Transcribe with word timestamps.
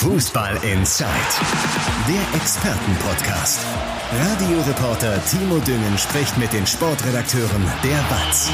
Fußball 0.00 0.56
Inside, 0.64 1.10
der 2.08 2.40
Expertenpodcast. 2.40 3.60
Radioreporter 4.30 5.22
Timo 5.26 5.58
Düngen 5.58 5.98
spricht 5.98 6.38
mit 6.38 6.54
den 6.54 6.66
Sportredakteuren 6.66 7.70
der 7.84 8.02
BATS. 8.08 8.50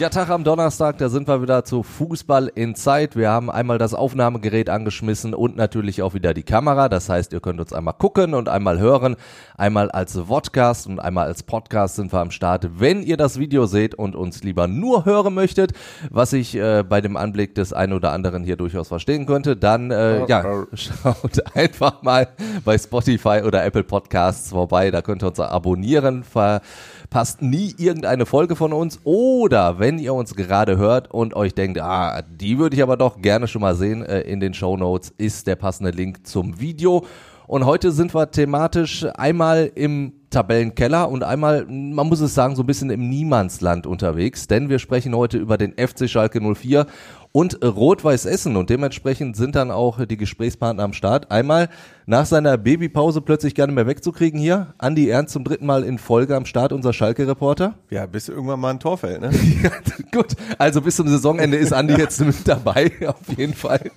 Ja, 0.00 0.08
Tag 0.08 0.30
am 0.30 0.44
Donnerstag, 0.44 0.96
da 0.96 1.10
sind 1.10 1.28
wir 1.28 1.42
wieder 1.42 1.62
zu 1.62 1.82
Fußball 1.82 2.50
in 2.54 2.74
Zeit. 2.74 3.16
Wir 3.16 3.28
haben 3.28 3.50
einmal 3.50 3.76
das 3.76 3.92
Aufnahmegerät 3.92 4.70
angeschmissen 4.70 5.34
und 5.34 5.56
natürlich 5.58 6.00
auch 6.00 6.14
wieder 6.14 6.32
die 6.32 6.42
Kamera. 6.42 6.88
Das 6.88 7.10
heißt, 7.10 7.34
ihr 7.34 7.40
könnt 7.40 7.60
uns 7.60 7.74
einmal 7.74 7.92
gucken 7.92 8.32
und 8.32 8.48
einmal 8.48 8.78
hören. 8.78 9.16
Einmal 9.58 9.90
als 9.90 10.16
Vodcast 10.16 10.86
und 10.86 11.00
einmal 11.00 11.26
als 11.26 11.42
Podcast 11.42 11.96
sind 11.96 12.14
wir 12.14 12.20
am 12.20 12.30
Start. 12.30 12.80
Wenn 12.80 13.02
ihr 13.02 13.18
das 13.18 13.38
Video 13.38 13.66
seht 13.66 13.94
und 13.94 14.16
uns 14.16 14.42
lieber 14.42 14.68
nur 14.68 15.04
hören 15.04 15.34
möchtet, 15.34 15.72
was 16.08 16.32
ich 16.32 16.56
äh, 16.56 16.82
bei 16.82 17.02
dem 17.02 17.18
Anblick 17.18 17.54
des 17.54 17.74
einen 17.74 17.92
oder 17.92 18.12
anderen 18.12 18.42
hier 18.42 18.56
durchaus 18.56 18.88
verstehen 18.88 19.26
könnte, 19.26 19.54
dann 19.54 19.90
äh, 19.90 20.24
ja, 20.24 20.64
schaut 20.72 21.44
einfach 21.54 22.00
mal 22.00 22.28
bei 22.64 22.78
Spotify 22.78 23.42
oder 23.44 23.66
Apple 23.66 23.84
Podcasts 23.84 24.48
vorbei. 24.48 24.90
Da 24.90 25.02
könnt 25.02 25.22
ihr 25.22 25.28
uns 25.28 25.40
abonnieren. 25.40 26.24
Ver 26.24 26.62
passt 27.10 27.42
nie 27.42 27.74
irgendeine 27.76 28.24
Folge 28.24 28.56
von 28.56 28.72
uns. 28.72 29.00
Oder 29.04 29.78
wenn 29.78 29.98
ihr 29.98 30.14
uns 30.14 30.34
gerade 30.34 30.78
hört 30.78 31.10
und 31.10 31.34
euch 31.34 31.54
denkt, 31.54 31.80
ah, 31.80 32.22
die 32.22 32.58
würde 32.58 32.76
ich 32.76 32.82
aber 32.82 32.96
doch 32.96 33.20
gerne 33.20 33.48
schon 33.48 33.60
mal 33.60 33.74
sehen, 33.74 34.02
äh, 34.02 34.20
in 34.20 34.40
den 34.40 34.54
Show 34.54 34.76
Notes 34.76 35.12
ist 35.18 35.46
der 35.46 35.56
passende 35.56 35.90
Link 35.90 36.26
zum 36.26 36.60
Video. 36.60 37.04
Und 37.50 37.66
heute 37.66 37.90
sind 37.90 38.14
wir 38.14 38.30
thematisch 38.30 39.04
einmal 39.16 39.72
im 39.74 40.12
Tabellenkeller 40.30 41.08
und 41.08 41.24
einmal, 41.24 41.66
man 41.66 42.06
muss 42.06 42.20
es 42.20 42.32
sagen, 42.32 42.54
so 42.54 42.62
ein 42.62 42.66
bisschen 42.66 42.90
im 42.90 43.08
Niemandsland 43.08 43.88
unterwegs, 43.88 44.46
denn 44.46 44.68
wir 44.68 44.78
sprechen 44.78 45.16
heute 45.16 45.38
über 45.38 45.58
den 45.58 45.72
FC 45.72 46.08
Schalke 46.08 46.40
04 46.40 46.86
und 47.32 47.64
Rot-Weiß 47.64 48.26
Essen 48.26 48.56
und 48.56 48.70
dementsprechend 48.70 49.36
sind 49.36 49.54
dann 49.54 49.70
auch 49.70 50.04
die 50.04 50.16
Gesprächspartner 50.16 50.82
am 50.82 50.92
Start. 50.92 51.30
Einmal 51.30 51.68
nach 52.06 52.26
seiner 52.26 52.58
Babypause 52.58 53.20
plötzlich 53.20 53.54
gerne 53.54 53.72
mehr 53.72 53.86
wegzukriegen 53.86 54.40
hier. 54.40 54.74
Andi 54.78 55.08
Ernst 55.08 55.32
zum 55.32 55.44
dritten 55.44 55.66
Mal 55.66 55.84
in 55.84 55.98
Folge 55.98 56.34
am 56.34 56.44
Start, 56.44 56.72
unser 56.72 56.92
Schalke-Reporter. 56.92 57.74
Ja, 57.90 58.06
bis 58.06 58.28
irgendwann 58.28 58.58
mal 58.58 58.70
ein 58.70 58.80
Tor 58.80 58.98
fällt, 58.98 59.20
ne? 59.20 59.30
ja, 59.62 59.70
gut, 60.12 60.34
also 60.58 60.80
bis 60.80 60.96
zum 60.96 61.08
Saisonende 61.08 61.56
ist 61.56 61.72
Andi 61.72 61.94
jetzt 61.98 62.20
mit 62.20 62.46
dabei, 62.46 62.90
auf 63.06 63.38
jeden 63.38 63.54
Fall. 63.54 63.90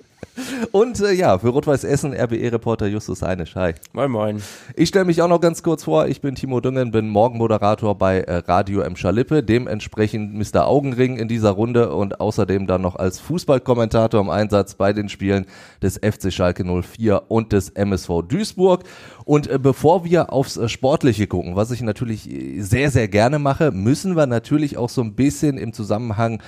Und 0.71 0.99
äh, 0.99 1.11
ja, 1.11 1.37
für 1.37 1.49
Rot-Weiß 1.49 1.83
Essen, 1.83 2.13
RBE-Reporter 2.13 2.87
Justus 2.87 3.21
Heinisch. 3.21 3.55
Hi. 3.55 3.73
Moin, 3.93 4.09
moin. 4.09 4.43
Ich 4.75 4.89
stelle 4.89 5.05
mich 5.05 5.21
auch 5.21 5.27
noch 5.27 5.41
ganz 5.41 5.61
kurz 5.61 5.83
vor. 5.83 6.07
Ich 6.07 6.21
bin 6.21 6.35
Timo 6.35 6.59
Düngen, 6.59 6.91
bin 6.91 7.09
Morgenmoderator 7.09 7.95
bei 7.97 8.21
äh, 8.21 8.37
Radio 8.37 8.81
M. 8.81 8.95
Schalippe, 8.95 9.43
dementsprechend 9.43 10.33
Mr. 10.33 10.65
Augenring 10.67 11.17
in 11.17 11.27
dieser 11.27 11.51
Runde 11.51 11.93
und 11.93 12.19
außerdem 12.19 12.65
dann 12.65 12.81
noch 12.81 12.95
als 12.95 13.19
Fußballkommentator 13.23 14.21
im 14.21 14.29
Einsatz 14.29 14.75
bei 14.75 14.93
den 14.93 15.09
Spielen 15.09 15.45
des 15.81 15.97
FC 15.97 16.31
Schalke 16.31 16.63
04 16.63 17.23
und 17.29 17.51
des 17.51 17.69
MSV 17.69 18.21
Duisburg. 18.27 18.83
Und 19.25 19.47
äh, 19.47 19.57
bevor 19.57 20.05
wir 20.05 20.31
aufs 20.31 20.57
äh, 20.57 20.69
Sportliche 20.69 21.27
gucken, 21.27 21.55
was 21.55 21.71
ich 21.71 21.81
natürlich 21.81 22.29
äh, 22.29 22.61
sehr, 22.61 22.91
sehr 22.91 23.07
gerne 23.07 23.39
mache, 23.39 23.71
müssen 23.71 24.15
wir 24.15 24.27
natürlich 24.27 24.77
auch 24.77 24.89
so 24.89 25.01
ein 25.01 25.15
bisschen 25.15 25.57
im 25.57 25.73
Zusammenhang 25.73 26.41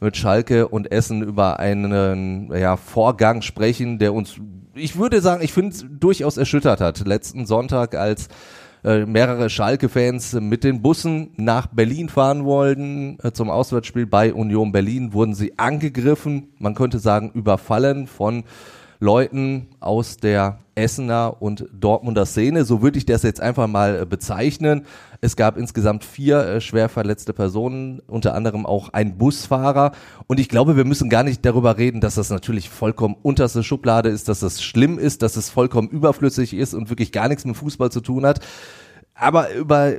mit 0.00 0.16
Schalke 0.16 0.68
und 0.68 0.92
Essen 0.92 1.22
über 1.22 1.58
einen 1.58 2.52
ja, 2.54 2.76
Vorgang 2.76 3.40
sprechen, 3.40 3.98
der 3.98 4.12
uns, 4.12 4.36
ich 4.74 4.98
würde 4.98 5.22
sagen, 5.22 5.42
ich 5.42 5.54
finde 5.54 5.74
durchaus 5.88 6.36
erschüttert 6.36 6.82
hat. 6.82 7.06
Letzten 7.06 7.46
Sonntag, 7.46 7.94
als 7.94 8.28
äh, 8.86 9.04
mehrere 9.04 9.50
Schalke-Fans 9.50 10.34
mit 10.34 10.62
den 10.62 10.80
Bussen 10.80 11.30
nach 11.36 11.66
Berlin 11.66 12.08
fahren 12.08 12.44
wollten 12.44 13.18
äh, 13.20 13.32
zum 13.32 13.50
Auswärtsspiel 13.50 14.06
bei 14.06 14.32
Union 14.32 14.70
Berlin, 14.70 15.12
wurden 15.12 15.34
sie 15.34 15.58
angegriffen, 15.58 16.54
man 16.60 16.76
könnte 16.76 17.00
sagen 17.00 17.32
überfallen 17.34 18.06
von 18.06 18.44
Leuten 19.00 19.66
aus 19.80 20.18
der 20.18 20.60
Essener 20.76 21.36
und 21.40 21.66
Dortmunder 21.72 22.26
Szene. 22.26 22.64
So 22.64 22.82
würde 22.82 22.98
ich 22.98 23.06
das 23.06 23.22
jetzt 23.22 23.40
einfach 23.40 23.66
mal 23.66 24.02
äh, 24.02 24.06
bezeichnen. 24.06 24.84
Es 25.20 25.34
gab 25.34 25.56
insgesamt 25.56 26.04
vier 26.04 26.38
äh, 26.38 26.60
schwer 26.60 26.88
verletzte 26.88 27.32
Personen, 27.32 28.00
unter 28.06 28.34
anderem 28.34 28.66
auch 28.66 28.90
ein 28.90 29.18
Busfahrer. 29.18 29.92
Und 30.26 30.38
ich 30.38 30.48
glaube, 30.48 30.76
wir 30.76 30.84
müssen 30.84 31.08
gar 31.08 31.24
nicht 31.24 31.44
darüber 31.44 31.78
reden, 31.78 32.00
dass 32.00 32.14
das 32.16 32.30
natürlich 32.30 32.68
vollkommen 32.68 33.16
unterste 33.22 33.62
Schublade 33.62 34.10
ist, 34.10 34.28
dass 34.28 34.40
das 34.40 34.62
schlimm 34.62 34.98
ist, 34.98 35.22
dass 35.22 35.36
es 35.36 35.50
vollkommen 35.50 35.88
überflüssig 35.88 36.54
ist 36.54 36.74
und 36.74 36.90
wirklich 36.90 37.10
gar 37.10 37.28
nichts 37.28 37.44
mit 37.44 37.56
Fußball 37.56 37.90
zu 37.90 38.00
tun 38.00 38.26
hat. 38.26 38.40
Aber 39.14 39.54
über 39.54 39.94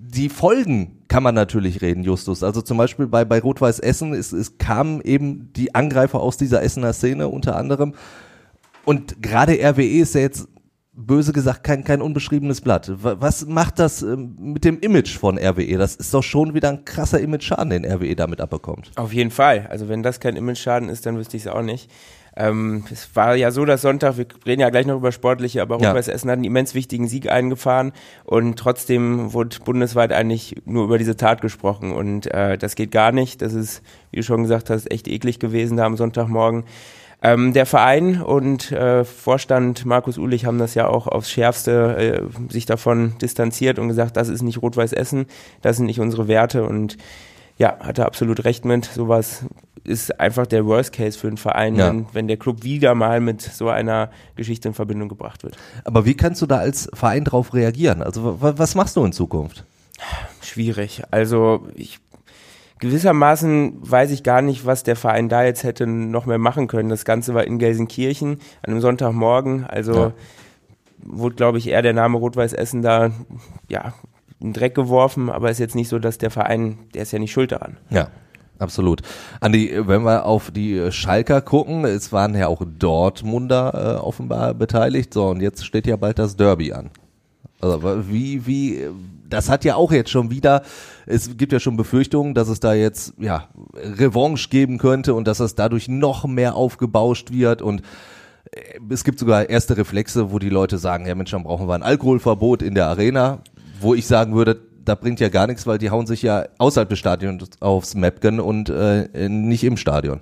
die 0.00 0.30
Folgen 0.30 1.02
kann 1.08 1.22
man 1.22 1.34
natürlich 1.34 1.82
reden, 1.82 2.02
Justus. 2.02 2.42
Also 2.42 2.62
zum 2.62 2.78
Beispiel 2.78 3.06
bei, 3.06 3.24
bei 3.26 3.40
Rot-Weiß 3.40 3.80
Essen, 3.80 4.14
es, 4.14 4.32
es 4.32 4.56
kamen 4.56 5.02
eben 5.02 5.52
die 5.54 5.74
Angreifer 5.74 6.20
aus 6.20 6.38
dieser 6.38 6.62
Essener 6.62 6.94
Szene 6.94 7.28
unter 7.28 7.56
anderem 7.56 7.94
und 8.84 9.22
gerade 9.22 9.54
RWE 9.54 10.00
ist 10.00 10.14
ja 10.14 10.22
jetzt 10.22 10.48
böse 10.94 11.32
gesagt 11.32 11.64
kein, 11.64 11.84
kein 11.84 12.02
unbeschriebenes 12.02 12.60
Blatt. 12.60 12.92
Was 12.94 13.46
macht 13.46 13.78
das 13.78 14.02
ähm, 14.02 14.36
mit 14.38 14.64
dem 14.64 14.78
Image 14.80 15.16
von 15.16 15.38
RWE? 15.38 15.78
Das 15.78 15.96
ist 15.96 16.12
doch 16.12 16.22
schon 16.22 16.54
wieder 16.54 16.68
ein 16.68 16.84
krasser 16.84 17.20
Image-Schaden, 17.20 17.70
den 17.70 17.84
RWE 17.84 18.14
damit 18.14 18.40
abbekommt. 18.40 18.90
Auf 18.96 19.12
jeden 19.12 19.30
Fall. 19.30 19.66
Also 19.70 19.88
wenn 19.88 20.02
das 20.02 20.20
kein 20.20 20.36
Image-Schaden 20.36 20.88
ist, 20.88 21.06
dann 21.06 21.16
wüsste 21.16 21.36
ich 21.36 21.44
es 21.44 21.48
auch 21.48 21.62
nicht. 21.62 21.90
Ähm, 22.34 22.84
es 22.90 23.14
war 23.14 23.36
ja 23.36 23.50
so, 23.50 23.64
dass 23.64 23.82
Sonntag, 23.82 24.16
wir 24.16 24.26
reden 24.46 24.62
ja 24.62 24.70
gleich 24.70 24.86
noch 24.86 24.96
über 24.96 25.12
Sportliche, 25.12 25.60
aber 25.60 25.76
Rot-Weiß 25.76 26.06
ja. 26.06 26.14
Essen 26.14 26.30
hat 26.30 26.36
einen 26.36 26.44
immens 26.44 26.74
wichtigen 26.74 27.06
Sieg 27.06 27.30
eingefahren 27.30 27.92
und 28.24 28.58
trotzdem 28.58 29.34
wurde 29.34 29.58
bundesweit 29.62 30.12
eigentlich 30.12 30.56
nur 30.64 30.84
über 30.84 30.96
diese 30.96 31.16
Tat 31.16 31.42
gesprochen 31.42 31.92
und 31.92 32.32
äh, 32.32 32.56
das 32.56 32.74
geht 32.74 32.90
gar 32.90 33.12
nicht. 33.12 33.42
Das 33.42 33.52
ist, 33.52 33.82
wie 34.10 34.16
du 34.16 34.22
schon 34.22 34.42
gesagt 34.42 34.70
hast, 34.70 34.90
echt 34.90 35.08
eklig 35.08 35.40
gewesen 35.40 35.76
da 35.76 35.84
am 35.84 35.98
Sonntagmorgen. 35.98 36.64
Ähm, 37.22 37.52
der 37.52 37.66
Verein 37.66 38.20
und 38.20 38.72
äh, 38.72 39.04
Vorstand 39.04 39.84
Markus 39.86 40.18
Ulich 40.18 40.44
haben 40.44 40.58
das 40.58 40.74
ja 40.74 40.88
auch 40.88 41.06
aufs 41.06 41.30
Schärfste 41.30 41.96
äh, 42.28 42.52
sich 42.52 42.66
davon 42.66 43.16
distanziert 43.20 43.78
und 43.78 43.88
gesagt, 43.88 44.16
das 44.16 44.28
ist 44.28 44.42
nicht 44.42 44.60
Rot-Weiß 44.60 44.92
Essen, 44.92 45.26
das 45.60 45.76
sind 45.76 45.86
nicht 45.86 46.00
unsere 46.00 46.26
Werte 46.26 46.64
und 46.64 46.96
ja, 47.58 47.78
hatte 47.80 48.06
absolut 48.06 48.44
recht 48.44 48.64
mit. 48.64 48.86
Sowas 48.86 49.44
ist 49.84 50.20
einfach 50.20 50.46
der 50.46 50.66
Worst 50.66 50.92
Case 50.92 51.18
für 51.18 51.28
einen 51.28 51.36
Verein, 51.36 51.76
ja. 51.76 51.88
wenn, 51.88 52.06
wenn 52.12 52.28
der 52.28 52.36
Club 52.36 52.64
wieder 52.64 52.94
mal 52.94 53.20
mit 53.20 53.40
so 53.40 53.68
einer 53.68 54.10
Geschichte 54.36 54.68
in 54.68 54.74
Verbindung 54.74 55.08
gebracht 55.08 55.44
wird. 55.44 55.56
Aber 55.84 56.04
wie 56.04 56.14
kannst 56.14 56.42
du 56.42 56.46
da 56.46 56.58
als 56.58 56.88
Verein 56.92 57.24
drauf 57.24 57.54
reagieren? 57.54 58.02
Also 58.02 58.38
was 58.40 58.74
machst 58.74 58.96
du 58.96 59.04
in 59.04 59.12
Zukunft? 59.12 59.64
Schwierig. 60.40 61.02
Also 61.10 61.68
ich 61.74 62.00
gewissermaßen 62.82 63.78
weiß 63.80 64.10
ich 64.10 64.24
gar 64.24 64.42
nicht, 64.42 64.66
was 64.66 64.82
der 64.82 64.96
Verein 64.96 65.28
da 65.28 65.44
jetzt 65.44 65.62
hätte 65.62 65.86
noch 65.86 66.26
mehr 66.26 66.38
machen 66.38 66.66
können. 66.66 66.88
Das 66.88 67.04
Ganze 67.04 67.32
war 67.32 67.44
in 67.44 67.60
Gelsenkirchen 67.60 68.40
an 68.62 68.72
einem 68.72 68.80
Sonntagmorgen, 68.80 69.64
also 69.64 69.94
ja. 69.94 70.12
wurde, 71.04 71.36
glaube 71.36 71.58
ich, 71.58 71.68
eher 71.68 71.82
der 71.82 71.92
Name 71.92 72.18
Rot-Weiß 72.18 72.54
Essen 72.54 72.82
da, 72.82 73.12
ja, 73.68 73.94
in 74.40 74.52
Dreck 74.52 74.74
geworfen, 74.74 75.30
aber 75.30 75.48
ist 75.48 75.60
jetzt 75.60 75.76
nicht 75.76 75.88
so, 75.88 76.00
dass 76.00 76.18
der 76.18 76.32
Verein, 76.32 76.78
der 76.92 77.02
ist 77.02 77.12
ja 77.12 77.20
nicht 77.20 77.30
schuld 77.30 77.52
daran. 77.52 77.76
Ja. 77.88 78.08
Absolut. 78.58 79.02
Andi, 79.40 79.72
wenn 79.74 80.04
wir 80.04 80.24
auf 80.24 80.52
die 80.52 80.92
Schalker 80.92 81.40
gucken, 81.40 81.84
es 81.84 82.12
waren 82.12 82.36
ja 82.36 82.46
auch 82.46 82.62
Dortmunder 82.64 83.96
äh, 83.98 84.00
offenbar 84.00 84.54
beteiligt, 84.54 85.12
so 85.12 85.30
und 85.30 85.40
jetzt 85.40 85.66
steht 85.66 85.88
ja 85.88 85.96
bald 85.96 86.20
das 86.20 86.36
Derby 86.36 86.72
an. 86.72 86.90
Also 87.62 88.08
wie, 88.10 88.46
wie, 88.46 88.88
das 89.30 89.48
hat 89.48 89.64
ja 89.64 89.76
auch 89.76 89.92
jetzt 89.92 90.10
schon 90.10 90.30
wieder, 90.30 90.62
es 91.06 91.36
gibt 91.36 91.52
ja 91.52 91.60
schon 91.60 91.76
Befürchtungen, 91.76 92.34
dass 92.34 92.48
es 92.48 92.58
da 92.60 92.74
jetzt, 92.74 93.14
ja, 93.18 93.48
Revanche 93.74 94.48
geben 94.48 94.78
könnte 94.78 95.14
und 95.14 95.26
dass 95.28 95.40
es 95.40 95.54
dadurch 95.54 95.88
noch 95.88 96.26
mehr 96.26 96.56
aufgebauscht 96.56 97.32
wird 97.32 97.62
und 97.62 97.82
äh, 98.50 98.80
es 98.90 99.04
gibt 99.04 99.20
sogar 99.20 99.48
erste 99.48 99.76
Reflexe, 99.76 100.32
wo 100.32 100.38
die 100.40 100.50
Leute 100.50 100.76
sagen, 100.78 101.06
ja 101.06 101.14
Mensch, 101.14 101.30
dann 101.30 101.44
brauchen 101.44 101.68
wir 101.68 101.74
ein 101.74 101.84
Alkoholverbot 101.84 102.62
in 102.62 102.74
der 102.74 102.88
Arena, 102.88 103.38
wo 103.80 103.94
ich 103.94 104.06
sagen 104.06 104.34
würde, 104.34 104.60
da 104.84 104.96
bringt 104.96 105.20
ja 105.20 105.28
gar 105.28 105.46
nichts, 105.46 105.64
weil 105.66 105.78
die 105.78 105.90
hauen 105.90 106.06
sich 106.06 106.22
ja 106.22 106.46
außerhalb 106.58 106.88
des 106.88 106.98
Stadions 106.98 107.48
aufs 107.60 107.94
Mapgen 107.94 108.40
und 108.40 108.68
äh, 108.70 109.28
nicht 109.28 109.62
im 109.62 109.76
Stadion. 109.76 110.18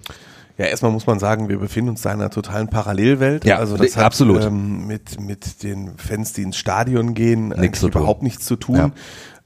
Ja, 0.60 0.66
erstmal 0.66 0.92
muss 0.92 1.06
man 1.06 1.18
sagen, 1.18 1.48
wir 1.48 1.58
befinden 1.58 1.88
uns 1.88 2.02
da 2.02 2.12
in 2.12 2.20
einer 2.20 2.28
totalen 2.28 2.68
Parallelwelt. 2.68 3.46
Ja, 3.46 3.56
also 3.56 3.78
das 3.78 3.96
hat 3.96 4.04
absolut. 4.04 4.44
Ähm, 4.44 4.86
mit, 4.86 5.18
mit 5.18 5.62
den 5.62 5.96
Fans, 5.96 6.34
die 6.34 6.42
ins 6.42 6.58
Stadion 6.58 7.14
gehen, 7.14 7.48
nichts 7.48 7.82
überhaupt 7.82 8.22
nichts 8.22 8.44
zu 8.44 8.56
tun. 8.56 8.76
Ja. 8.76 8.90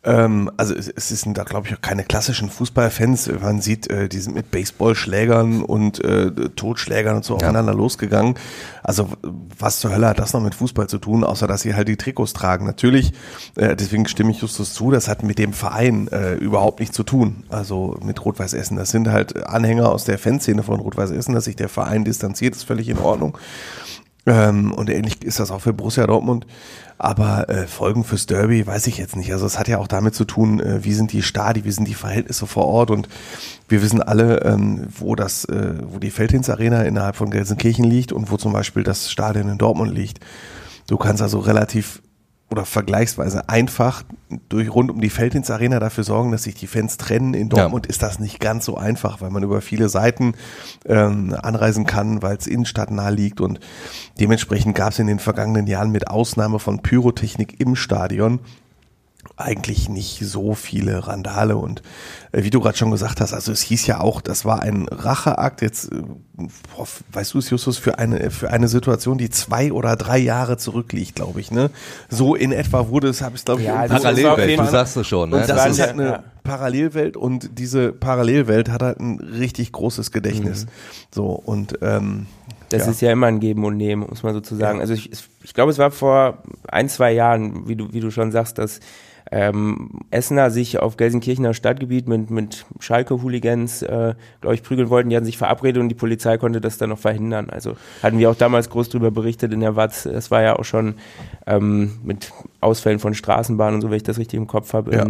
Ähm, 0.04 0.50
also 0.56 0.74
es, 0.74 0.88
es 0.88 1.08
sind 1.08 1.38
da, 1.38 1.44
glaube 1.44 1.68
ich, 1.68 1.74
auch 1.74 1.80
keine 1.80 2.04
klassischen 2.04 2.50
Fußballfans. 2.50 3.30
Man 3.40 3.60
sieht, 3.60 3.90
äh, 3.90 4.08
die 4.08 4.18
sind 4.18 4.34
mit 4.34 4.50
Baseballschlägern 4.50 5.62
und 5.62 6.04
äh, 6.04 6.30
Totschlägern 6.30 7.16
und 7.16 7.24
so 7.24 7.34
ja. 7.34 7.38
aufeinander 7.38 7.74
losgegangen. 7.74 8.34
Also 8.82 9.08
was 9.58 9.80
zur 9.80 9.92
Hölle 9.92 10.08
hat 10.08 10.18
das 10.18 10.34
noch 10.34 10.42
mit 10.42 10.54
Fußball 10.54 10.88
zu 10.88 10.98
tun, 10.98 11.24
außer 11.24 11.46
dass 11.46 11.62
sie 11.62 11.74
halt 11.74 11.88
die 11.88 11.96
Trikots 11.96 12.34
tragen? 12.34 12.66
Natürlich, 12.66 13.12
äh, 13.56 13.74
deswegen 13.74 14.06
stimme 14.06 14.30
ich 14.30 14.42
Justus 14.42 14.74
zu, 14.74 14.90
das 14.90 15.08
hat 15.08 15.22
mit 15.22 15.38
dem 15.38 15.54
Verein 15.54 16.08
äh, 16.08 16.34
überhaupt 16.34 16.80
nichts 16.80 16.94
zu 16.94 17.02
tun. 17.02 17.44
Also 17.48 17.98
mit 18.04 18.22
Rot-Weiß 18.24 18.52
Essen. 18.52 18.76
Das 18.76 18.90
sind 18.90 19.08
halt 19.08 19.46
Anhänger 19.46 19.90
aus 19.90 20.04
der 20.04 20.18
Fanszene 20.18 20.62
von 20.62 20.80
Rot-Weiß 20.80 21.10
Essen, 21.12 21.34
dass 21.34 21.44
sich 21.44 21.56
der 21.56 21.70
Verein 21.70 22.04
distanziert, 22.04 22.54
ist 22.54 22.64
völlig 22.64 22.88
in 22.88 22.98
Ordnung. 22.98 23.38
Ähm, 24.26 24.72
und 24.72 24.88
ähnlich 24.90 25.22
ist 25.22 25.40
das 25.40 25.50
auch 25.50 25.60
für 25.60 25.72
Borussia 25.72 26.06
Dortmund. 26.06 26.46
Aber 26.96 27.48
äh, 27.48 27.66
Folgen 27.66 28.04
fürs 28.04 28.26
Derby 28.26 28.66
weiß 28.66 28.86
ich 28.86 28.98
jetzt 28.98 29.16
nicht. 29.16 29.32
Also 29.32 29.46
es 29.46 29.58
hat 29.58 29.68
ja 29.68 29.78
auch 29.78 29.88
damit 29.88 30.14
zu 30.14 30.24
tun, 30.24 30.60
äh, 30.60 30.84
wie 30.84 30.94
sind 30.94 31.12
die 31.12 31.22
Stadi, 31.22 31.64
wie 31.64 31.72
sind 31.72 31.88
die 31.88 31.94
Verhältnisse 31.94 32.46
vor 32.46 32.66
Ort 32.66 32.90
und 32.90 33.08
wir 33.68 33.82
wissen 33.82 34.00
alle, 34.00 34.42
ähm, 34.42 34.86
wo 34.98 35.16
das, 35.16 35.44
äh, 35.46 35.74
wo 35.82 35.98
die 35.98 36.10
Feldhins 36.10 36.48
Arena 36.48 36.82
innerhalb 36.82 37.16
von 37.16 37.30
Gelsenkirchen 37.30 37.84
liegt 37.84 38.12
und 38.12 38.30
wo 38.30 38.36
zum 38.36 38.52
Beispiel 38.52 38.84
das 38.84 39.10
Stadion 39.10 39.48
in 39.48 39.58
Dortmund 39.58 39.92
liegt. 39.92 40.20
Du 40.86 40.96
kannst 40.96 41.20
also 41.20 41.40
relativ 41.40 42.00
oder 42.54 42.64
vergleichsweise 42.64 43.48
einfach 43.48 44.04
durch 44.48 44.72
rund 44.72 44.88
um 44.92 45.00
die 45.00 45.10
Feldins 45.10 45.50
Arena 45.50 45.80
dafür 45.80 46.04
sorgen, 46.04 46.30
dass 46.30 46.44
sich 46.44 46.54
die 46.54 46.68
Fans 46.68 46.98
trennen. 46.98 47.34
In 47.34 47.48
Dortmund 47.48 47.86
ja. 47.86 47.90
ist 47.90 48.00
das 48.00 48.20
nicht 48.20 48.38
ganz 48.38 48.64
so 48.64 48.76
einfach, 48.76 49.20
weil 49.20 49.30
man 49.30 49.42
über 49.42 49.60
viele 49.60 49.88
Seiten 49.88 50.34
ähm, 50.86 51.34
anreisen 51.42 51.84
kann, 51.84 52.22
weil 52.22 52.36
es 52.36 52.46
innenstadtnah 52.46 53.08
liegt 53.08 53.40
und 53.40 53.58
dementsprechend 54.20 54.76
gab 54.76 54.92
es 54.92 55.00
in 55.00 55.08
den 55.08 55.18
vergangenen 55.18 55.66
Jahren 55.66 55.90
mit 55.90 56.06
Ausnahme 56.06 56.60
von 56.60 56.80
Pyrotechnik 56.80 57.58
im 57.58 57.74
Stadion 57.74 58.38
eigentlich 59.36 59.88
nicht 59.88 60.20
so 60.20 60.54
viele 60.54 61.06
Randale 61.06 61.56
und 61.56 61.82
äh, 62.32 62.44
wie 62.44 62.50
du 62.50 62.60
gerade 62.60 62.76
schon 62.76 62.90
gesagt 62.90 63.20
hast, 63.20 63.32
also 63.32 63.52
es 63.52 63.60
hieß 63.62 63.86
ja 63.86 64.00
auch, 64.00 64.20
das 64.20 64.44
war 64.44 64.62
ein 64.62 64.86
Racheakt 64.88 65.62
jetzt, 65.62 65.92
äh, 65.92 66.02
boah, 66.76 66.86
weißt 67.12 67.34
du 67.34 67.38
es 67.38 67.50
Justus, 67.50 67.78
für 67.78 67.98
eine, 67.98 68.30
für 68.30 68.50
eine 68.50 68.68
Situation, 68.68 69.18
die 69.18 69.30
zwei 69.30 69.72
oder 69.72 69.96
drei 69.96 70.18
Jahre 70.18 70.56
zurückliegt, 70.56 71.16
glaube 71.16 71.40
ich, 71.40 71.50
ne? 71.50 71.70
So 72.08 72.34
in 72.34 72.52
etwa 72.52 72.88
wurde 72.88 73.08
es, 73.08 73.22
habe 73.22 73.36
ich 73.36 73.44
glaube 73.44 73.62
ich, 73.62 73.66
ja, 73.66 73.86
Parallelwelt, 73.86 74.58
du 74.58 74.66
sagst 74.66 74.96
es 74.96 75.06
schon, 75.06 75.30
ne? 75.30 75.36
Und 75.36 75.48
das, 75.48 75.66
ist 75.66 75.80
halt 75.80 75.92
eine 75.92 76.04
ja. 76.04 76.24
Parallelwelt 76.44 77.16
und 77.16 77.58
diese 77.58 77.92
Parallelwelt 77.92 78.70
hat 78.70 78.82
halt 78.82 79.00
ein 79.00 79.18
richtig 79.18 79.72
großes 79.72 80.12
Gedächtnis. 80.12 80.66
Mhm. 80.66 80.70
So 81.10 81.26
und 81.30 81.78
ähm, 81.82 82.26
das 82.68 82.86
ja. 82.86 82.90
ist 82.90 83.00
ja 83.02 83.12
immer 83.12 83.26
ein 83.26 83.40
Geben 83.40 83.64
und 83.64 83.76
Nehmen, 83.76 84.06
muss 84.08 84.22
man 84.22 84.34
sozusagen. 84.34 84.78
Ja. 84.78 84.82
Also 84.82 84.94
ich, 84.94 85.10
ich 85.42 85.54
glaube, 85.54 85.70
es 85.70 85.78
war 85.78 85.90
vor 85.90 86.38
ein, 86.68 86.88
zwei 86.88 87.12
Jahren, 87.12 87.68
wie 87.68 87.76
du, 87.76 87.92
wie 87.92 88.00
du 88.00 88.10
schon 88.10 88.32
sagst, 88.32 88.58
dass 88.58 88.80
ähm, 89.30 90.00
Essener 90.10 90.50
sich 90.50 90.78
auf 90.78 90.96
Gelsenkirchener 90.96 91.54
Stadtgebiet 91.54 92.06
mit, 92.08 92.30
mit 92.30 92.66
Schalke-Hooligans, 92.78 93.82
äh, 93.82 94.14
glaube 94.40 94.54
ich, 94.54 94.62
prügeln 94.62 94.90
wollten. 94.90 95.10
Die 95.10 95.16
hatten 95.16 95.24
sich 95.24 95.38
verabredet 95.38 95.80
und 95.80 95.88
die 95.88 95.94
Polizei 95.94 96.36
konnte 96.38 96.60
das 96.60 96.78
dann 96.78 96.90
noch 96.90 96.98
verhindern. 96.98 97.50
Also 97.50 97.76
hatten 98.02 98.18
wir 98.18 98.30
auch 98.30 98.36
damals 98.36 98.70
groß 98.70 98.90
drüber 98.90 99.10
berichtet 99.10 99.52
in 99.52 99.60
der 99.60 99.76
Watz. 99.76 100.04
Das 100.04 100.30
war 100.30 100.42
ja 100.42 100.56
auch 100.56 100.64
schon 100.64 100.94
ähm, 101.46 101.98
mit 102.04 102.32
Ausfällen 102.60 102.98
von 102.98 103.14
Straßenbahnen 103.14 103.76
und 103.76 103.80
so, 103.80 103.90
wenn 103.90 103.96
ich 103.96 104.02
das 104.02 104.18
richtig 104.18 104.38
im 104.38 104.46
Kopf 104.46 104.72
habe, 104.72 104.94
ja. 104.94 105.06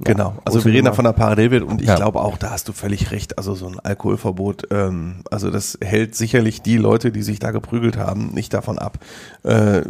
Genau, 0.00 0.34
also 0.44 0.64
wir 0.64 0.72
reden 0.72 0.86
da 0.86 0.92
von 0.92 1.04
der 1.04 1.12
Parallelwelt 1.12 1.62
und 1.62 1.80
ich 1.80 1.88
ja. 1.88 1.94
glaube 1.94 2.20
auch, 2.20 2.36
da 2.36 2.50
hast 2.50 2.68
du 2.68 2.72
völlig 2.72 3.10
recht. 3.10 3.38
Also 3.38 3.54
so 3.54 3.66
ein 3.66 3.78
Alkoholverbot, 3.78 4.68
ähm, 4.70 5.22
also 5.30 5.50
das 5.50 5.78
hält 5.80 6.16
sicherlich 6.16 6.62
die 6.62 6.76
Leute, 6.76 7.12
die 7.12 7.22
sich 7.22 7.38
da 7.38 7.52
geprügelt 7.52 7.96
haben, 7.96 8.30
nicht 8.34 8.52
davon 8.52 8.78
ab, 8.78 8.98
äh, 9.44 9.82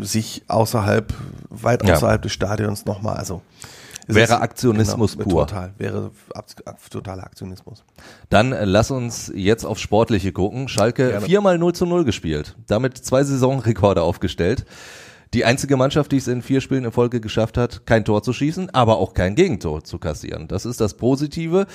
sich 0.00 0.44
außerhalb, 0.48 1.12
weit 1.50 1.86
ja. 1.86 1.94
außerhalb 1.94 2.22
des 2.22 2.32
Stadions 2.32 2.86
nochmal, 2.86 3.16
also 3.16 3.42
wäre 4.06 4.40
Aktionismus 4.40 5.16
genau, 5.16 5.28
pur. 5.28 5.46
Total, 5.46 5.72
wäre 5.78 6.10
totaler 6.90 7.24
Aktionismus. 7.24 7.84
Dann 8.30 8.52
äh, 8.52 8.64
lass 8.64 8.90
uns 8.90 9.30
jetzt 9.34 9.64
auf 9.64 9.78
Sportliche 9.78 10.32
gucken. 10.32 10.68
Schalke 10.68 11.20
viermal 11.20 11.58
0 11.58 11.74
zu 11.74 11.86
0 11.86 12.04
gespielt, 12.04 12.56
damit 12.66 12.96
zwei 12.96 13.22
Saisonrekorde 13.24 14.02
aufgestellt. 14.02 14.64
Die 15.34 15.44
einzige 15.44 15.76
Mannschaft, 15.76 16.12
die 16.12 16.16
es 16.16 16.28
in 16.28 16.42
vier 16.42 16.60
Spielen 16.60 16.84
in 16.84 16.92
Folge 16.92 17.20
geschafft 17.20 17.58
hat, 17.58 17.84
kein 17.86 18.04
Tor 18.04 18.22
zu 18.22 18.32
schießen, 18.32 18.70
aber 18.74 18.98
auch 18.98 19.12
kein 19.12 19.34
Gegentor 19.34 19.84
zu 19.84 19.98
kassieren. 19.98 20.48
Das 20.48 20.64
ist 20.64 20.80
das 20.80 20.94
Positive. 20.94 21.66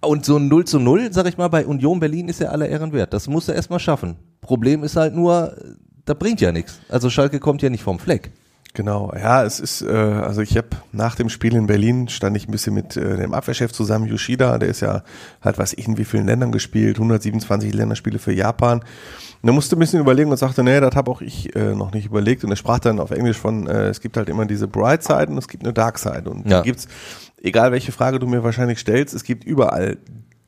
Und 0.00 0.24
so 0.24 0.36
ein 0.36 0.48
0 0.48 0.64
zu 0.64 0.78
0, 0.78 1.12
sag 1.12 1.26
ich 1.26 1.36
mal, 1.36 1.48
bei 1.48 1.66
Union 1.66 2.00
Berlin 2.00 2.28
ist 2.28 2.40
ja 2.40 2.48
aller 2.48 2.68
Ehren 2.68 2.92
wert. 2.92 3.12
Das 3.12 3.28
muss 3.28 3.48
er 3.48 3.54
erstmal 3.54 3.80
schaffen. 3.80 4.16
Problem 4.40 4.84
ist 4.84 4.96
halt 4.96 5.14
nur, 5.14 5.56
da 6.04 6.14
bringt 6.14 6.40
ja 6.40 6.52
nichts. 6.52 6.80
Also 6.88 7.10
Schalke 7.10 7.40
kommt 7.40 7.62
ja 7.62 7.70
nicht 7.70 7.82
vom 7.82 7.98
Fleck. 7.98 8.30
Genau, 8.76 9.10
ja, 9.16 9.42
es 9.42 9.58
ist, 9.58 9.80
äh, 9.80 9.86
also 9.88 10.42
ich 10.42 10.54
habe 10.54 10.68
nach 10.92 11.14
dem 11.14 11.30
Spiel 11.30 11.54
in 11.54 11.66
Berlin 11.66 12.08
stand 12.08 12.36
ich 12.36 12.46
ein 12.46 12.52
bisschen 12.52 12.74
mit 12.74 12.94
äh, 12.94 13.16
dem 13.16 13.32
Abwehrchef 13.32 13.72
zusammen, 13.72 14.06
Yoshida, 14.06 14.58
der 14.58 14.68
ist 14.68 14.80
ja 14.80 15.02
halt, 15.40 15.56
was 15.56 15.72
ich 15.72 15.88
in 15.88 15.96
wie 15.96 16.04
vielen 16.04 16.26
Ländern 16.26 16.52
gespielt, 16.52 16.96
127 16.96 17.72
Länderspiele 17.72 18.18
für 18.18 18.34
Japan. 18.34 18.84
Und 19.42 19.48
er 19.48 19.52
musste 19.52 19.76
ein 19.76 19.78
bisschen 19.78 20.00
überlegen 20.00 20.30
und 20.30 20.36
sagte, 20.36 20.62
nee, 20.62 20.80
das 20.80 20.94
habe 20.94 21.10
auch 21.10 21.20
ich 21.20 21.54
äh, 21.54 21.74
noch 21.74 21.92
nicht 21.92 22.06
überlegt. 22.06 22.44
Und 22.44 22.50
er 22.50 22.56
sprach 22.56 22.78
dann 22.78 23.00
auf 23.00 23.10
Englisch 23.10 23.38
von, 23.38 23.66
äh, 23.66 23.88
es 23.88 24.00
gibt 24.00 24.16
halt 24.16 24.28
immer 24.28 24.46
diese 24.46 24.68
Bright 24.68 25.02
Side 25.02 25.26
und 25.28 25.38
es 25.38 25.48
gibt 25.48 25.64
eine 25.64 25.72
Dark 25.72 25.98
Side. 25.98 26.28
Und 26.28 26.48
ja. 26.48 26.62
gibt's, 26.62 26.88
egal 27.42 27.72
welche 27.72 27.92
Frage 27.92 28.18
du 28.18 28.26
mir 28.26 28.42
wahrscheinlich 28.42 28.78
stellst, 28.78 29.14
es 29.14 29.24
gibt 29.24 29.44
überall 29.44 29.98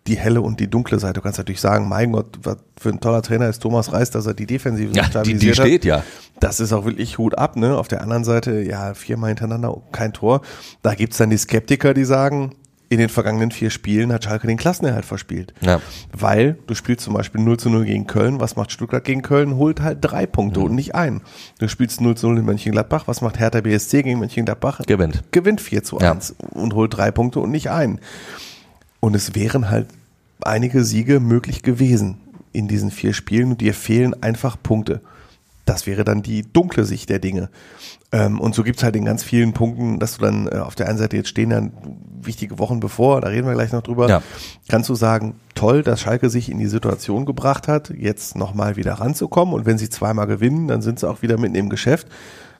die 0.08 0.16
helle 0.16 0.40
und 0.40 0.58
die 0.58 0.68
dunkle 0.68 0.98
Seite. 0.98 1.14
Du 1.14 1.20
kannst 1.20 1.38
natürlich 1.38 1.60
sagen, 1.60 1.88
mein 1.88 2.12
Gott, 2.12 2.38
was 2.42 2.56
für 2.80 2.88
ein 2.88 3.00
toller 3.00 3.22
Trainer 3.22 3.48
ist 3.48 3.60
Thomas 3.60 3.92
Reis, 3.92 4.10
dass 4.10 4.26
er 4.26 4.34
die 4.34 4.46
Defensive 4.46 4.94
ja, 4.94 5.04
stabilisiert 5.04 5.42
die, 5.42 5.62
die 5.62 5.68
steht, 5.68 5.82
hat. 5.82 5.84
ja. 5.84 6.04
Das 6.40 6.60
ist 6.60 6.72
auch 6.72 6.84
wirklich 6.84 7.18
Hut 7.18 7.36
ab, 7.36 7.56
ne? 7.56 7.76
Auf 7.76 7.88
der 7.88 8.00
anderen 8.00 8.24
Seite, 8.24 8.62
ja, 8.62 8.94
viermal 8.94 9.28
hintereinander 9.28 9.76
kein 9.92 10.12
Tor. 10.12 10.40
Da 10.82 10.94
gibt's 10.94 11.18
dann 11.18 11.30
die 11.30 11.36
Skeptiker, 11.36 11.94
die 11.94 12.04
sagen, 12.04 12.54
in 12.90 12.98
den 12.98 13.08
vergangenen 13.08 13.50
vier 13.50 13.70
Spielen 13.70 14.12
hat 14.12 14.24
Schalke 14.24 14.46
den 14.46 14.56
Klassenerhalt 14.56 15.04
verspielt. 15.04 15.52
Ja. 15.60 15.80
Weil 16.12 16.56
du 16.66 16.74
spielst 16.74 17.04
zum 17.04 17.14
Beispiel 17.14 17.40
0 17.40 17.58
zu 17.58 17.68
0 17.68 17.84
gegen 17.84 18.06
Köln. 18.06 18.40
Was 18.40 18.56
macht 18.56 18.72
Stuttgart 18.72 19.04
gegen 19.04 19.22
Köln? 19.22 19.56
Holt 19.56 19.80
halt 19.80 19.98
drei 20.00 20.24
Punkte 20.26 20.60
mhm. 20.60 20.66
und 20.66 20.74
nicht 20.74 20.94
ein. 20.94 21.20
Du 21.58 21.68
spielst 21.68 22.00
0 22.00 22.16
zu 22.16 22.28
0 22.28 22.38
in 22.38 22.44
Mönchengladbach. 22.46 23.06
Was 23.06 23.20
macht 23.20 23.38
Hertha 23.38 23.60
BSC 23.60 24.02
gegen 24.02 24.18
Mönchengladbach? 24.18 24.80
Gewinnt. 24.86 25.22
Gewinnt 25.32 25.60
4 25.60 25.84
zu 25.84 25.98
1 25.98 26.34
ja. 26.40 26.48
und 26.50 26.74
holt 26.74 26.96
drei 26.96 27.10
Punkte 27.10 27.40
und 27.40 27.50
nicht 27.50 27.70
ein. 27.70 28.00
Und 29.00 29.14
es 29.14 29.34
wären 29.34 29.70
halt 29.70 29.88
einige 30.40 30.82
Siege 30.82 31.20
möglich 31.20 31.62
gewesen 31.62 32.18
in 32.52 32.68
diesen 32.68 32.90
vier 32.90 33.12
Spielen 33.12 33.50
und 33.50 33.60
dir 33.60 33.74
fehlen 33.74 34.20
einfach 34.22 34.56
Punkte. 34.62 35.02
Das 35.66 35.86
wäre 35.86 36.04
dann 36.04 36.22
die 36.22 36.50
dunkle 36.50 36.84
Sicht 36.84 37.10
der 37.10 37.18
Dinge. 37.18 37.50
Ähm, 38.10 38.40
und 38.40 38.54
so 38.54 38.62
gibt's 38.62 38.82
halt 38.82 38.96
in 38.96 39.04
ganz 39.04 39.22
vielen 39.22 39.52
Punkten, 39.52 39.98
dass 39.98 40.16
du 40.16 40.24
dann 40.24 40.48
äh, 40.48 40.56
auf 40.56 40.74
der 40.74 40.88
einen 40.88 40.98
Seite 40.98 41.16
jetzt 41.16 41.28
stehen 41.28 41.50
dann 41.50 41.72
wichtige 42.20 42.58
Wochen 42.58 42.80
bevor, 42.80 43.20
da 43.20 43.28
reden 43.28 43.46
wir 43.46 43.54
gleich 43.54 43.72
noch 43.72 43.82
drüber, 43.82 44.08
ja. 44.08 44.22
kannst 44.68 44.88
du 44.88 44.94
sagen, 44.94 45.36
toll, 45.54 45.82
dass 45.82 46.00
Schalke 46.00 46.30
sich 46.30 46.50
in 46.50 46.58
die 46.58 46.66
Situation 46.66 47.26
gebracht 47.26 47.68
hat, 47.68 47.90
jetzt 47.90 48.36
nochmal 48.36 48.76
wieder 48.76 48.94
ranzukommen. 48.94 49.54
Und 49.54 49.66
wenn 49.66 49.78
sie 49.78 49.90
zweimal 49.90 50.26
gewinnen, 50.26 50.68
dann 50.68 50.82
sind 50.82 50.98
sie 50.98 51.08
auch 51.08 51.22
wieder 51.22 51.38
mitten 51.38 51.54
im 51.54 51.68
Geschäft. 51.68 52.08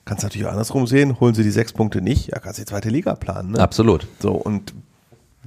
Kannst 0.04 0.22
natürlich 0.22 0.46
auch 0.46 0.52
andersrum 0.52 0.86
sehen, 0.86 1.18
holen 1.20 1.34
sie 1.34 1.42
die 1.42 1.50
sechs 1.50 1.72
Punkte 1.72 2.00
nicht, 2.00 2.28
ja, 2.28 2.38
kannst 2.38 2.58
du 2.58 2.62
die 2.62 2.68
zweite 2.68 2.88
Liga 2.88 3.14
planen. 3.14 3.52
Ne? 3.52 3.58
Absolut. 3.58 4.06
So, 4.20 4.32
und 4.32 4.74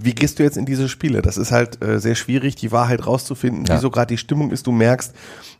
wie 0.04 0.14
gehst 0.14 0.40
du 0.40 0.44
jetzt 0.44 0.58
in 0.58 0.66
diese 0.66 0.90
Spiele? 0.90 1.22
Das 1.22 1.38
ist 1.38 1.52
halt 1.52 1.84
äh, 1.84 2.00
sehr 2.00 2.16
schwierig, 2.16 2.56
die 2.56 2.72
Wahrheit 2.72 3.06
rauszufinden, 3.06 3.66
ja. 3.66 3.76
wieso 3.76 3.90
gerade 3.90 4.08
die 4.08 4.18
Stimmung 4.18 4.52
ist. 4.52 4.68
Du 4.68 4.72
merkst, 4.72 5.14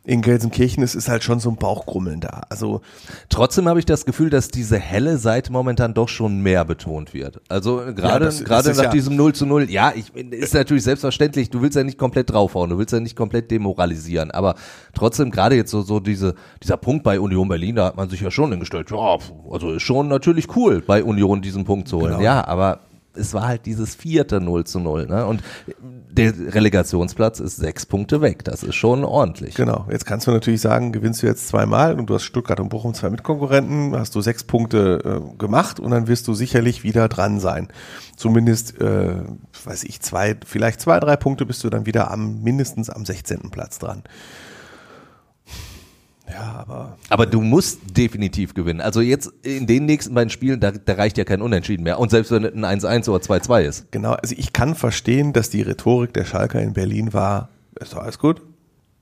in 0.04 0.20
Gelsenkirchen 0.20 0.82
ist, 0.82 0.94
ist 0.94 1.08
halt 1.08 1.22
schon 1.22 1.38
so 1.38 1.48
ein 1.50 1.56
Bauchgrummeln 1.56 2.20
da. 2.20 2.42
Also 2.48 2.80
trotzdem 3.28 3.68
habe 3.68 3.78
ich 3.78 3.86
das 3.86 4.04
Gefühl, 4.04 4.30
dass 4.30 4.48
diese 4.48 4.78
helle 4.78 5.16
Seite 5.18 5.52
momentan 5.52 5.94
doch 5.94 6.08
schon 6.08 6.40
mehr 6.40 6.64
betont 6.64 7.14
wird. 7.14 7.40
Also 7.48 7.82
gerade 7.94 8.30
ja, 8.30 8.44
gerade 8.44 8.70
nach 8.70 8.84
ja 8.84 8.90
diesem 8.90 9.14
0 9.14 9.32
zu 9.32 9.46
0, 9.46 9.70
ja, 9.70 9.92
ich, 9.94 10.14
ist 10.14 10.54
natürlich 10.54 10.82
selbstverständlich, 10.82 11.50
du 11.50 11.62
willst 11.62 11.76
ja 11.76 11.84
nicht 11.84 11.98
komplett 11.98 12.30
draufhauen, 12.30 12.70
du 12.70 12.78
willst 12.78 12.92
ja 12.92 13.00
nicht 13.00 13.16
komplett 13.16 13.50
demoralisieren, 13.50 14.32
aber 14.32 14.56
trotzdem 14.92 15.30
gerade 15.30 15.54
jetzt 15.54 15.70
so, 15.70 15.82
so 15.82 16.00
diese, 16.00 16.34
dieser 16.62 16.76
Punkt 16.76 17.04
bei 17.04 17.20
Union 17.20 17.48
Berlin, 17.48 17.76
da 17.76 17.86
hat 17.86 17.96
man 17.96 18.08
sich 18.08 18.20
ja 18.20 18.30
schon 18.30 18.50
hingestellt, 18.50 18.90
ja, 18.90 19.18
also 19.50 19.72
ist 19.72 19.82
schon 19.82 20.08
natürlich 20.08 20.56
cool, 20.56 20.82
bei 20.84 21.04
Union 21.04 21.42
diesen 21.42 21.64
Punkt 21.64 21.86
zu 21.86 21.98
holen. 21.98 22.12
Genau. 22.12 22.22
Ja, 22.22 22.44
aber 22.46 22.80
es 23.14 23.34
war 23.34 23.46
halt 23.46 23.66
dieses 23.66 23.94
vierte 23.94 24.40
0 24.40 24.64
zu 24.64 24.80
0. 24.80 25.06
Ne? 25.06 25.26
Und 25.26 25.42
der 26.10 26.32
Relegationsplatz 26.54 27.40
ist 27.40 27.56
sechs 27.56 27.86
Punkte 27.86 28.20
weg. 28.20 28.44
Das 28.44 28.62
ist 28.62 28.74
schon 28.74 29.04
ordentlich. 29.04 29.54
Genau. 29.54 29.86
Jetzt 29.90 30.06
kannst 30.06 30.26
du 30.26 30.30
natürlich 30.30 30.60
sagen, 30.60 30.92
gewinnst 30.92 31.22
du 31.22 31.26
jetzt 31.26 31.48
zweimal 31.48 31.98
und 31.98 32.08
du 32.08 32.14
hast 32.14 32.24
Stuttgart 32.24 32.60
und 32.60 32.68
Bochum 32.68 32.94
zwei 32.94 33.10
Mitkonkurrenten, 33.10 33.96
hast 33.96 34.14
du 34.14 34.20
sechs 34.20 34.44
Punkte 34.44 35.00
äh, 35.04 35.36
gemacht 35.38 35.80
und 35.80 35.90
dann 35.90 36.08
wirst 36.08 36.28
du 36.28 36.34
sicherlich 36.34 36.84
wieder 36.84 37.08
dran 37.08 37.40
sein. 37.40 37.68
Zumindest, 38.16 38.80
äh, 38.80 39.14
weiß 39.64 39.84
ich, 39.84 40.00
zwei, 40.00 40.36
vielleicht 40.44 40.80
zwei, 40.80 41.00
drei 41.00 41.16
Punkte 41.16 41.46
bist 41.46 41.64
du 41.64 41.70
dann 41.70 41.86
wieder 41.86 42.10
am 42.10 42.42
mindestens 42.42 42.90
am 42.90 43.04
16. 43.04 43.50
Platz 43.50 43.78
dran. 43.78 44.02
Ja, 46.32 46.64
aber. 46.66 46.96
Aber 47.08 47.26
du 47.26 47.40
musst 47.40 47.80
definitiv 47.96 48.54
gewinnen. 48.54 48.80
Also 48.80 49.00
jetzt 49.00 49.32
in 49.42 49.66
den 49.66 49.86
nächsten 49.86 50.14
beiden 50.14 50.30
Spielen, 50.30 50.60
da, 50.60 50.70
da 50.72 50.94
reicht 50.94 51.18
ja 51.18 51.24
kein 51.24 51.42
Unentschieden 51.42 51.82
mehr. 51.82 51.98
Und 51.98 52.10
selbst 52.10 52.30
wenn 52.30 52.64
ein 52.64 52.80
1-1 52.80 53.08
oder 53.08 53.22
2-2 53.22 53.62
ist. 53.62 53.92
Genau, 53.92 54.12
also 54.12 54.34
ich 54.36 54.52
kann 54.52 54.74
verstehen, 54.74 55.32
dass 55.32 55.50
die 55.50 55.62
Rhetorik 55.62 56.12
der 56.14 56.24
Schalker 56.24 56.60
in 56.60 56.72
Berlin 56.72 57.12
war, 57.12 57.50
ist 57.78 57.92
doch 57.92 57.98
alles 57.98 58.18
gut. 58.18 58.42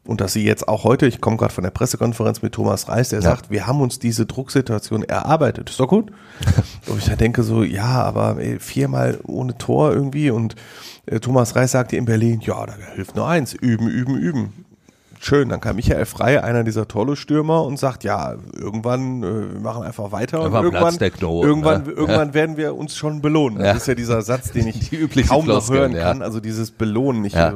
Und 0.07 0.23
dass 0.23 0.33
sie 0.33 0.45
jetzt 0.45 0.67
auch 0.67 0.85
heute, 0.85 1.07
ich 1.07 1.21
komme 1.21 1.37
gerade 1.37 1.53
von 1.53 1.63
der 1.63 1.71
Pressekonferenz 1.71 2.41
mit 2.41 2.55
Thomas 2.55 2.89
Reis, 2.89 3.11
der 3.11 3.21
ja. 3.21 3.29
sagt, 3.29 3.51
wir 3.51 3.67
haben 3.67 3.81
uns 3.81 3.99
diese 3.99 4.25
Drucksituation 4.27 5.05
erarbeitet. 5.05 5.71
Ist 5.71 5.79
doch 5.79 5.89
gut. 5.89 6.11
und 6.87 6.99
ich 6.99 7.15
denke 7.17 7.43
so, 7.43 7.63
ja, 7.63 8.03
aber 8.03 8.39
ey, 8.39 8.59
viermal 8.59 9.21
ohne 9.25 9.57
Tor 9.59 9.93
irgendwie 9.93 10.31
und 10.31 10.57
äh, 11.07 11.21
Thomas 11.21 11.55
Reis 11.55 11.73
sagte 11.73 11.97
in 11.97 12.07
Berlin, 12.07 12.41
ja, 12.41 12.65
da 12.65 12.75
hilft 12.95 13.15
nur 13.15 13.29
eins, 13.29 13.53
üben, 13.53 13.89
üben, 13.89 14.17
üben 14.17 14.53
schön. 15.21 15.51
Dann 15.51 15.61
kam 15.61 15.77
Michael 15.77 16.07
Frey, 16.07 16.39
einer 16.39 16.65
dieser 16.65 16.89
Torlo-Stürmer 16.89 17.65
und 17.65 17.79
sagt, 17.79 18.03
ja, 18.05 18.35
irgendwann, 18.57 19.23
äh, 19.23 19.53
wir 19.53 19.61
machen 19.61 19.83
einfach 19.85 20.11
weiter 20.13 20.41
und 20.41 20.53
irgendwann, 20.53 20.99
Knoten, 20.99 21.47
irgendwann, 21.47 21.83
ne? 21.85 21.91
irgendwann 21.91 22.29
ja. 22.29 22.35
werden 22.35 22.57
wir 22.57 22.75
uns 22.75 22.97
schon 22.97 23.21
belohnen. 23.21 23.59
Das 23.59 23.67
ja. 23.67 23.73
ist 23.75 23.87
ja 23.87 23.95
dieser 23.95 24.23
Satz, 24.23 24.53
den 24.53 24.67
ich 24.67 24.91
kaum 25.29 25.47
noch 25.47 25.69
hören 25.71 25.95
kann. 25.95 26.19
Ja. 26.19 26.25
Also 26.25 26.41
dieses 26.41 26.71
Belohnen. 26.71 27.25
Ich, 27.25 27.35
da 27.35 27.53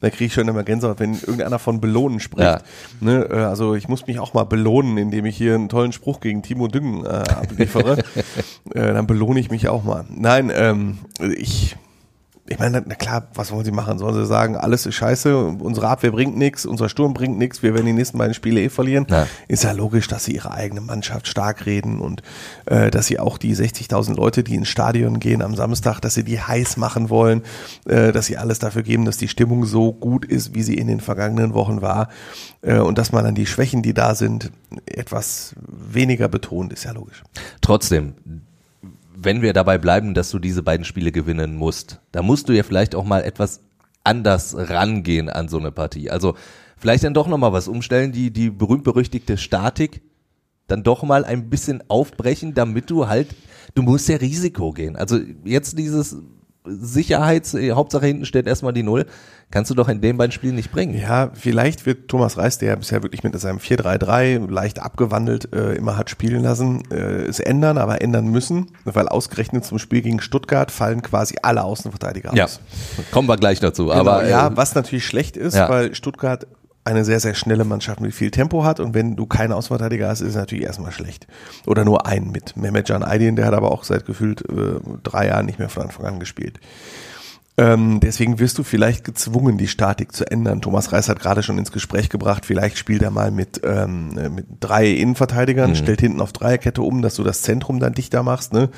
kriege 0.00 0.24
ich 0.24 0.34
schon 0.34 0.48
immer 0.48 0.64
Gänsehaut, 0.64 1.00
wenn 1.00 1.14
irgendeiner 1.14 1.58
von 1.58 1.80
Belohnen 1.80 2.20
spricht. 2.20 2.64
Ne? 3.00 3.28
Äh, 3.30 3.36
also 3.36 3.74
ich 3.74 3.88
muss 3.88 4.06
mich 4.06 4.18
auch 4.18 4.34
mal 4.34 4.44
belohnen, 4.44 4.98
indem 4.98 5.24
ich 5.24 5.36
hier 5.36 5.54
einen 5.54 5.68
tollen 5.68 5.92
Spruch 5.92 6.20
gegen 6.20 6.42
Timo 6.42 6.68
Düngen 6.68 7.06
äh, 7.06 7.08
abliefere. 7.08 7.98
äh, 8.74 8.92
dann 8.92 9.06
belohne 9.06 9.40
ich 9.40 9.50
mich 9.50 9.68
auch 9.68 9.84
mal. 9.84 10.04
Nein, 10.10 10.50
ähm, 10.54 10.98
ich 11.36 11.76
ich 12.52 12.58
meine, 12.58 12.82
na 12.84 12.94
klar, 12.94 13.28
was 13.34 13.50
wollen 13.50 13.64
sie 13.64 13.72
machen? 13.72 13.98
Sollen 13.98 14.14
sie 14.14 14.26
sagen, 14.26 14.56
alles 14.56 14.84
ist 14.84 14.94
scheiße, 14.94 15.36
unsere 15.36 15.88
Abwehr 15.88 16.12
bringt 16.12 16.36
nichts, 16.36 16.66
unser 16.66 16.88
Sturm 16.88 17.14
bringt 17.14 17.38
nichts, 17.38 17.62
wir 17.62 17.72
werden 17.72 17.86
die 17.86 17.94
nächsten 17.94 18.18
beiden 18.18 18.34
Spiele 18.34 18.60
eh 18.60 18.68
verlieren? 18.68 19.06
Ja. 19.08 19.26
Ist 19.48 19.64
ja 19.64 19.72
logisch, 19.72 20.06
dass 20.06 20.24
sie 20.24 20.32
ihre 20.32 20.50
eigene 20.50 20.82
Mannschaft 20.82 21.26
stark 21.26 21.64
reden 21.64 21.98
und 21.98 22.22
äh, 22.66 22.90
dass 22.90 23.06
sie 23.06 23.18
auch 23.18 23.38
die 23.38 23.56
60.000 23.56 24.16
Leute, 24.16 24.44
die 24.44 24.54
ins 24.54 24.68
Stadion 24.68 25.18
gehen 25.18 25.40
am 25.40 25.54
Samstag, 25.54 26.00
dass 26.00 26.14
sie 26.14 26.24
die 26.24 26.40
heiß 26.40 26.76
machen 26.76 27.08
wollen, 27.08 27.42
äh, 27.86 28.12
dass 28.12 28.26
sie 28.26 28.36
alles 28.36 28.58
dafür 28.58 28.82
geben, 28.82 29.06
dass 29.06 29.16
die 29.16 29.28
Stimmung 29.28 29.64
so 29.64 29.92
gut 29.92 30.26
ist, 30.26 30.54
wie 30.54 30.62
sie 30.62 30.74
in 30.74 30.88
den 30.88 31.00
vergangenen 31.00 31.54
Wochen 31.54 31.80
war 31.80 32.08
äh, 32.60 32.78
und 32.78 32.98
dass 32.98 33.12
man 33.12 33.24
dann 33.24 33.34
die 33.34 33.46
Schwächen, 33.46 33.82
die 33.82 33.94
da 33.94 34.14
sind, 34.14 34.50
etwas 34.84 35.54
weniger 35.66 36.28
betont, 36.28 36.72
ist 36.72 36.84
ja 36.84 36.92
logisch. 36.92 37.22
Trotzdem, 37.62 38.14
wenn 39.24 39.42
wir 39.42 39.52
dabei 39.52 39.78
bleiben, 39.78 40.14
dass 40.14 40.30
du 40.30 40.38
diese 40.38 40.62
beiden 40.62 40.84
Spiele 40.84 41.12
gewinnen 41.12 41.56
musst, 41.56 42.00
da 42.12 42.22
musst 42.22 42.48
du 42.48 42.52
ja 42.52 42.62
vielleicht 42.62 42.94
auch 42.94 43.04
mal 43.04 43.22
etwas 43.22 43.60
anders 44.04 44.54
rangehen 44.56 45.28
an 45.28 45.48
so 45.48 45.58
eine 45.58 45.72
Partie. 45.72 46.10
Also 46.10 46.34
vielleicht 46.76 47.04
dann 47.04 47.14
doch 47.14 47.28
nochmal 47.28 47.52
was 47.52 47.68
umstellen, 47.68 48.12
die, 48.12 48.32
die 48.32 48.50
berühmt-berüchtigte 48.50 49.36
Statik 49.36 50.02
dann 50.66 50.82
doch 50.82 51.02
mal 51.02 51.24
ein 51.24 51.50
bisschen 51.50 51.82
aufbrechen, 51.88 52.54
damit 52.54 52.90
du 52.90 53.06
halt, 53.08 53.34
du 53.74 53.82
musst 53.82 54.08
ja 54.08 54.16
Risiko 54.16 54.72
gehen. 54.72 54.96
Also 54.96 55.18
jetzt 55.44 55.78
dieses 55.78 56.16
Sicherheits, 56.64 57.54
Hauptsache 57.54 58.06
hinten 58.06 58.24
steht 58.24 58.46
erstmal 58.46 58.72
die 58.72 58.82
Null 58.82 59.06
kannst 59.52 59.70
du 59.70 59.74
doch 59.74 59.88
in 59.88 60.00
den 60.00 60.16
beiden 60.16 60.32
Spielen 60.32 60.56
nicht 60.56 60.72
bringen. 60.72 60.98
Ja, 60.98 61.30
vielleicht 61.34 61.86
wird 61.86 62.08
Thomas 62.08 62.36
Reis, 62.36 62.58
der 62.58 62.74
bisher 62.74 63.02
wirklich 63.04 63.22
mit 63.22 63.38
seinem 63.38 63.58
4-3-3 63.58 64.50
leicht 64.50 64.80
abgewandelt 64.80 65.54
äh, 65.54 65.74
immer 65.74 65.96
hat 65.96 66.10
spielen 66.10 66.42
lassen, 66.42 66.82
äh, 66.90 66.94
es 66.94 67.38
ändern, 67.38 67.78
aber 67.78 68.02
ändern 68.02 68.26
müssen, 68.26 68.72
weil 68.84 69.08
ausgerechnet 69.08 69.64
zum 69.64 69.78
Spiel 69.78 70.02
gegen 70.02 70.20
Stuttgart 70.20 70.70
fallen 70.72 71.02
quasi 71.02 71.36
alle 71.42 71.62
Außenverteidiger 71.62 72.34
ja. 72.34 72.46
aus. 72.46 72.60
Kommen 73.12 73.28
wir 73.28 73.36
gleich 73.36 73.60
dazu. 73.60 73.86
Genau, 73.86 74.00
aber 74.00 74.26
ja, 74.26 74.48
äh, 74.48 74.56
was 74.56 74.74
natürlich 74.74 75.06
schlecht 75.06 75.36
ist, 75.36 75.54
ja. 75.54 75.68
weil 75.68 75.94
Stuttgart 75.94 76.46
eine 76.84 77.04
sehr, 77.04 77.20
sehr 77.20 77.34
schnelle 77.34 77.64
Mannschaft 77.64 78.00
mit 78.00 78.14
viel 78.14 78.30
Tempo 78.30 78.64
hat 78.64 78.80
und 78.80 78.94
wenn 78.94 79.14
du 79.14 79.26
keinen 79.26 79.52
Außenverteidiger 79.52 80.08
hast, 80.08 80.20
ist 80.20 80.30
es 80.30 80.34
natürlich 80.34 80.64
erstmal 80.64 80.92
schlecht. 80.92 81.26
Oder 81.66 81.84
nur 81.84 82.06
einen 82.06 82.32
mit. 82.32 82.56
Mehmet 82.56 82.88
Can 82.88 83.04
Aydin, 83.04 83.36
der 83.36 83.46
hat 83.46 83.54
aber 83.54 83.70
auch 83.70 83.84
seit 83.84 84.04
gefühlt 84.04 84.42
äh, 84.48 84.80
drei 85.02 85.28
Jahren 85.28 85.46
nicht 85.46 85.58
mehr 85.58 85.68
von 85.68 85.84
Anfang 85.84 86.06
an 86.06 86.20
gespielt. 86.20 86.58
Ähm, 87.58 88.00
deswegen 88.00 88.38
wirst 88.38 88.58
du 88.58 88.62
vielleicht 88.62 89.04
gezwungen, 89.04 89.58
die 89.58 89.68
Statik 89.68 90.12
zu 90.12 90.28
ändern. 90.28 90.62
Thomas 90.62 90.90
Reis 90.90 91.08
hat 91.08 91.20
gerade 91.20 91.42
schon 91.42 91.58
ins 91.58 91.70
Gespräch 91.70 92.08
gebracht, 92.08 92.46
vielleicht 92.46 92.78
spielt 92.78 93.02
er 93.02 93.10
mal 93.10 93.30
mit, 93.30 93.60
ähm, 93.62 94.14
mit 94.34 94.46
drei 94.60 94.88
Innenverteidigern, 94.88 95.70
mhm. 95.70 95.74
stellt 95.76 96.00
hinten 96.00 96.22
auf 96.22 96.32
Dreierkette 96.32 96.80
um, 96.80 97.02
dass 97.02 97.14
du 97.14 97.22
das 97.22 97.42
Zentrum 97.42 97.78
dann 97.78 97.92
dichter 97.92 98.22
machst. 98.22 98.54
Ne? 98.54 98.70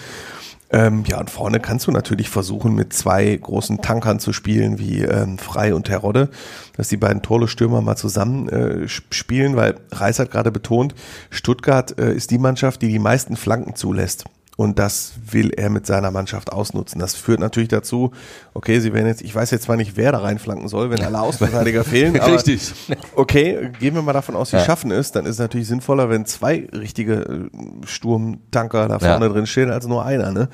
Ähm, 0.70 1.04
ja, 1.06 1.20
und 1.20 1.30
vorne 1.30 1.60
kannst 1.60 1.86
du 1.86 1.92
natürlich 1.92 2.28
versuchen, 2.28 2.74
mit 2.74 2.92
zwei 2.92 3.36
großen 3.36 3.80
Tankern 3.80 4.18
zu 4.18 4.32
spielen, 4.32 4.78
wie 4.78 5.02
ähm, 5.02 5.38
Frei 5.38 5.74
und 5.74 5.86
Terodde, 5.86 6.30
dass 6.76 6.88
die 6.88 6.96
beiden 6.96 7.22
Torle-Stürmer 7.22 7.80
mal 7.80 7.96
zusammen 7.96 8.48
äh, 8.48 8.88
spielen, 8.88 9.56
weil 9.56 9.76
Reis 9.92 10.18
hat 10.18 10.30
gerade 10.30 10.50
betont, 10.50 10.94
Stuttgart 11.30 11.96
äh, 11.98 12.14
ist 12.14 12.30
die 12.30 12.38
Mannschaft, 12.38 12.82
die 12.82 12.88
die 12.88 12.98
meisten 12.98 13.36
Flanken 13.36 13.74
zulässt. 13.74 14.24
Und 14.56 14.78
das 14.78 15.14
will 15.30 15.50
er 15.50 15.68
mit 15.68 15.84
seiner 15.86 16.10
Mannschaft 16.10 16.52
ausnutzen. 16.52 17.00
Das 17.00 17.14
führt 17.14 17.40
natürlich 17.40 17.68
dazu, 17.68 18.12
okay, 18.52 18.78
sie 18.78 18.92
werden 18.92 19.08
jetzt, 19.08 19.22
ich 19.22 19.34
weiß 19.34 19.50
jetzt 19.50 19.64
zwar 19.64 19.76
nicht, 19.76 19.96
wer 19.96 20.12
da 20.12 20.18
reinflanken 20.18 20.68
soll, 20.68 20.90
wenn 20.90 21.02
alle 21.02 21.20
Außenverteidiger 21.24 21.82
fehlen, 21.82 22.18
aber 22.20 22.34
Richtig. 22.34 22.72
okay, 23.16 23.70
gehen 23.80 23.94
wir 23.94 24.02
mal 24.02 24.12
davon 24.12 24.36
aus, 24.36 24.50
sie 24.50 24.56
ja. 24.56 24.64
schaffen 24.64 24.92
es, 24.92 25.10
dann 25.10 25.24
ist 25.24 25.32
es 25.32 25.38
natürlich 25.38 25.66
sinnvoller, 25.66 26.08
wenn 26.08 26.24
zwei 26.24 26.68
richtige 26.72 27.14
äh, 27.14 27.86
Sturmtanker 27.86 28.88
da 28.88 28.98
vorne 29.00 29.26
ja. 29.26 29.32
drin 29.32 29.46
stehen, 29.46 29.70
als 29.70 29.86
nur 29.86 30.04
einer. 30.04 30.30
Ne? 30.30 30.48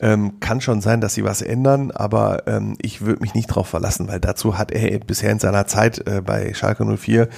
Ähm, 0.00 0.38
kann 0.40 0.60
schon 0.60 0.80
sein, 0.80 1.00
dass 1.00 1.14
sie 1.14 1.24
was 1.24 1.42
ändern, 1.42 1.90
aber 1.90 2.46
ähm, 2.46 2.76
ich 2.80 3.02
würde 3.02 3.20
mich 3.20 3.34
nicht 3.34 3.48
drauf 3.48 3.68
verlassen, 3.68 4.08
weil 4.08 4.20
dazu 4.20 4.56
hat 4.56 4.70
er 4.70 4.98
bisher 5.00 5.30
in 5.30 5.40
seiner 5.40 5.66
Zeit 5.66 6.06
äh, 6.06 6.22
bei 6.24 6.54
Schalke 6.54 6.84
04 6.86 7.28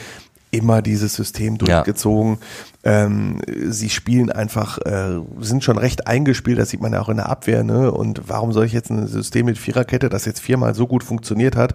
immer 0.52 0.82
dieses 0.82 1.14
System 1.14 1.58
durchgezogen. 1.58 2.34
Ja. 2.34 2.38
Ähm, 2.84 3.40
sie 3.46 3.90
spielen 3.90 4.30
einfach, 4.30 4.78
äh, 4.78 5.20
sind 5.38 5.62
schon 5.62 5.78
recht 5.78 6.06
eingespielt, 6.06 6.58
das 6.58 6.70
sieht 6.70 6.80
man 6.80 6.92
ja 6.92 7.00
auch 7.00 7.08
in 7.08 7.18
der 7.18 7.28
Abwehr. 7.28 7.62
Ne? 7.62 7.92
Und 7.92 8.22
warum 8.28 8.52
soll 8.52 8.66
ich 8.66 8.72
jetzt 8.72 8.90
ein 8.90 9.06
System 9.06 9.46
mit 9.46 9.58
Viererkette, 9.58 10.08
das 10.08 10.24
jetzt 10.24 10.40
viermal 10.40 10.74
so 10.74 10.86
gut 10.86 11.04
funktioniert 11.04 11.54
hat, 11.54 11.74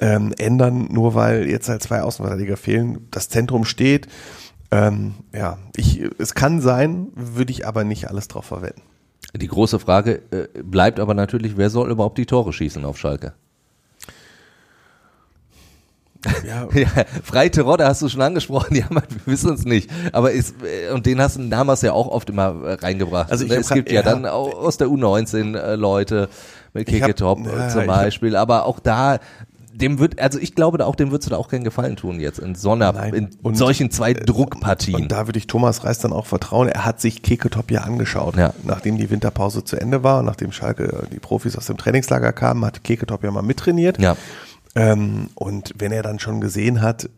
ähm, 0.00 0.34
ändern, 0.38 0.88
nur 0.90 1.14
weil 1.14 1.48
jetzt 1.48 1.68
halt 1.68 1.82
zwei 1.82 2.02
Außenverteidiger 2.02 2.56
fehlen? 2.56 3.06
Das 3.10 3.28
Zentrum 3.28 3.64
steht. 3.64 4.08
Ähm, 4.72 5.14
ja, 5.32 5.58
ich, 5.76 6.02
es 6.18 6.34
kann 6.34 6.60
sein, 6.60 7.08
würde 7.14 7.52
ich 7.52 7.66
aber 7.66 7.84
nicht 7.84 8.08
alles 8.08 8.28
drauf 8.28 8.46
verwenden. 8.46 8.82
Die 9.34 9.48
große 9.48 9.78
Frage 9.78 10.22
äh, 10.32 10.62
bleibt 10.62 10.98
aber 10.98 11.14
natürlich, 11.14 11.56
wer 11.56 11.70
soll 11.70 11.90
überhaupt 11.90 12.18
die 12.18 12.26
Tore 12.26 12.52
schießen 12.52 12.84
auf 12.84 12.98
Schalke? 12.98 13.34
Ja. 16.46 16.68
ja, 16.74 16.88
Freite 17.22 17.62
Rodde 17.62 17.86
hast 17.86 18.02
du 18.02 18.08
schon 18.08 18.22
angesprochen, 18.22 18.76
ja, 18.76 18.86
man, 18.90 19.02
wir 19.08 19.32
wissen 19.32 19.54
es 19.54 19.64
nicht. 19.64 19.90
Aber 20.12 20.32
ist, 20.32 20.54
äh, 20.62 20.92
und 20.92 21.06
den 21.06 21.20
hast 21.20 21.38
du 21.38 21.48
damals 21.48 21.82
ja 21.82 21.92
auch 21.92 22.08
oft 22.08 22.30
immer 22.30 22.54
äh, 22.64 22.72
reingebracht. 22.74 23.30
Also 23.30 23.44
ich 23.44 23.52
es 23.52 23.70
gibt 23.70 23.90
ja, 23.90 24.02
dann 24.02 24.26
aus 24.26 24.76
der 24.76 24.88
U19 24.88 25.56
äh, 25.56 25.74
Leute 25.76 26.28
mit 26.72 26.86
Keke 26.86 27.14
Top 27.14 27.40
ja, 27.46 27.68
zum 27.68 27.86
Beispiel. 27.86 28.36
Aber 28.36 28.66
auch 28.66 28.80
da, 28.80 29.18
dem 29.72 29.98
wird, 29.98 30.20
also 30.20 30.38
ich 30.38 30.54
glaube, 30.54 30.84
auch 30.86 30.94
dem 30.94 31.10
würdest 31.10 31.26
du 31.26 31.30
da 31.30 31.36
auch 31.36 31.48
keinen 31.48 31.64
Gefallen 31.64 31.96
tun 31.96 32.20
jetzt 32.20 32.38
in 32.38 32.54
so 32.54 32.72
einer, 32.72 32.92
Nein. 32.92 33.14
in 33.14 33.30
und, 33.42 33.56
solchen 33.56 33.90
zwei 33.90 34.12
Druckpartien. 34.12 35.02
Und 35.02 35.12
da 35.12 35.26
würde 35.26 35.38
ich 35.38 35.46
Thomas 35.46 35.84
Reis 35.84 35.98
dann 35.98 36.12
auch 36.12 36.26
vertrauen. 36.26 36.68
Er 36.68 36.84
hat 36.84 37.00
sich 37.00 37.22
Keketop 37.22 37.70
ja 37.70 37.82
angeschaut. 37.82 38.36
Ja. 38.36 38.52
Nachdem 38.62 38.98
die 38.98 39.10
Winterpause 39.10 39.64
zu 39.64 39.76
Ende 39.76 40.02
war 40.02 40.20
und 40.20 40.26
nachdem 40.26 40.52
Schalke 40.52 41.06
die 41.12 41.18
Profis 41.18 41.56
aus 41.56 41.66
dem 41.66 41.76
Trainingslager 41.76 42.32
kamen, 42.32 42.64
hat 42.64 42.84
Keketop 42.84 43.24
ja 43.24 43.30
mal 43.30 43.42
mittrainiert. 43.42 43.98
Ja. 43.98 44.16
Ähm, 44.74 45.30
und 45.34 45.72
wenn 45.78 45.92
er 45.92 46.02
dann 46.02 46.18
schon 46.18 46.40
gesehen 46.40 46.80
hat, 46.80 47.08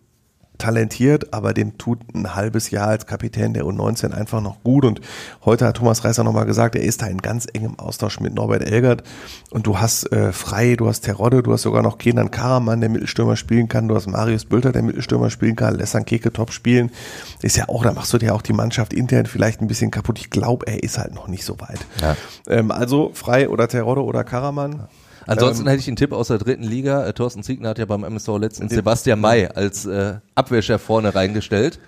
talentiert, 0.63 1.35
aber 1.35 1.55
dem 1.55 1.77
tut 1.77 1.99
ein 2.15 2.37
halbes 2.37 2.71
Jahr 2.71 2.89
als 2.89 3.07
Kapitän 3.07 3.53
der 3.53 3.65
U19 3.65 4.13
einfach 4.13 4.41
noch 4.41 4.63
gut. 4.63 4.85
Und 4.85 5.01
heute 5.45 5.67
hat 5.67 5.79
Thomas 5.79 6.05
Reißer 6.05 6.23
nochmal 6.23 6.47
gesagt, 6.47 6.77
er 6.77 6.83
ist 6.83 7.03
da 7.03 7.07
in 7.07 7.19
ganz 7.19 7.47
engem 7.53 7.79
Austausch 7.79 8.21
mit 8.21 8.35
Norbert 8.35 8.63
Elgert. 8.63 9.03
Und 9.51 9.67
du 9.67 9.81
hast 9.81 10.13
äh, 10.13 10.33
Frei, 10.33 10.77
du 10.77 10.87
hast 10.89 11.01
Terodde, 11.01 11.43
du 11.43 11.53
hast 11.53 11.63
sogar 11.63 11.83
noch 11.83 11.99
Kenan 11.99 12.31
Karaman, 12.31 12.81
der 12.81 12.91
Mittelstürmer 12.91 13.35
spielen 13.37 13.69
kann, 13.69 13.89
du 13.89 13.97
hast 13.97 14.07
Marius 14.07 14.45
Bülter, 14.45 14.71
der 14.71 14.83
Mittelstürmer 14.83 15.31
spielen 15.31 15.57
kann, 15.57 15.75
Lessan 15.75 16.05
Keke 16.05 16.33
top 16.33 16.53
spielen. 16.53 16.93
Ist 17.41 17.57
ja 17.57 17.69
auch, 17.69 17.83
da 17.83 17.93
machst 17.93 18.13
du 18.13 18.19
dir 18.19 18.33
auch 18.33 18.43
die 18.43 18.53
Mannschaft 18.53 18.93
intern 18.93 19.27
vielleicht 19.27 19.61
ein 19.63 19.67
bisschen 19.67 19.91
kaputt. 19.91 20.21
Ich 20.21 20.31
glaube, 20.31 20.67
er 20.69 20.83
ist 20.83 20.97
halt 20.97 21.13
noch 21.13 21.27
nicht 21.27 21.45
so 21.45 21.59
weit. 21.61 21.81
Ja. 22.01 22.17
Ähm, 22.47 22.71
also 22.71 23.11
Frei 23.15 23.49
oder 23.49 23.67
Terodde 23.67 24.05
oder 24.05 24.23
Karaman. 24.23 24.87
Ansonsten 25.27 25.63
ähm, 25.63 25.69
hätte 25.69 25.81
ich 25.81 25.89
einen 25.89 25.97
Tipp 25.97 26.13
aus 26.13 26.29
der 26.29 26.39
dritten 26.39 26.65
Liga. 26.65 27.07
Äh, 27.07 27.13
Thorsten 27.13 27.43
Ziegner 27.43 27.71
hat 27.71 27.79
ja 27.79 27.85
beim 27.85 28.05
MSV 28.05 28.29
letztens 28.39 28.73
Sebastian 28.73 29.21
May 29.21 29.47
als 29.47 29.87
äh, 29.87 30.15
Abwehrchef 30.35 30.81
vorne 30.83 31.15
reingestellt. 31.15 31.79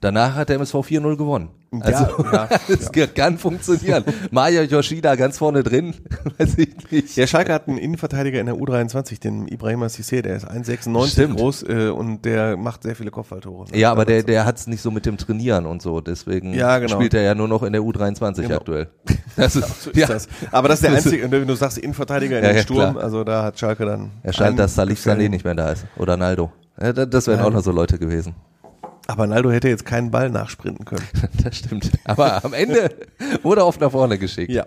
Danach 0.00 0.36
hat 0.36 0.48
der 0.48 0.56
MSV 0.56 0.76
4-0 0.76 1.16
gewonnen. 1.16 1.48
Also, 1.80 2.24
ja, 2.32 2.48
es 2.68 2.90
ja. 2.94 3.06
kann 3.06 3.36
funktionieren. 3.36 4.04
Maya 4.30 4.62
Yoshida 4.62 5.16
ganz 5.16 5.36
vorne 5.38 5.62
drin, 5.62 5.94
weiß 6.38 6.56
ich 6.56 6.90
nicht. 6.90 7.16
Der 7.16 7.26
Schalke 7.26 7.52
hat 7.52 7.68
einen 7.68 7.78
Innenverteidiger 7.78 8.40
in 8.40 8.46
der 8.46 8.54
U23, 8.54 9.20
den 9.20 9.48
Ibrahima 9.48 9.86
Sissé, 9.86 10.22
der 10.22 10.36
ist 10.36 10.48
1,96 10.48 11.34
groß 11.34 11.62
äh, 11.64 11.88
und 11.88 12.24
der 12.24 12.56
macht 12.56 12.84
sehr 12.84 12.96
viele 12.96 13.10
Kopfballtore. 13.10 13.66
Ja, 13.76 13.90
aber 13.90 14.04
der, 14.06 14.22
der 14.22 14.46
hat 14.46 14.56
es 14.56 14.66
nicht 14.66 14.80
so 14.80 14.90
mit 14.90 15.04
dem 15.04 15.18
Trainieren 15.18 15.66
und 15.66 15.82
so, 15.82 16.00
deswegen 16.00 16.54
ja, 16.54 16.78
genau. 16.78 16.94
spielt 16.94 17.12
er 17.12 17.22
ja 17.22 17.34
nur 17.34 17.48
noch 17.48 17.62
in 17.62 17.72
der 17.72 17.82
U23 17.82 18.42
genau. 18.42 18.56
aktuell. 18.56 18.88
Also, 19.36 19.60
so 19.60 19.92
ja. 19.94 20.08
Das. 20.08 20.26
Aber 20.50 20.66
das 20.66 20.80
ist 20.80 20.88
der 20.88 20.96
einzige, 20.96 21.30
wenn 21.30 21.46
du 21.46 21.54
sagst 21.54 21.78
Innenverteidiger 21.78 22.38
in 22.38 22.44
ja, 22.44 22.52
den 22.54 22.62
Sturm, 22.62 22.94
klar. 22.94 23.04
also 23.04 23.22
da 23.22 23.44
hat 23.44 23.56
Schalke 23.56 23.84
dann... 23.84 24.10
Er 24.24 24.32
scheint, 24.32 24.58
dass 24.58 24.74
Salif 24.74 24.98
Sané 24.98 25.28
nicht 25.28 25.44
mehr 25.44 25.54
da 25.54 25.70
ist. 25.70 25.86
Oder 25.96 26.16
Naldo. 26.16 26.50
das 26.76 27.28
wären 27.28 27.40
auch 27.40 27.52
noch 27.52 27.62
so 27.62 27.70
Leute 27.70 28.00
gewesen. 28.00 28.34
Aber 29.10 29.26
Naldo 29.26 29.50
hätte 29.50 29.68
jetzt 29.68 29.86
keinen 29.86 30.10
Ball 30.10 30.28
nachsprinten 30.28 30.84
können. 30.84 31.06
das 31.42 31.56
stimmt. 31.56 31.90
Aber 32.04 32.44
am 32.44 32.52
Ende 32.52 32.90
wurde 33.42 33.62
er 33.62 33.66
oft 33.66 33.80
nach 33.80 33.90
vorne 33.90 34.18
geschickt. 34.18 34.52
Ja. 34.52 34.66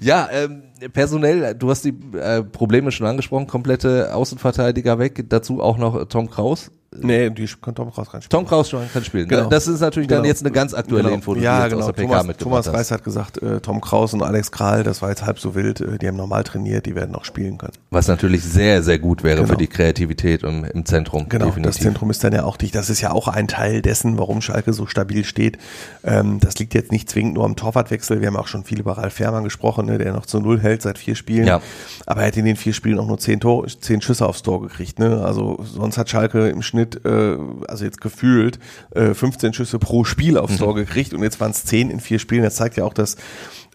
Ja, 0.00 0.28
ähm, 0.32 0.64
personell, 0.92 1.54
du 1.54 1.70
hast 1.70 1.84
die 1.84 1.94
äh, 2.18 2.42
Probleme 2.42 2.90
schon 2.90 3.06
angesprochen, 3.06 3.46
komplette 3.46 4.12
Außenverteidiger 4.12 4.98
weg, 4.98 5.26
dazu 5.28 5.62
auch 5.62 5.78
noch 5.78 6.06
Tom 6.06 6.28
Kraus. 6.28 6.72
Nee, 7.02 7.30
die 7.30 7.46
kann 7.60 7.74
Tom 7.74 7.92
Kraus 7.92 8.10
kann 8.10 8.22
spielen. 8.22 8.30
Tom 8.30 8.46
Kraus 8.46 8.70
kann 8.92 9.04
spielen. 9.04 9.28
Genau. 9.28 9.48
Das 9.48 9.66
ist 9.66 9.80
natürlich 9.80 10.08
genau. 10.08 10.20
dann 10.20 10.28
jetzt 10.28 10.42
eine 10.42 10.52
ganz 10.52 10.74
aktuelle 10.74 11.04
genau. 11.04 11.14
Info, 11.14 11.34
die 11.34 11.40
ja, 11.42 11.64
du 11.64 11.76
genau. 11.76 11.86
aus 11.86 11.92
der 11.92 12.02
PK 12.02 12.20
Thomas, 12.20 12.36
Thomas 12.36 12.72
Reis 12.72 12.90
hat 12.90 13.04
gesagt, 13.04 13.42
äh, 13.42 13.60
Tom 13.60 13.80
Kraus 13.80 14.14
und 14.14 14.22
Alex 14.22 14.52
Kral, 14.52 14.82
das 14.82 15.02
war 15.02 15.10
jetzt 15.10 15.24
halb 15.24 15.38
so 15.38 15.54
wild, 15.54 15.80
äh, 15.80 15.98
die 15.98 16.08
haben 16.08 16.16
normal 16.16 16.44
trainiert, 16.44 16.86
die 16.86 16.94
werden 16.94 17.12
noch 17.12 17.24
spielen 17.24 17.58
können. 17.58 17.72
Was 17.90 18.08
natürlich 18.08 18.42
sehr, 18.42 18.82
sehr 18.82 18.98
gut 18.98 19.22
wäre 19.22 19.36
genau. 19.36 19.48
für 19.48 19.56
die 19.56 19.66
Kreativität 19.66 20.42
im, 20.42 20.64
im 20.64 20.84
Zentrum. 20.84 21.28
Genau, 21.28 21.46
definitiv. 21.46 21.74
das 21.74 21.82
Zentrum 21.82 22.10
ist 22.10 22.22
dann 22.24 22.32
ja 22.32 22.44
auch. 22.44 22.56
Das 22.56 22.90
ist 22.90 23.00
ja 23.00 23.12
auch 23.12 23.28
ein 23.28 23.48
Teil 23.48 23.82
dessen, 23.82 24.18
warum 24.18 24.40
Schalke 24.40 24.72
so 24.72 24.86
stabil 24.86 25.24
steht. 25.24 25.58
Ähm, 26.04 26.40
das 26.40 26.58
liegt 26.58 26.74
jetzt 26.74 26.92
nicht 26.92 27.10
zwingend 27.10 27.34
nur 27.34 27.44
am 27.44 27.56
Torwartwechsel. 27.56 28.20
Wir 28.20 28.28
haben 28.28 28.36
auch 28.36 28.46
schon 28.46 28.64
viel 28.64 28.80
über 28.80 28.98
Ralf 28.98 29.14
Fährmann 29.14 29.44
gesprochen, 29.44 29.86
ne, 29.86 29.98
der 29.98 30.12
noch 30.12 30.26
zu 30.26 30.40
Null 30.40 30.60
hält 30.60 30.82
seit 30.82 30.98
vier 30.98 31.14
Spielen. 31.14 31.46
Ja. 31.46 31.60
Aber 32.06 32.22
er 32.22 32.28
hat 32.28 32.36
in 32.36 32.44
den 32.44 32.56
vier 32.56 32.72
Spielen 32.72 32.98
auch 32.98 33.06
nur 33.06 33.18
zehn, 33.18 33.40
Tor, 33.40 33.66
zehn 33.66 34.00
Schüsse 34.00 34.26
aufs 34.26 34.42
Tor 34.42 34.62
gekriegt. 34.62 34.98
Ne? 34.98 35.22
Also 35.24 35.58
sonst 35.62 35.98
hat 35.98 36.08
Schalke 36.08 36.48
im 36.48 36.62
Schnitt, 36.62 36.85
äh, 37.04 37.36
also 37.66 37.84
jetzt 37.84 38.00
gefühlt, 38.00 38.58
äh, 38.90 39.14
15 39.14 39.52
Schüsse 39.52 39.78
pro 39.78 40.04
Spiel 40.04 40.38
aufs 40.38 40.54
mhm. 40.54 40.58
Tor 40.58 40.74
gekriegt 40.74 41.14
und 41.14 41.22
jetzt 41.22 41.40
waren 41.40 41.50
es 41.50 41.64
zehn 41.64 41.90
in 41.90 42.00
vier 42.00 42.18
Spielen. 42.18 42.42
Das 42.42 42.56
zeigt 42.56 42.76
ja 42.76 42.84
auch, 42.84 42.94
dass 42.94 43.16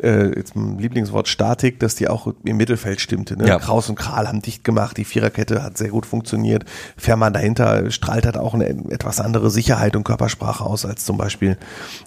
äh, 0.02 0.36
jetzt 0.36 0.56
mein 0.56 0.78
Lieblingswort 0.78 1.28
Statik, 1.28 1.80
dass 1.80 1.96
die 1.96 2.08
auch 2.08 2.34
im 2.44 2.58
Mittelfeld 2.58 3.02
stimmte. 3.02 3.38
Ne? 3.38 3.48
Ja. 3.48 3.60
Kraus 3.60 3.90
und 3.90 3.96
Kral 3.96 4.28
haben 4.28 4.42
dicht 4.42 4.64
gemacht, 4.64 4.98
die 4.98 5.06
Viererkette 5.06 5.64
hat 5.64 5.78
sehr 5.78 5.90
gut 5.90 6.06
funktioniert. 6.06 6.66
Fährmann 6.98 7.34
dahinter 7.34 7.92
strahlt 7.92 8.26
hat 8.26 8.38
auch 8.38 8.54
eine 8.54 8.68
etwas 8.90 9.20
andere 9.20 9.50
Sicherheit 9.50 9.96
und 9.96 10.04
Körpersprache 10.04 10.64
aus 10.64 10.86
als 10.86 11.06
zum 11.06 11.18
Beispiel 11.18 11.58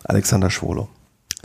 Alexander 0.05 0.51
Schwolo. 0.51 0.89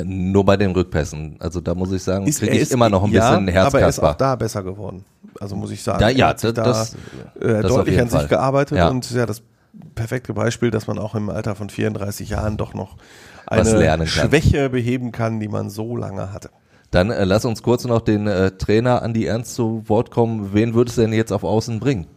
Nur 0.03 0.45
bei 0.45 0.57
den 0.57 0.71
Rückpässen. 0.71 1.37
Also 1.39 1.61
da 1.61 1.75
muss 1.75 1.91
ich 1.91 2.03
sagen, 2.03 2.25
kriege 2.25 2.53
ich 2.53 2.61
ist, 2.61 2.73
immer 2.73 2.89
noch 2.89 3.03
ein 3.03 3.11
ja, 3.11 3.31
bisschen 3.31 3.47
Herzkasper. 3.47 3.77
Aber 3.77 3.85
er 3.85 3.89
ist 3.89 3.99
auch 3.99 4.15
da 4.15 4.35
besser 4.35 4.63
geworden. 4.63 5.05
Also 5.39 5.55
muss 5.55 5.71
ich 5.71 5.83
sagen. 5.83 5.99
Da, 5.99 6.09
ja, 6.09 6.33
das, 6.33 6.41
da 6.41 6.51
das, 6.51 6.95
äh, 7.39 7.61
deutlich 7.61 7.99
an 7.99 8.09
sich 8.09 8.19
Fall. 8.19 8.27
gearbeitet 8.27 8.77
ja. 8.77 8.89
und 8.89 9.09
ja, 9.11 9.25
das 9.25 9.41
perfekte 9.95 10.33
Beispiel, 10.33 10.71
dass 10.71 10.87
man 10.87 10.99
auch 10.99 11.15
im 11.15 11.29
Alter 11.29 11.55
von 11.55 11.69
34 11.69 12.29
Jahren 12.29 12.57
doch 12.57 12.73
noch 12.73 12.97
eine 13.45 14.07
Schwäche 14.07 14.69
beheben 14.69 15.11
kann, 15.11 15.39
die 15.39 15.47
man 15.47 15.69
so 15.69 15.95
lange 15.95 16.33
hatte. 16.33 16.49
Dann 16.91 17.11
äh, 17.11 17.23
lass 17.23 17.45
uns 17.45 17.61
kurz 17.61 17.85
noch 17.85 18.01
den 18.01 18.27
äh, 18.27 18.51
Trainer 18.51 19.01
Andi 19.03 19.25
Ernst 19.25 19.53
zu 19.53 19.83
Wort 19.87 20.11
kommen. 20.11 20.53
Wen 20.53 20.73
würdest 20.73 20.97
du 20.97 21.01
denn 21.01 21.13
jetzt 21.13 21.31
auf 21.31 21.43
Außen 21.43 21.79
bringen? 21.79 22.07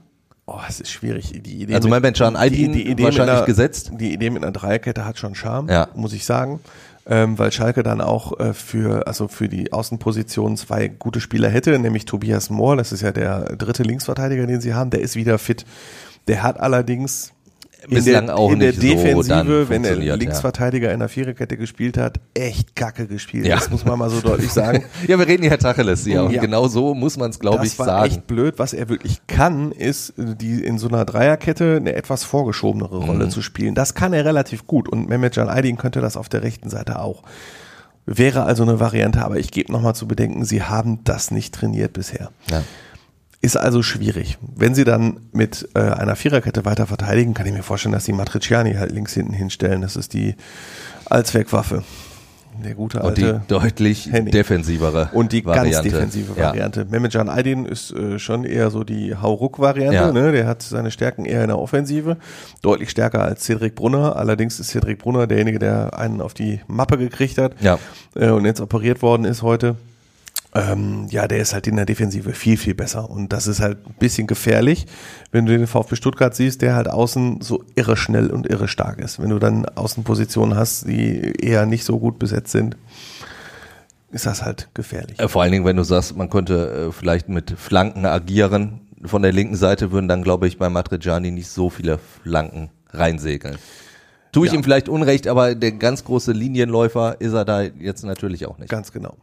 Oh, 0.46 0.58
es 0.68 0.80
ist 0.80 0.90
schwierig. 0.90 1.32
Die 1.42 1.62
Idee 1.62 1.74
also 1.74 1.88
mein 1.88 2.02
Mensch 2.02 2.20
an 2.20 2.36
die, 2.50 2.94
die 2.94 3.02
wahrscheinlich 3.04 3.36
einer, 3.36 3.46
gesetzt. 3.46 3.92
Die 3.94 4.12
Idee 4.12 4.30
mit 4.30 4.42
einer 4.42 4.52
Dreierkette 4.52 5.04
hat 5.04 5.18
schon 5.18 5.34
Charme, 5.34 5.68
ja. 5.68 5.88
muss 5.94 6.12
ich 6.12 6.24
sagen. 6.24 6.60
Ähm, 7.04 7.36
weil 7.36 7.50
Schalke 7.50 7.82
dann 7.82 8.00
auch 8.00 8.38
äh, 8.38 8.54
für, 8.54 9.08
also 9.08 9.26
für 9.26 9.48
die 9.48 9.72
Außenposition 9.72 10.56
zwei 10.56 10.86
gute 10.86 11.20
Spieler 11.20 11.48
hätte, 11.48 11.76
nämlich 11.78 12.04
Tobias 12.04 12.48
Mohr, 12.48 12.76
das 12.76 12.92
ist 12.92 13.00
ja 13.00 13.10
der 13.10 13.56
dritte 13.56 13.82
Linksverteidiger, 13.82 14.46
den 14.46 14.60
sie 14.60 14.74
haben, 14.74 14.90
der 14.90 15.00
ist 15.00 15.16
wieder 15.16 15.38
fit. 15.38 15.66
Der 16.28 16.44
hat 16.44 16.60
allerdings 16.60 17.32
bislang 17.88 18.26
der, 18.26 18.36
auch 18.36 18.52
in 18.52 18.58
nicht 18.58 18.82
der 18.82 18.94
Defensive, 18.94 19.44
so 19.44 19.68
wenn 19.68 19.82
der 19.82 20.16
Linksverteidiger 20.16 20.88
ja. 20.88 20.94
in 20.94 21.00
der 21.00 21.08
Viererkette 21.08 21.56
gespielt 21.56 21.96
hat, 21.98 22.20
echt 22.34 22.76
kacke 22.76 23.06
gespielt. 23.06 23.46
Ja. 23.46 23.56
Das 23.56 23.70
muss 23.70 23.84
man 23.84 23.98
mal 23.98 24.10
so 24.10 24.20
deutlich 24.20 24.50
sagen. 24.52 24.84
ja, 25.06 25.18
wir 25.18 25.26
reden 25.26 25.42
hier 25.42 25.58
Tacheles 25.58 26.04
hier 26.04 26.24
und 26.24 26.32
ja. 26.32 26.40
genau 26.40 26.68
so 26.68 26.94
muss 26.94 27.16
man 27.16 27.30
es, 27.30 27.38
glaube 27.38 27.66
ich, 27.66 27.72
sagen. 27.72 27.88
Das 27.88 27.96
war 27.96 28.04
echt 28.06 28.26
blöd. 28.26 28.58
Was 28.58 28.72
er 28.72 28.88
wirklich 28.88 29.26
kann, 29.26 29.72
ist, 29.72 30.14
die 30.16 30.64
in 30.64 30.78
so 30.78 30.88
einer 30.88 31.04
Dreierkette 31.04 31.76
eine 31.76 31.94
etwas 31.94 32.24
vorgeschobenere 32.24 32.98
Rolle 32.98 33.26
mhm. 33.26 33.30
zu 33.30 33.42
spielen. 33.42 33.74
Das 33.74 33.94
kann 33.94 34.12
er 34.12 34.24
relativ 34.24 34.66
gut 34.66 34.88
und 34.88 35.08
Mehmet 35.08 35.34
Can 35.34 35.48
Aydin 35.48 35.76
könnte 35.76 36.00
das 36.00 36.16
auf 36.16 36.28
der 36.28 36.42
rechten 36.42 36.70
Seite 36.70 37.00
auch. 37.00 37.22
Wäre 38.04 38.42
also 38.44 38.64
eine 38.64 38.80
Variante, 38.80 39.24
aber 39.24 39.38
ich 39.38 39.52
gebe 39.52 39.70
nochmal 39.70 39.94
zu 39.94 40.08
bedenken, 40.08 40.44
sie 40.44 40.62
haben 40.62 41.04
das 41.04 41.30
nicht 41.30 41.54
trainiert 41.54 41.92
bisher. 41.92 42.30
Ja. 42.50 42.62
Ist 43.42 43.56
also 43.56 43.82
schwierig. 43.82 44.38
Wenn 44.40 44.74
sie 44.76 44.84
dann 44.84 45.18
mit 45.32 45.68
äh, 45.74 45.80
einer 45.80 46.14
Viererkette 46.14 46.64
weiter 46.64 46.86
verteidigen, 46.86 47.34
kann 47.34 47.44
ich 47.44 47.52
mir 47.52 47.64
vorstellen, 47.64 47.92
dass 47.92 48.04
sie 48.04 48.12
Matriciani 48.12 48.74
halt 48.74 48.92
links 48.92 49.14
hinten 49.14 49.32
hinstellen. 49.32 49.82
Das 49.82 49.96
ist 49.96 50.14
die 50.14 50.36
Allzweckwaffe. 51.06 51.82
Der 52.64 52.74
gute 52.74 53.02
alte. 53.02 53.34
Und 53.34 53.42
die 53.42 53.48
deutlich 53.48 54.12
Henning. 54.12 54.30
defensivere 54.30 55.10
Und 55.12 55.32
die 55.32 55.44
Variante. 55.44 55.72
ganz 55.72 55.82
defensive 55.82 56.36
Variante. 56.36 56.80
Ja. 56.82 56.86
Mehmetjan 56.88 57.28
Aydin 57.28 57.64
ist 57.64 57.90
äh, 57.92 58.20
schon 58.20 58.44
eher 58.44 58.70
so 58.70 58.84
die 58.84 59.16
Hauruck-Variante. 59.16 59.94
Ja. 59.96 60.12
Ne? 60.12 60.30
Der 60.30 60.46
hat 60.46 60.62
seine 60.62 60.92
Stärken 60.92 61.24
eher 61.24 61.42
in 61.42 61.48
der 61.48 61.58
Offensive. 61.58 62.18
Deutlich 62.60 62.90
stärker 62.90 63.22
als 63.22 63.42
Cedric 63.42 63.74
Brunner. 63.74 64.14
Allerdings 64.14 64.60
ist 64.60 64.68
Cedric 64.68 64.98
Brunner 64.98 65.26
derjenige, 65.26 65.58
der 65.58 65.98
einen 65.98 66.20
auf 66.20 66.34
die 66.34 66.60
Mappe 66.68 66.96
gekriegt 66.96 67.38
hat. 67.38 67.54
Ja. 67.60 67.80
Äh, 68.14 68.28
und 68.28 68.44
jetzt 68.44 68.60
operiert 68.60 69.02
worden 69.02 69.24
ist 69.24 69.42
heute 69.42 69.74
ähm, 70.54 71.06
ja, 71.08 71.26
der 71.26 71.38
ist 71.38 71.54
halt 71.54 71.66
in 71.66 71.76
der 71.76 71.86
Defensive 71.86 72.32
viel, 72.32 72.56
viel 72.56 72.74
besser. 72.74 73.08
Und 73.08 73.32
das 73.32 73.46
ist 73.46 73.60
halt 73.60 73.86
ein 73.86 73.94
bisschen 73.98 74.26
gefährlich, 74.26 74.86
wenn 75.30 75.46
du 75.46 75.56
den 75.56 75.66
VfB 75.66 75.96
Stuttgart 75.96 76.34
siehst, 76.34 76.60
der 76.60 76.74
halt 76.74 76.88
außen 76.88 77.40
so 77.40 77.64
irre 77.74 77.96
schnell 77.96 78.30
und 78.30 78.46
irre 78.46 78.68
stark 78.68 78.98
ist. 78.98 79.20
Wenn 79.20 79.30
du 79.30 79.38
dann 79.38 79.64
Außenpositionen 79.64 80.56
hast, 80.56 80.86
die 80.86 81.32
eher 81.40 81.64
nicht 81.64 81.84
so 81.84 81.98
gut 81.98 82.18
besetzt 82.18 82.52
sind, 82.52 82.76
ist 84.10 84.26
das 84.26 84.42
halt 84.42 84.68
gefährlich. 84.74 85.18
Äh, 85.18 85.28
vor 85.28 85.42
allen 85.42 85.52
Dingen, 85.52 85.64
wenn 85.64 85.76
du 85.76 85.84
sagst, 85.84 86.16
man 86.16 86.28
könnte 86.28 86.88
äh, 86.88 86.92
vielleicht 86.92 87.30
mit 87.30 87.52
Flanken 87.52 88.04
agieren. 88.04 88.80
Von 89.04 89.22
der 89.22 89.32
linken 89.32 89.56
Seite 89.56 89.90
würden 89.90 90.06
dann, 90.06 90.22
glaube 90.22 90.46
ich, 90.46 90.58
bei 90.58 90.68
Matrejani 90.68 91.30
nicht 91.30 91.48
so 91.48 91.70
viele 91.70 91.98
Flanken 92.22 92.70
reinsegeln. 92.90 93.56
Tue 94.32 94.46
ich 94.46 94.52
ja. 94.52 94.58
ihm 94.58 94.64
vielleicht 94.64 94.88
Unrecht, 94.88 95.28
aber 95.28 95.54
der 95.54 95.72
ganz 95.72 96.04
große 96.04 96.32
Linienläufer 96.32 97.20
ist 97.20 97.34
er 97.34 97.44
da 97.44 97.62
jetzt 97.62 98.02
natürlich 98.02 98.46
auch 98.46 98.58
nicht. 98.58 98.70
Ganz 98.70 98.90
genau. 98.90 99.14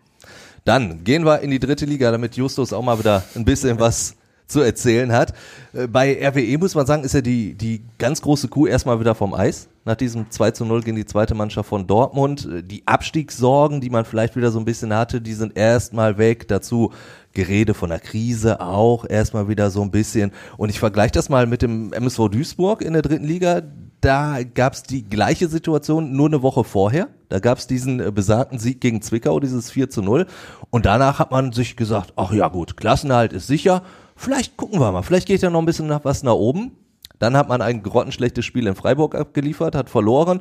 Dann 0.65 1.03
gehen 1.03 1.25
wir 1.25 1.39
in 1.39 1.49
die 1.49 1.59
dritte 1.59 1.85
Liga, 1.85 2.11
damit 2.11 2.35
Justus 2.35 2.73
auch 2.73 2.83
mal 2.83 2.99
wieder 2.99 3.23
ein 3.35 3.43
bisschen 3.43 3.79
was 3.79 4.15
zu 4.49 4.61
erzählen 4.61 5.11
hat. 5.11 5.33
Äh, 5.73 5.87
bei 5.87 6.17
RWE 6.27 6.57
muss 6.57 6.75
man 6.75 6.85
sagen, 6.85 7.03
ist 7.03 7.13
ja 7.13 7.21
die, 7.21 7.53
die 7.53 7.83
ganz 7.97 8.21
große 8.21 8.49
Kuh 8.49 8.67
erstmal 8.67 8.99
wieder 8.99 9.15
vom 9.15 9.33
Eis. 9.33 9.69
Nach 9.85 9.95
diesem 9.95 10.29
2 10.29 10.51
zu 10.51 10.65
0 10.65 10.81
gegen 10.81 10.97
die 10.97 11.05
zweite 11.05 11.35
Mannschaft 11.35 11.69
von 11.69 11.87
Dortmund. 11.87 12.47
Äh, 12.51 12.63
die 12.63 12.85
Abstiegssorgen, 12.85 13.79
die 13.79 13.89
man 13.89 14.05
vielleicht 14.05 14.35
wieder 14.35 14.51
so 14.51 14.59
ein 14.59 14.65
bisschen 14.65 14.93
hatte, 14.93 15.21
die 15.21 15.33
sind 15.33 15.55
erstmal 15.55 16.17
weg. 16.17 16.47
Dazu 16.47 16.91
Gerede 17.33 17.75
von 17.75 17.89
der 17.89 17.99
Krise 17.99 18.59
auch 18.59 19.05
erstmal 19.07 19.47
wieder 19.47 19.69
so 19.69 19.83
ein 19.83 19.91
bisschen. 19.91 20.31
Und 20.57 20.69
ich 20.69 20.79
vergleiche 20.79 21.11
das 21.11 21.29
mal 21.29 21.45
mit 21.45 21.61
dem 21.61 21.93
MSV 21.93 22.29
Duisburg 22.29 22.81
in 22.81 22.93
der 22.93 23.03
dritten 23.03 23.25
Liga 23.25 23.61
da 24.01 24.39
gab 24.43 24.73
es 24.73 24.83
die 24.83 25.07
gleiche 25.07 25.47
Situation 25.47 26.13
nur 26.15 26.27
eine 26.27 26.41
Woche 26.41 26.63
vorher. 26.63 27.09
Da 27.29 27.39
gab 27.39 27.57
es 27.57 27.67
diesen 27.67 27.99
äh, 27.99 28.11
besagten 28.11 28.59
Sieg 28.59 28.81
gegen 28.81 29.01
Zwickau, 29.01 29.39
dieses 29.39 29.71
4 29.71 29.89
zu 29.89 30.01
0. 30.01 30.25
Und 30.69 30.85
danach 30.85 31.19
hat 31.19 31.31
man 31.31 31.51
sich 31.51 31.75
gesagt, 31.75 32.13
ach 32.15 32.31
ja 32.31 32.47
gut, 32.47 32.77
Klassenhalt 32.77 33.33
ist 33.33 33.47
sicher. 33.47 33.83
Vielleicht 34.15 34.57
gucken 34.57 34.79
wir 34.79 34.91
mal, 34.91 35.01
vielleicht 35.01 35.27
geht 35.27 35.41
ja 35.41 35.49
noch 35.49 35.59
ein 35.59 35.65
bisschen 35.65 35.87
nach, 35.87 36.03
was 36.03 36.23
nach 36.23 36.33
oben. 36.33 36.71
Dann 37.19 37.35
hat 37.35 37.49
man 37.49 37.61
ein 37.61 37.83
grottenschlechtes 37.83 38.45
Spiel 38.45 38.67
in 38.67 38.75
Freiburg 38.75 39.15
abgeliefert, 39.15 39.75
hat 39.75 39.89
verloren. 39.89 40.39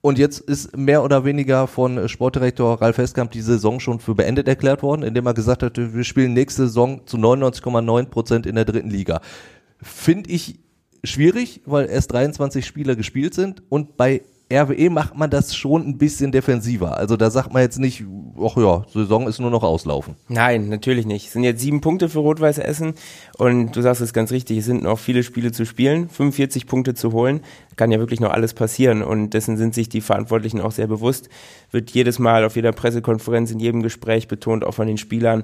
Und 0.00 0.18
jetzt 0.18 0.40
ist 0.40 0.76
mehr 0.76 1.02
oder 1.02 1.24
weniger 1.24 1.66
von 1.66 2.08
Sportdirektor 2.08 2.80
Ralf 2.80 2.98
Heskamp 2.98 3.30
die 3.32 3.40
Saison 3.40 3.80
schon 3.80 3.98
für 3.98 4.14
beendet 4.14 4.46
erklärt 4.46 4.82
worden, 4.82 5.02
indem 5.02 5.26
er 5.26 5.34
gesagt 5.34 5.62
hat, 5.62 5.78
wir 5.78 6.04
spielen 6.04 6.32
nächste 6.32 6.66
Saison 6.66 7.06
zu 7.06 7.16
99,9 7.16 8.06
Prozent 8.06 8.46
in 8.46 8.56
der 8.56 8.64
dritten 8.64 8.90
Liga. 8.90 9.20
Finde 9.82 10.30
ich 10.30 10.60
schwierig, 11.06 11.60
weil 11.64 11.88
erst 11.88 12.12
23 12.12 12.64
Spieler 12.66 12.96
gespielt 12.96 13.34
sind 13.34 13.62
und 13.68 13.96
bei 13.96 14.22
RWE 14.52 14.90
macht 14.90 15.16
man 15.16 15.28
das 15.28 15.56
schon 15.56 15.82
ein 15.82 15.98
bisschen 15.98 16.30
defensiver. 16.30 16.96
Also 16.96 17.16
da 17.16 17.30
sagt 17.30 17.52
man 17.52 17.62
jetzt 17.62 17.80
nicht, 17.80 18.04
ach 18.40 18.56
ja, 18.56 18.84
Saison 18.92 19.26
ist 19.26 19.40
nur 19.40 19.50
noch 19.50 19.64
auslaufen. 19.64 20.14
Nein, 20.28 20.68
natürlich 20.68 21.04
nicht. 21.04 21.26
Es 21.26 21.32
sind 21.32 21.42
jetzt 21.42 21.60
sieben 21.60 21.80
Punkte 21.80 22.08
für 22.08 22.20
Rot-Weiß 22.20 22.58
Essen 22.58 22.94
und 23.38 23.74
du 23.74 23.82
sagst 23.82 24.02
es 24.02 24.12
ganz 24.12 24.30
richtig, 24.30 24.58
es 24.58 24.64
sind 24.66 24.84
noch 24.84 25.00
viele 25.00 25.24
Spiele 25.24 25.50
zu 25.50 25.66
spielen, 25.66 26.08
45 26.08 26.66
Punkte 26.66 26.94
zu 26.94 27.12
holen, 27.12 27.40
kann 27.74 27.90
ja 27.90 27.98
wirklich 27.98 28.20
noch 28.20 28.30
alles 28.30 28.54
passieren 28.54 29.02
und 29.02 29.30
dessen 29.30 29.56
sind 29.56 29.74
sich 29.74 29.88
die 29.88 30.00
Verantwortlichen 30.00 30.60
auch 30.60 30.72
sehr 30.72 30.86
bewusst. 30.86 31.28
Wird 31.72 31.90
jedes 31.90 32.20
Mal 32.20 32.44
auf 32.44 32.54
jeder 32.54 32.70
Pressekonferenz, 32.70 33.50
in 33.50 33.58
jedem 33.58 33.82
Gespräch 33.82 34.28
betont, 34.28 34.64
auch 34.64 34.74
von 34.74 34.86
den 34.86 34.98
Spielern, 34.98 35.42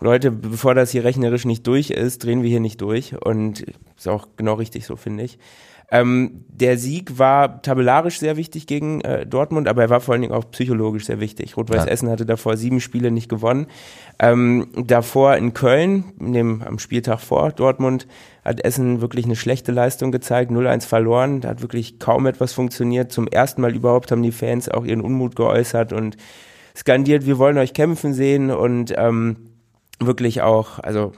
Leute, 0.00 0.30
bevor 0.30 0.74
das 0.74 0.90
hier 0.90 1.04
rechnerisch 1.04 1.44
nicht 1.44 1.66
durch 1.66 1.90
ist, 1.90 2.24
drehen 2.24 2.42
wir 2.42 2.50
hier 2.50 2.60
nicht 2.60 2.80
durch. 2.80 3.14
Und 3.24 3.64
ist 3.96 4.08
auch 4.08 4.28
genau 4.36 4.54
richtig 4.54 4.86
so, 4.86 4.96
finde 4.96 5.24
ich. 5.24 5.38
Ähm, 5.90 6.44
der 6.48 6.78
Sieg 6.78 7.18
war 7.18 7.62
tabellarisch 7.62 8.18
sehr 8.18 8.36
wichtig 8.36 8.66
gegen 8.66 9.02
äh, 9.02 9.26
Dortmund, 9.26 9.68
aber 9.68 9.82
er 9.82 9.90
war 9.90 10.00
vor 10.00 10.14
allen 10.14 10.22
Dingen 10.22 10.34
auch 10.34 10.50
psychologisch 10.50 11.06
sehr 11.06 11.20
wichtig. 11.20 11.56
Rot-Weiß 11.56 11.84
ja. 11.84 11.90
Essen 11.90 12.10
hatte 12.10 12.26
davor 12.26 12.56
sieben 12.56 12.80
Spiele 12.80 13.10
nicht 13.10 13.28
gewonnen. 13.28 13.66
Ähm, 14.18 14.68
davor 14.76 15.36
in 15.36 15.52
Köln, 15.52 16.04
dem, 16.18 16.62
am 16.62 16.78
Spieltag 16.78 17.20
vor 17.20 17.52
Dortmund, 17.52 18.06
hat 18.44 18.64
Essen 18.64 19.00
wirklich 19.02 19.26
eine 19.26 19.36
schlechte 19.36 19.72
Leistung 19.72 20.10
gezeigt, 20.10 20.50
0-1 20.50 20.86
verloren. 20.86 21.40
Da 21.42 21.50
hat 21.50 21.60
wirklich 21.60 21.98
kaum 21.98 22.26
etwas 22.26 22.52
funktioniert. 22.54 23.12
Zum 23.12 23.28
ersten 23.28 23.60
Mal 23.60 23.74
überhaupt 23.74 24.10
haben 24.10 24.22
die 24.22 24.32
Fans 24.32 24.68
auch 24.68 24.84
ihren 24.84 25.00
Unmut 25.00 25.36
geäußert 25.36 25.92
und 25.92 26.16
skandiert, 26.76 27.26
wir 27.26 27.38
wollen 27.38 27.58
euch 27.58 27.72
kämpfen 27.72 28.14
sehen 28.14 28.50
und 28.50 28.92
ähm, 28.96 29.53
wirklich 30.00 30.42
auch, 30.42 30.78
also 30.78 31.12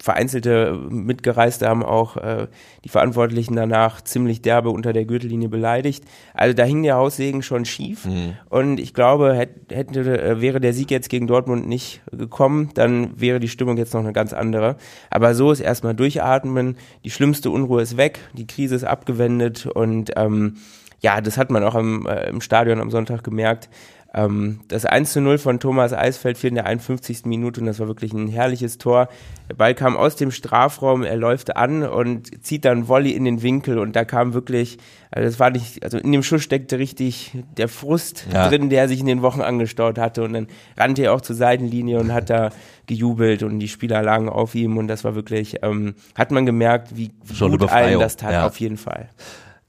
vereinzelte 0.00 0.78
Mitgereiste 0.90 1.68
haben 1.68 1.82
auch 1.82 2.16
äh, 2.16 2.46
die 2.84 2.88
Verantwortlichen 2.88 3.56
danach 3.56 4.00
ziemlich 4.00 4.42
derbe 4.42 4.70
unter 4.70 4.92
der 4.92 5.04
Gürtellinie 5.04 5.48
beleidigt. 5.48 6.04
Also 6.34 6.54
da 6.54 6.64
hing 6.64 6.82
der 6.82 6.96
Haussegen 6.96 7.42
schon 7.42 7.64
schief. 7.64 8.04
Mhm. 8.04 8.34
Und 8.48 8.80
ich 8.80 8.94
glaube, 8.94 9.34
hätte, 9.34 9.74
hätte, 9.74 10.22
äh, 10.22 10.40
wäre 10.40 10.60
der 10.60 10.72
Sieg 10.72 10.90
jetzt 10.90 11.08
gegen 11.10 11.26
Dortmund 11.26 11.66
nicht 11.66 12.00
gekommen, 12.12 12.70
dann 12.74 13.20
wäre 13.20 13.40
die 13.40 13.48
Stimmung 13.48 13.76
jetzt 13.76 13.94
noch 13.94 14.00
eine 14.00 14.12
ganz 14.12 14.32
andere. 14.32 14.76
Aber 15.10 15.34
so 15.34 15.50
ist 15.50 15.60
erstmal 15.60 15.94
durchatmen, 15.94 16.76
die 17.04 17.10
schlimmste 17.10 17.50
Unruhe 17.50 17.82
ist 17.82 17.96
weg, 17.96 18.20
die 18.34 18.46
Krise 18.46 18.76
ist 18.76 18.84
abgewendet 18.84 19.66
und 19.66 20.12
ähm, 20.16 20.56
ja, 21.00 21.20
das 21.20 21.38
hat 21.38 21.50
man 21.50 21.62
auch 21.62 21.74
im, 21.76 22.06
äh, 22.06 22.28
im 22.28 22.40
Stadion 22.40 22.80
am 22.80 22.90
Sonntag 22.90 23.22
gemerkt. 23.22 23.68
Ähm, 24.14 24.60
das 24.68 24.86
1 24.86 25.12
zu 25.12 25.20
0 25.20 25.36
von 25.36 25.60
Thomas 25.60 25.92
Eisfeld 25.92 26.38
fiel 26.38 26.48
in 26.48 26.54
der 26.54 26.66
51. 26.66 27.26
Minute 27.26 27.60
und 27.60 27.66
das 27.66 27.78
war 27.78 27.88
wirklich 27.88 28.14
ein 28.14 28.28
herrliches 28.28 28.78
Tor. 28.78 29.08
Der 29.50 29.54
Ball 29.54 29.74
kam 29.74 29.98
aus 29.98 30.16
dem 30.16 30.30
Strafraum, 30.30 31.02
er 31.02 31.16
läuft 31.16 31.56
an 31.56 31.82
und 31.82 32.42
zieht 32.42 32.64
dann 32.64 32.88
Volley 32.88 33.10
in 33.10 33.24
den 33.24 33.42
Winkel 33.42 33.78
und 33.78 33.94
da 33.96 34.06
kam 34.06 34.32
wirklich, 34.32 34.78
also 35.10 35.28
das 35.28 35.38
war 35.38 35.50
nicht, 35.50 35.84
also 35.84 35.98
in 35.98 36.10
dem 36.10 36.22
Schuss 36.22 36.42
steckte 36.42 36.78
richtig 36.78 37.32
der 37.58 37.68
Frust 37.68 38.26
ja. 38.32 38.48
drin, 38.48 38.70
der 38.70 38.88
sich 38.88 39.00
in 39.00 39.06
den 39.06 39.20
Wochen 39.20 39.42
angestaut 39.42 39.98
hatte 39.98 40.22
und 40.22 40.32
dann 40.32 40.46
rannte 40.78 41.02
er 41.02 41.12
auch 41.12 41.20
zur 41.20 41.36
Seitenlinie 41.36 41.98
und 41.98 42.14
hat 42.14 42.30
da 42.30 42.48
gejubelt 42.86 43.42
und 43.42 43.58
die 43.58 43.68
Spieler 43.68 44.02
lagen 44.02 44.30
auf 44.30 44.54
ihm 44.54 44.78
und 44.78 44.88
das 44.88 45.04
war 45.04 45.14
wirklich, 45.14 45.58
ähm, 45.62 45.94
hat 46.14 46.30
man 46.30 46.46
gemerkt, 46.46 46.96
wie, 46.96 47.10
wie 47.24 47.38
gut 47.38 47.70
allen 47.70 48.00
das 48.00 48.16
tat, 48.16 48.32
ja. 48.32 48.46
auf 48.46 48.58
jeden 48.58 48.78
Fall. 48.78 49.10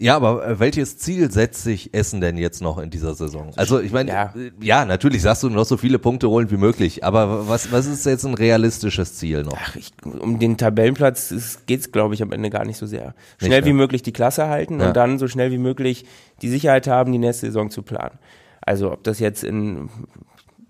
Ja, 0.01 0.15
aber 0.15 0.47
äh, 0.47 0.59
welches 0.59 0.97
Ziel 0.97 1.29
setzt 1.29 1.61
sich 1.61 1.93
Essen 1.93 2.21
denn 2.21 2.37
jetzt 2.37 2.61
noch 2.61 2.77
in 2.77 2.89
dieser 2.89 3.15
Saison? 3.15 3.51
Also 3.57 3.81
ich 3.81 3.91
meine, 3.91 4.11
ja. 4.11 4.33
Äh, 4.35 4.51
ja. 4.61 4.85
natürlich 4.85 5.21
sagst 5.21 5.43
du 5.43 5.49
noch 5.49 5.65
so 5.65 5.75
viele 5.75 5.99
Punkte 5.99 6.29
holen 6.29 6.49
wie 6.51 6.57
möglich, 6.57 7.03
aber 7.03 7.49
was, 7.49 7.71
was 7.73 7.85
ist 7.85 8.05
jetzt 8.05 8.25
ein 8.25 8.33
realistisches 8.33 9.15
Ziel 9.15 9.43
noch? 9.43 9.57
Ach, 9.61 9.75
ich, 9.75 9.91
um 10.03 10.39
den 10.39 10.57
Tabellenplatz 10.57 11.59
geht 11.65 11.81
es, 11.81 11.91
glaube 11.91 12.13
ich, 12.13 12.23
am 12.23 12.31
Ende 12.31 12.49
gar 12.49 12.63
nicht 12.63 12.77
so 12.77 12.85
sehr. 12.85 13.13
Schnell 13.37 13.65
wie 13.65 13.73
möglich 13.73 14.01
die 14.01 14.13
Klasse 14.13 14.47
halten 14.47 14.79
ja. 14.79 14.87
und 14.87 14.95
dann 14.95 15.19
so 15.19 15.27
schnell 15.27 15.51
wie 15.51 15.57
möglich 15.57 16.05
die 16.41 16.49
Sicherheit 16.49 16.87
haben, 16.87 17.11
die 17.11 17.17
nächste 17.17 17.47
Saison 17.47 17.69
zu 17.69 17.83
planen. 17.83 18.17
Also 18.61 18.93
ob 18.93 19.03
das 19.03 19.19
jetzt 19.19 19.43
in 19.43 19.89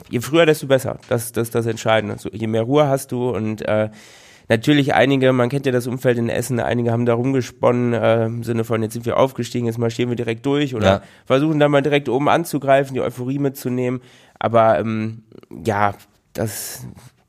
je 0.10 0.22
früher, 0.22 0.46
desto 0.46 0.68
besser. 0.68 0.98
Das, 1.08 1.32
das 1.32 1.50
ist 1.50 1.56
das 1.56 1.66
Entscheidende. 1.66 2.16
Also, 2.16 2.30
je 2.32 2.48
mehr 2.48 2.64
Ruhe 2.64 2.88
hast 2.88 3.12
du 3.12 3.30
und 3.30 3.62
äh, 3.62 3.90
natürlich 4.50 4.94
einige, 4.94 5.32
man 5.32 5.50
kennt 5.50 5.66
ja 5.66 5.72
das 5.72 5.88
Umfeld 5.88 6.18
in 6.18 6.28
Essen, 6.28 6.60
einige 6.60 6.92
haben 6.92 7.06
da 7.06 7.14
rumgesponnen, 7.14 7.94
äh, 7.94 8.26
im 8.26 8.44
Sinne 8.44 8.64
von, 8.64 8.84
jetzt 8.84 8.94
sind 8.94 9.06
wir 9.06 9.18
aufgestiegen, 9.18 9.68
jetzt 9.68 9.78
marschieren 9.78 10.10
wir 10.10 10.18
direkt 10.18 10.46
durch 10.46 10.76
oder 10.76 10.86
ja. 10.88 11.02
versuchen 11.26 11.60
dann 11.60 11.72
mal 11.72 11.82
direkt 11.82 12.10
oben 12.10 12.28
anzugreifen, 12.28 12.94
die 12.94 13.02
Euphorie 13.02 13.40
mitzunehmen. 13.40 14.02
Aber 14.40 14.80
ähm, 14.80 15.24
ja, 15.64 15.94
das, 16.34 16.88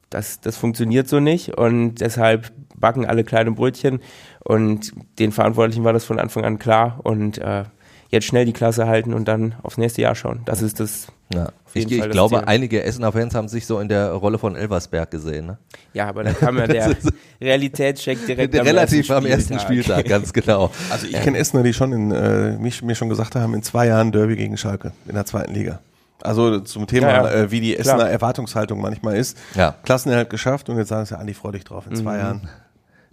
das, 0.09 0.40
das 0.40 0.56
funktioniert 0.56 1.09
so 1.09 1.20
nicht 1.20 1.56
und 1.56 1.96
deshalb 2.00 2.50
backen 2.76 3.04
alle 3.04 3.24
kleine 3.24 3.52
Brötchen 3.52 4.00
und 4.42 4.92
den 5.18 5.33
Verantwortlichen 5.33 5.85
war 5.85 5.92
das 5.92 6.04
von 6.04 6.18
Anfang 6.18 6.44
an 6.44 6.59
klar 6.59 7.00
und 7.02 7.38
äh, 7.38 7.64
jetzt 8.09 8.26
schnell 8.26 8.46
die 8.46 8.52
Klasse 8.52 8.87
halten 8.87 9.12
und 9.14 9.28
dann 9.28 9.54
aufs 9.62 9.78
nächste 9.78 10.02
Jahr 10.02 10.14
schauen. 10.14 10.40
Das 10.46 10.62
ist 10.62 10.80
das 10.80 11.12
ja. 11.33 11.49
Ich, 11.73 11.90
ich 11.90 12.11
glaube, 12.11 12.38
Ziel. 12.38 12.45
einige 12.47 12.83
Essener 12.83 13.12
Fans 13.12 13.35
haben 13.35 13.47
sich 13.47 13.64
so 13.64 13.79
in 13.79 13.88
der 13.88 14.12
Rolle 14.12 14.38
von 14.38 14.57
Elversberg 14.57 15.11
gesehen. 15.11 15.47
Ne? 15.47 15.59
Ja, 15.93 16.09
aber 16.09 16.25
da 16.25 16.33
kam 16.33 16.59
ja 16.59 16.66
der 16.66 16.97
Realitätscheck 17.40 18.27
direkt 18.27 18.59
am 18.59 18.66
Relativ 18.66 19.09
ersten 19.09 19.12
am 19.12 19.27
ersten 19.27 19.61
Spieltag, 19.61 20.05
ganz 20.09 20.33
genau. 20.33 20.71
Also 20.90 21.07
ich 21.07 21.21
kenne 21.21 21.38
Essener, 21.38 21.62
die 21.62 21.73
schon 21.73 21.93
in, 21.93 22.11
äh, 22.11 22.59
mich, 22.59 22.83
mir 22.83 22.97
schon 22.97 23.09
gesagt 23.09 23.37
haben, 23.37 23.55
in 23.55 23.62
zwei 23.62 23.87
Jahren 23.87 24.11
Derby 24.11 24.37
gegen 24.37 24.57
Schalke 24.57 24.93
in 25.07 25.14
der 25.14 25.27
zweiten 25.27 25.55
Liga. 25.55 25.81
Also 26.23 26.61
zum 26.61 26.87
Thema, 26.87 27.09
ja, 27.09 27.25
ja. 27.25 27.31
Äh, 27.31 27.51
wie 27.51 27.61
die 27.61 27.77
Essener 27.77 27.97
Klar. 27.97 28.11
Erwartungshaltung 28.11 28.81
manchmal 28.81 29.16
ist. 29.16 29.38
Ja. 29.55 29.77
Klassenerhalt 29.85 30.31
geschafft 30.31 30.69
und 30.69 30.77
jetzt 30.77 30.88
sagen 30.88 31.07
sie, 31.07 31.16
Andi, 31.16 31.35
freu 31.35 31.53
dich 31.53 31.64
drauf, 31.64 31.87
in 31.88 31.97
zwei 31.97 32.14
mhm. 32.14 32.21
Jahren. 32.21 32.49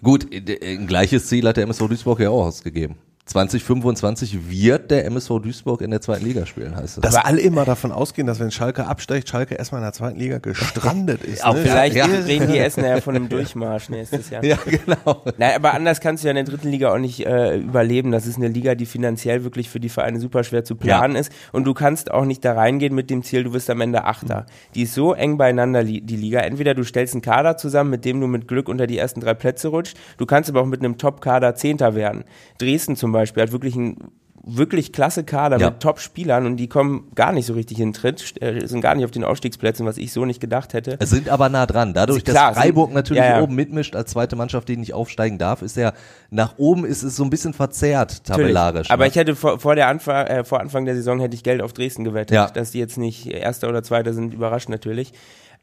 Gut, 0.04 0.28
ein 0.32 0.88
gleiches 0.88 1.28
Ziel 1.28 1.48
hat 1.48 1.58
der 1.58 1.64
MSV 1.64 1.88
Duisburg 1.88 2.20
ja 2.20 2.30
auch 2.30 2.46
ausgegeben. 2.46 2.98
2025 3.28 4.50
wird 4.50 4.90
der 4.90 5.06
MSV 5.06 5.40
Duisburg 5.42 5.82
in 5.82 5.92
der 5.92 6.00
zweiten 6.00 6.26
Liga 6.26 6.46
spielen, 6.46 6.76
heißt 6.78 6.98
es. 6.98 7.02
Dass 7.02 7.16
alle 7.16 7.42
immer 7.42 7.66
davon 7.66 7.92
ausgehen, 7.92 8.26
dass 8.26 8.40
wenn 8.40 8.52
Schalke 8.52 8.88
absteigt, 8.88 9.28
Schalke 9.28 9.56
erstmal 9.56 9.82
in 9.82 9.86
der 9.86 9.92
zweiten 9.92 10.18
Liga 10.18 10.38
gestrandet 10.38 11.24
ist. 11.26 11.44
Auch 11.46 11.54
ne? 11.54 11.62
vielleicht 11.62 11.96
ja. 11.98 12.06
reden 12.06 12.48
die 12.52 12.58
Essener 12.58 12.88
ja 12.88 13.02
von 13.02 13.16
einem 13.16 13.28
Durchmarsch 13.28 13.90
nächstes 13.90 14.30
Jahr. 14.30 14.44
Ja, 14.46 14.58
genau. 14.66 15.24
Nein, 15.38 15.56
aber 15.56 15.74
anders 15.74 16.00
kannst 16.00 16.24
du 16.24 16.30
ja 16.30 16.32
in 16.32 16.36
der 16.36 16.46
dritten 16.46 16.70
Liga 16.70 16.94
auch 16.94 17.00
nicht 17.00 17.26
äh, 17.26 17.58
überleben. 17.58 18.12
Das 18.12 18.28
ist 18.28 18.38
eine 18.38 18.48
Liga, 18.48 18.76
die 18.76 18.86
finanziell 18.86 19.44
wirklich 19.44 19.70
für 19.70 19.82
die 19.82 19.90
Vereine 19.90 20.22
super 20.22 20.46
schwer 20.46 20.64
zu 20.64 20.76
planen 20.76 21.16
ja. 21.16 21.20
ist. 21.20 21.32
Und 21.52 21.66
du 21.66 21.74
kannst 21.74 22.12
auch 22.12 22.24
nicht 22.24 22.46
da 22.46 22.54
reingehen 22.54 22.96
mit 22.96 23.10
dem 23.10 23.24
Ziel, 23.24 23.44
du 23.44 23.52
wirst 23.52 23.70
am 23.70 23.82
Ende 23.82 24.06
Achter. 24.06 24.46
Die 24.74 24.84
ist 24.84 24.94
so 24.94 25.14
eng 25.14 25.38
beieinander, 25.38 25.84
die 25.84 26.00
Liga. 26.00 26.40
Entweder 26.40 26.74
du 26.74 26.84
stellst 26.84 27.14
einen 27.14 27.22
Kader 27.22 27.58
zusammen, 27.58 27.90
mit 27.90 28.06
dem 28.06 28.22
du 28.22 28.28
mit 28.28 28.48
Glück 28.48 28.70
unter 28.70 28.88
die 28.88 28.98
ersten 28.98 29.20
drei 29.20 29.34
Plätze 29.34 29.68
rutscht. 29.68 29.98
Du 30.18 30.26
kannst 30.26 30.50
aber 30.50 30.62
auch 30.62 30.66
mit 30.66 30.80
einem 30.80 30.98
Top-Kader 30.98 31.56
Zehnter 31.56 31.94
werden. 31.94 32.24
Dresden 32.58 32.96
zum 32.96 33.12
Beispiel 33.12 33.17
hat 33.20 33.52
wirklich 33.52 33.76
einen 33.76 34.12
wirklich 34.48 34.94
klasse 34.94 35.24
Kader 35.24 35.60
ja. 35.60 35.70
mit 35.70 35.82
Top-Spielern 35.82 36.46
und 36.46 36.58
die 36.58 36.68
kommen 36.68 37.12
gar 37.16 37.34
nicht 37.34 37.46
so 37.46 37.54
richtig 37.54 37.80
in 37.80 37.90
den 37.90 37.94
Tritt, 37.94 38.42
äh, 38.42 38.66
sind 38.66 38.82
gar 38.82 38.96
nicht 38.96 39.04
auf 39.04 39.12
den 39.12 39.24
Aufstiegsplätzen, 39.24 39.86
was 39.86 39.98
ich 39.98 40.14
so 40.14 40.26
nicht 40.26 40.40
gedacht 40.40 40.74
hätte. 40.74 40.96
Es 41.00 41.10
sind 41.10 41.30
aber 41.30 41.50
nah 41.50 41.66
dran. 41.66 41.94
Dadurch, 41.94 42.24
dass 42.24 42.34
klar, 42.34 42.54
Freiburg 42.54 42.90
sind, 42.90 42.96
natürlich 42.96 43.24
ja, 43.24 43.38
ja. 43.38 43.42
oben 43.42 43.56
mitmischt 43.56 43.96
als 43.96 44.12
zweite 44.12 44.36
Mannschaft, 44.36 44.70
die 44.70 44.78
nicht 44.78 44.94
aufsteigen 44.94 45.38
darf, 45.38 45.62
ist 45.62 45.78
er 45.78 45.94
nach 46.30 46.58
oben 46.58 46.86
ist 46.86 47.04
es 47.04 47.16
so 47.16 47.24
ein 47.24 47.30
bisschen 47.30 47.54
verzerrt 47.54 48.24
tabellarisch. 48.24 48.90
Aber 48.90 49.04
ne? 49.04 49.10
ich 49.10 49.16
hätte 49.16 49.36
vor, 49.36 49.60
vor, 49.60 49.76
der 49.76 49.88
Anfang, 49.88 50.26
äh, 50.28 50.44
vor 50.44 50.62
Anfang 50.62 50.86
der 50.86 50.96
Saison 50.96 51.20
hätte 51.20 51.36
ich 51.36 51.44
Geld 51.44 51.62
auf 51.62 51.74
Dresden 51.74 52.04
gewettet, 52.04 52.56
dass 52.56 52.72
die 52.72 52.80
jetzt 52.80 52.98
nicht 52.98 53.28
Erster 53.28 53.68
oder 53.68 53.84
Zweiter 53.84 54.14
sind, 54.14 54.34
überrascht 54.34 54.70
natürlich. 54.70 55.12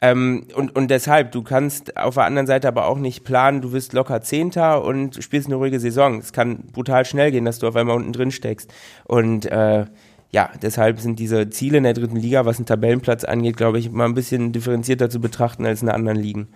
Ähm, 0.03 0.47
und, 0.55 0.75
und 0.77 0.91
deshalb, 0.91 1.33
du 1.33 1.43
kannst 1.43 1.97
auf 1.97 2.15
der 2.15 2.25
anderen 2.25 2.47
Seite 2.47 2.69
aber 2.69 2.87
auch 2.87 2.99
nicht 2.99 3.25
planen, 3.25 3.63
du 3.63 3.73
wirst 3.73 3.93
locker 3.93 4.21
Zehnter 4.21 4.85
und 4.85 5.23
spielst 5.23 5.47
eine 5.47 5.57
ruhige 5.57 5.81
Saison. 5.81 6.19
Es 6.19 6.33
kann 6.33 6.65
brutal 6.73 7.05
schnell 7.05 7.31
gehen, 7.31 7.45
dass 7.45 7.59
du 7.59 7.69
auf 7.69 7.77
einmal 7.77 7.97
unten 7.97 8.13
drin 8.13 8.31
steckst. 8.31 8.73
Und 9.05 9.47
äh, 9.47 9.87
ja, 10.31 10.51
deshalb 10.61 11.01
sind 11.01 11.21
diese 11.21 11.49
Ziele 11.51 11.79
in 11.79 11.85
der 11.85 11.95
dritten 11.95 12.17
Liga, 12.17 12.45
was 12.45 12.59
einen 12.59 12.67
Tabellenplatz 12.67 13.25
angeht, 13.25 13.57
glaube 13.57 13.79
ich, 13.79 13.91
mal 13.91 14.05
ein 14.05 14.15
bisschen 14.15 14.53
differenzierter 14.53 15.09
zu 15.09 15.21
betrachten 15.21 15.65
als 15.65 15.81
in 15.81 15.89
anderen 15.89 16.19
Ligen. 16.19 16.49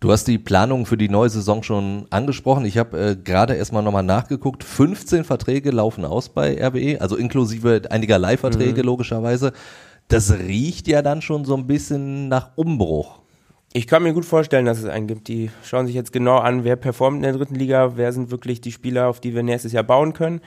Du 0.00 0.12
hast 0.12 0.28
die 0.28 0.38
Planung 0.38 0.86
für 0.86 0.96
die 0.96 1.08
neue 1.08 1.28
Saison 1.28 1.64
schon 1.64 2.06
angesprochen. 2.10 2.64
Ich 2.64 2.78
habe 2.78 2.98
äh, 3.00 3.16
gerade 3.16 3.54
erstmal 3.54 3.82
nochmal 3.82 4.04
nachgeguckt. 4.04 4.62
15 4.62 5.24
Verträge 5.24 5.72
laufen 5.72 6.04
aus 6.04 6.28
bei 6.28 6.56
RWE, 6.64 7.00
also 7.00 7.16
inklusive 7.16 7.82
einiger 7.90 8.16
Leihverträge 8.16 8.82
mhm. 8.82 8.86
logischerweise 8.86 9.52
das 10.08 10.32
riecht 10.32 10.88
ja 10.88 11.02
dann 11.02 11.22
schon 11.22 11.44
so 11.44 11.54
ein 11.56 11.66
bisschen 11.66 12.28
nach 12.28 12.50
Umbruch. 12.56 13.20
Ich 13.74 13.86
kann 13.86 14.02
mir 14.02 14.14
gut 14.14 14.24
vorstellen, 14.24 14.64
dass 14.64 14.78
es 14.78 14.86
einen 14.86 15.06
gibt. 15.06 15.28
Die 15.28 15.50
schauen 15.62 15.86
sich 15.86 15.94
jetzt 15.94 16.12
genau 16.12 16.38
an, 16.38 16.64
wer 16.64 16.76
performt 16.76 17.16
in 17.16 17.22
der 17.22 17.34
dritten 17.34 17.54
Liga, 17.54 17.96
wer 17.96 18.12
sind 18.12 18.30
wirklich 18.30 18.62
die 18.62 18.72
Spieler, 18.72 19.08
auf 19.08 19.20
die 19.20 19.34
wir 19.34 19.42
nächstes 19.42 19.72
Jahr 19.72 19.84
bauen 19.84 20.14
können. 20.14 20.40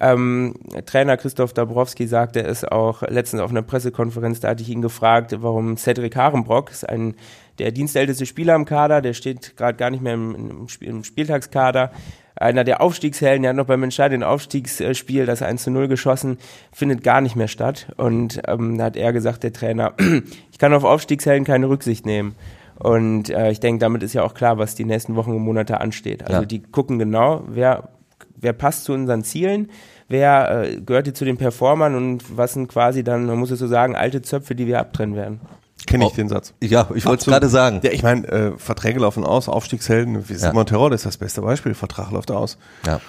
Ähm, 0.00 0.54
Trainer 0.86 1.16
Christoph 1.16 1.52
Dabrowski 1.52 2.08
sagte 2.08 2.42
es 2.42 2.64
auch 2.64 3.02
letztens 3.02 3.40
auf 3.40 3.50
einer 3.50 3.62
Pressekonferenz, 3.62 4.40
da 4.40 4.48
hatte 4.48 4.62
ich 4.62 4.68
ihn 4.68 4.82
gefragt, 4.82 5.36
warum 5.38 5.76
Cedric 5.76 6.16
Harenbrock 6.16 6.72
ist 6.72 6.88
ein 6.88 7.14
der 7.60 7.70
dienstälteste 7.70 8.26
Spieler 8.26 8.56
im 8.56 8.64
Kader, 8.64 9.00
der 9.00 9.12
steht 9.12 9.56
gerade 9.56 9.78
gar 9.78 9.90
nicht 9.90 10.02
mehr 10.02 10.14
im, 10.14 10.34
im, 10.34 10.68
Spiel, 10.68 10.88
im 10.88 11.04
Spieltagskader, 11.04 11.92
einer 12.36 12.64
der 12.64 12.80
Aufstiegshelden, 12.80 13.42
der 13.42 13.50
hat 13.50 13.56
noch 13.56 13.66
beim 13.66 13.82
entscheidenden 13.82 14.26
Aufstiegsspiel 14.26 15.26
das 15.26 15.42
1 15.42 15.62
zu 15.62 15.70
0 15.70 15.88
geschossen, 15.88 16.38
findet 16.72 17.04
gar 17.04 17.20
nicht 17.20 17.36
mehr 17.36 17.48
statt. 17.48 17.86
Und 17.96 18.40
ähm, 18.46 18.78
da 18.78 18.84
hat 18.84 18.96
er 18.96 19.12
gesagt, 19.12 19.42
der 19.44 19.52
Trainer, 19.52 19.94
ich 20.50 20.58
kann 20.58 20.74
auf 20.74 20.84
Aufstiegshelden 20.84 21.44
keine 21.44 21.68
Rücksicht 21.68 22.06
nehmen. 22.06 22.34
Und 22.78 23.30
äh, 23.30 23.50
ich 23.50 23.60
denke, 23.60 23.78
damit 23.80 24.02
ist 24.02 24.14
ja 24.14 24.24
auch 24.24 24.34
klar, 24.34 24.58
was 24.58 24.74
die 24.74 24.84
nächsten 24.84 25.14
Wochen 25.14 25.30
und 25.30 25.42
Monate 25.42 25.80
ansteht. 25.80 26.24
Also 26.24 26.40
ja. 26.40 26.44
die 26.44 26.60
gucken 26.60 26.98
genau, 26.98 27.44
wer, 27.46 27.90
wer 28.36 28.52
passt 28.52 28.84
zu 28.84 28.92
unseren 28.92 29.22
Zielen, 29.22 29.70
wer 30.08 30.64
äh, 30.64 30.80
gehört 30.80 31.06
hier 31.06 31.14
zu 31.14 31.24
den 31.24 31.36
Performern 31.36 31.94
und 31.94 32.36
was 32.36 32.54
sind 32.54 32.68
quasi 32.68 33.04
dann, 33.04 33.26
man 33.26 33.38
muss 33.38 33.52
es 33.52 33.60
so 33.60 33.68
sagen, 33.68 33.94
alte 33.94 34.22
Zöpfe, 34.22 34.56
die 34.56 34.66
wir 34.66 34.80
abtrennen 34.80 35.14
werden. 35.14 35.40
Kenne 35.86 36.04
ich 36.06 36.12
oh, 36.12 36.16
den 36.16 36.28
Satz. 36.28 36.54
Ja, 36.62 36.88
ich 36.94 37.04
wollte 37.04 37.20
es 37.20 37.26
gerade 37.26 37.48
sagen. 37.48 37.80
Ja, 37.82 37.90
ich 37.90 38.02
meine, 38.02 38.26
äh, 38.28 38.52
Verträge 38.58 39.00
laufen 39.00 39.24
aus, 39.24 39.48
Aufstiegshelden, 39.48 40.28
wie 40.28 40.34
Simon 40.34 40.58
ja. 40.58 40.64
Terode 40.64 40.94
ist 40.94 41.04
das 41.04 41.18
beste 41.18 41.42
Beispiel, 41.42 41.74
Vertrag 41.74 42.10
läuft 42.10 42.30
aus. 42.30 42.58
Ja. 42.86 43.00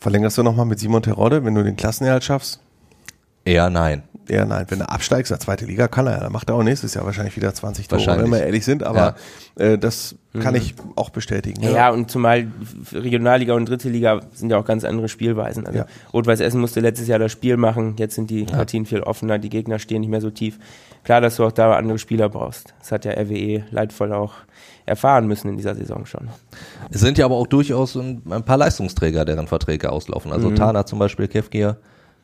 Verlängerst 0.00 0.38
du 0.38 0.42
nochmal 0.42 0.66
mit 0.66 0.78
Simon 0.78 1.02
Terode, 1.02 1.44
wenn 1.44 1.54
du 1.54 1.62
den 1.62 1.76
Klassenerhalt 1.76 2.24
schaffst? 2.24 2.60
Eher 3.44 3.70
nein. 3.70 4.02
Eher 4.26 4.46
nein. 4.46 4.64
Wenn 4.68 4.80
er 4.80 4.90
absteigst, 4.90 5.30
der 5.30 5.38
zweite 5.38 5.66
Liga 5.66 5.86
kann 5.86 6.06
er 6.06 6.14
ja. 6.14 6.20
Dann 6.20 6.32
macht 6.32 6.48
er 6.48 6.54
auch 6.54 6.62
nächstes 6.62 6.94
Jahr 6.94 7.04
wahrscheinlich 7.04 7.36
wieder 7.36 7.52
20 7.52 7.88
Tore, 7.88 8.06
wenn 8.06 8.30
wir 8.30 8.42
ehrlich 8.42 8.64
sind. 8.64 8.82
Aber 8.82 9.16
ja. 9.58 9.64
äh, 9.64 9.78
das 9.78 10.16
kann 10.40 10.54
mhm. 10.54 10.60
ich 10.60 10.74
auch 10.96 11.10
bestätigen. 11.10 11.62
Ja, 11.62 11.70
ja, 11.70 11.90
und 11.90 12.10
zumal 12.10 12.46
Regionalliga 12.92 13.54
und 13.54 13.68
dritte 13.68 13.90
Liga 13.90 14.22
sind 14.32 14.50
ja 14.50 14.58
auch 14.58 14.64
ganz 14.64 14.84
andere 14.84 15.08
Spielweisen. 15.08 15.66
Also 15.66 15.80
ja. 15.80 15.86
Rot-Weiß 16.12 16.40
Essen 16.40 16.60
musste 16.60 16.80
letztes 16.80 17.06
Jahr 17.06 17.18
das 17.18 17.32
Spiel 17.32 17.58
machen. 17.58 17.96
Jetzt 17.98 18.14
sind 18.14 18.30
die 18.30 18.44
Partien 18.44 18.86
viel 18.86 19.00
offener. 19.00 19.38
Die 19.38 19.50
Gegner 19.50 19.78
stehen 19.78 20.00
nicht 20.00 20.10
mehr 20.10 20.22
so 20.22 20.30
tief. 20.30 20.58
Klar, 21.04 21.20
dass 21.20 21.36
du 21.36 21.44
auch 21.44 21.52
da 21.52 21.74
andere 21.74 21.98
Spieler 21.98 22.30
brauchst. 22.30 22.72
Das 22.80 22.92
hat 22.92 23.04
ja 23.04 23.12
RWE 23.12 23.64
leidvoll 23.70 24.14
auch 24.14 24.32
erfahren 24.86 25.26
müssen 25.26 25.48
in 25.48 25.56
dieser 25.56 25.74
Saison 25.74 26.06
schon. 26.06 26.28
Es 26.90 27.00
sind 27.00 27.18
ja 27.18 27.26
aber 27.26 27.36
auch 27.36 27.46
durchaus 27.46 27.94
ein, 27.94 28.22
ein 28.30 28.42
paar 28.42 28.56
Leistungsträger, 28.56 29.26
deren 29.26 29.48
Verträge 29.48 29.92
auslaufen. 29.92 30.32
Also 30.32 30.48
mhm. 30.50 30.56
Tana 30.56 30.86
zum 30.86 30.98
Beispiel, 30.98 31.28
Kevgier 31.28 31.76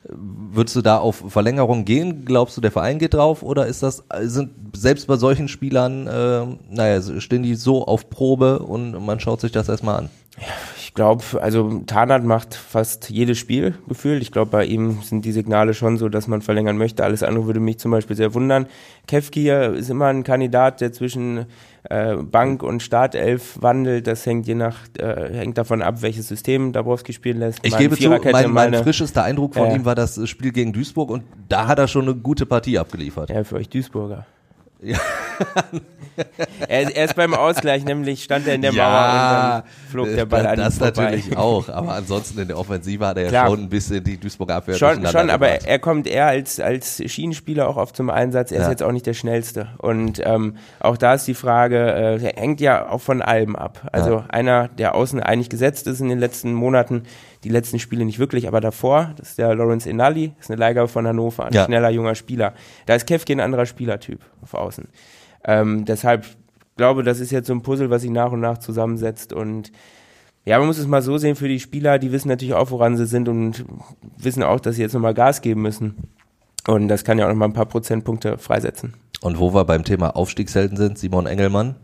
Würdest 0.02 0.76
du 0.76 0.80
da 0.80 0.96
auf 0.98 1.24
Verlängerung 1.28 1.84
gehen? 1.84 2.24
Glaubst 2.24 2.56
du, 2.56 2.62
der 2.62 2.70
Verein 2.70 2.98
geht 2.98 3.12
drauf? 3.12 3.42
Oder 3.42 3.66
ist 3.66 3.82
das, 3.82 4.02
sind 4.22 4.50
selbst 4.74 5.06
bei 5.06 5.16
solchen 5.16 5.46
Spielern, 5.46 6.06
äh, 6.06 6.46
naja, 6.70 7.20
stehen 7.20 7.42
die 7.42 7.54
so 7.54 7.86
auf 7.86 8.08
Probe 8.08 8.60
und 8.60 9.04
man 9.04 9.20
schaut 9.20 9.42
sich 9.42 9.52
das 9.52 9.68
erstmal 9.68 9.96
an? 9.98 10.10
Ich 10.78 10.94
glaube, 10.94 11.22
also 11.40 11.82
Tarnat 11.86 12.24
macht 12.24 12.54
fast 12.54 13.10
jedes 13.10 13.38
Spiel 13.38 13.74
gefühlt. 13.88 14.22
Ich 14.22 14.32
glaube, 14.32 14.50
bei 14.50 14.64
ihm 14.64 15.02
sind 15.02 15.24
die 15.24 15.32
Signale 15.32 15.74
schon 15.74 15.98
so, 15.98 16.08
dass 16.08 16.28
man 16.28 16.40
verlängern 16.40 16.78
möchte. 16.78 17.04
Alles 17.04 17.22
andere 17.22 17.46
würde 17.46 17.60
mich 17.60 17.78
zum 17.78 17.90
Beispiel 17.90 18.16
sehr 18.16 18.32
wundern. 18.32 18.66
Kevki 19.06 19.50
ist 19.50 19.90
immer 19.90 20.06
ein 20.06 20.24
Kandidat, 20.24 20.80
der 20.80 20.92
zwischen 20.92 21.46
äh, 21.88 22.16
Bank 22.16 22.62
und 22.62 22.82
Startelf 22.82 23.60
wandelt. 23.60 24.06
Das 24.06 24.26
hängt 24.26 24.46
je 24.46 24.54
nach 24.54 24.76
äh, 24.98 25.32
hängt 25.32 25.58
davon 25.58 25.82
ab, 25.82 26.02
welches 26.02 26.28
System 26.28 26.72
Dabrowski 26.72 27.12
spielen 27.12 27.38
lässt. 27.38 27.60
Ich 27.62 27.72
meine 27.72 27.88
gebe 27.88 27.96
zu, 27.96 28.10
mein, 28.30 28.50
mein 28.52 28.74
frischester 28.74 29.24
Eindruck 29.24 29.54
von 29.54 29.68
äh, 29.68 29.76
ihm 29.76 29.84
war 29.84 29.94
das 29.94 30.28
Spiel 30.28 30.52
gegen 30.52 30.72
Duisburg 30.72 31.10
und 31.10 31.24
da 31.48 31.66
hat 31.66 31.78
er 31.78 31.88
schon 31.88 32.02
eine 32.02 32.14
gute 32.14 32.46
Partie 32.46 32.78
abgeliefert. 32.78 33.30
Ja, 33.30 33.44
für 33.44 33.56
euch 33.56 33.68
Duisburger. 33.68 34.26
Ja. 34.82 34.98
er, 36.68 36.96
er, 36.96 37.04
ist 37.04 37.16
beim 37.16 37.34
Ausgleich, 37.34 37.84
nämlich 37.84 38.24
stand 38.24 38.46
er 38.46 38.54
in 38.54 38.62
der 38.62 38.72
ja, 38.72 38.82
Mauer 38.82 39.12
und 39.12 39.64
dann 39.64 39.90
flog 39.90 40.14
der 40.14 40.26
Ball 40.26 40.46
an 40.46 40.56
Das 40.56 40.78
vorbei. 40.78 41.02
natürlich 41.02 41.36
auch, 41.36 41.68
aber 41.68 41.94
ansonsten 41.94 42.38
in 42.40 42.48
der 42.48 42.58
Offensive 42.58 43.06
hat 43.06 43.16
er 43.16 43.28
Klar. 43.28 43.44
ja 43.44 43.50
schon 43.50 43.60
ein 43.60 43.68
bisschen 43.68 44.02
die 44.02 44.18
Duisburger 44.18 44.56
Abwehr 44.56 44.76
Schon, 44.76 45.06
schon 45.06 45.30
aber 45.30 45.48
er 45.48 45.78
kommt 45.78 46.06
eher 46.06 46.26
als, 46.26 46.60
als 46.60 47.02
Schienenspieler 47.04 47.68
auch 47.68 47.76
oft 47.76 47.96
zum 47.96 48.10
Einsatz. 48.10 48.52
Er 48.52 48.58
ja. 48.58 48.64
ist 48.64 48.70
jetzt 48.70 48.82
auch 48.82 48.92
nicht 48.92 49.06
der 49.06 49.14
Schnellste. 49.14 49.68
Und 49.78 50.20
ähm, 50.24 50.56
auch 50.80 50.96
da 50.96 51.14
ist 51.14 51.26
die 51.26 51.34
Frage, 51.34 52.18
äh, 52.20 52.32
hängt 52.36 52.60
ja 52.60 52.88
auch 52.88 53.00
von 53.00 53.22
allem 53.22 53.56
ab. 53.56 53.88
Also 53.92 54.16
ja. 54.16 54.24
einer, 54.28 54.68
der 54.68 54.94
außen 54.94 55.20
eigentlich 55.20 55.50
gesetzt 55.50 55.86
ist 55.86 56.00
in 56.00 56.08
den 56.08 56.18
letzten 56.18 56.52
Monaten, 56.52 57.04
die 57.44 57.48
letzten 57.48 57.78
Spiele 57.78 58.04
nicht 58.04 58.18
wirklich, 58.18 58.48
aber 58.48 58.60
davor, 58.60 59.14
das 59.16 59.30
ist 59.30 59.38
der 59.38 59.54
Lawrence 59.54 59.88
Inali, 59.88 60.32
ist 60.38 60.50
eine 60.50 60.60
Leihgabe 60.60 60.88
von 60.88 61.06
Hannover, 61.06 61.46
ein 61.46 61.52
ja. 61.52 61.64
schneller 61.64 61.90
junger 61.90 62.14
Spieler. 62.14 62.52
Da 62.86 62.94
ist 62.94 63.06
Kevke 63.06 63.32
ein 63.32 63.40
anderer 63.40 63.66
Spielertyp 63.66 64.20
auf 64.42 64.54
Außen. 64.54 64.88
Ähm, 65.44 65.84
deshalb 65.84 66.26
glaube, 66.76 67.02
das 67.02 67.20
ist 67.20 67.30
jetzt 67.30 67.46
so 67.46 67.52
ein 67.52 67.62
Puzzle, 67.62 67.90
was 67.90 68.02
sich 68.02 68.10
nach 68.10 68.32
und 68.32 68.40
nach 68.40 68.58
zusammensetzt 68.58 69.32
und 69.32 69.70
ja, 70.46 70.58
man 70.58 70.66
muss 70.66 70.78
es 70.78 70.86
mal 70.86 71.02
so 71.02 71.18
sehen 71.18 71.36
für 71.36 71.48
die 71.48 71.60
Spieler, 71.60 71.98
die 71.98 72.12
wissen 72.12 72.28
natürlich 72.28 72.54
auch, 72.54 72.70
woran 72.70 72.96
sie 72.96 73.06
sind 73.06 73.28
und 73.28 73.64
wissen 74.16 74.42
auch, 74.42 74.58
dass 74.58 74.76
sie 74.76 74.82
jetzt 74.82 74.94
nochmal 74.94 75.14
Gas 75.14 75.42
geben 75.42 75.62
müssen. 75.62 75.96
Und 76.66 76.88
das 76.88 77.04
kann 77.04 77.18
ja 77.18 77.26
auch 77.26 77.28
nochmal 77.28 77.48
ein 77.48 77.52
paar 77.52 77.66
Prozentpunkte 77.66 78.38
freisetzen. 78.38 78.94
Und 79.20 79.38
wo 79.38 79.52
wir 79.52 79.64
beim 79.64 79.84
Thema 79.84 80.16
Aufstiegshelden 80.16 80.78
sind, 80.78 80.98
Simon 80.98 81.26
Engelmann, 81.26 81.74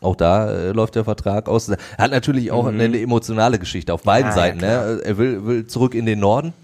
auch 0.00 0.16
da 0.16 0.50
äh, 0.50 0.72
läuft 0.72 0.94
der 0.94 1.04
Vertrag 1.04 1.48
aus. 1.48 1.68
Er 1.68 1.78
hat 1.98 2.10
natürlich 2.10 2.50
auch 2.50 2.70
mhm. 2.70 2.80
eine 2.80 3.00
emotionale 3.00 3.58
Geschichte 3.58 3.92
auf 3.92 4.04
beiden 4.04 4.30
ja, 4.30 4.34
Seiten. 4.34 4.60
Ja, 4.60 4.86
ne? 4.86 5.00
Er 5.04 5.18
will, 5.18 5.44
will 5.44 5.66
zurück 5.66 5.94
in 5.94 6.06
den 6.06 6.20
Norden. 6.20 6.54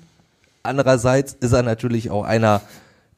Andererseits 0.63 1.35
ist 1.35 1.53
er 1.53 1.63
natürlich 1.63 2.11
auch 2.11 2.25
einer, 2.25 2.63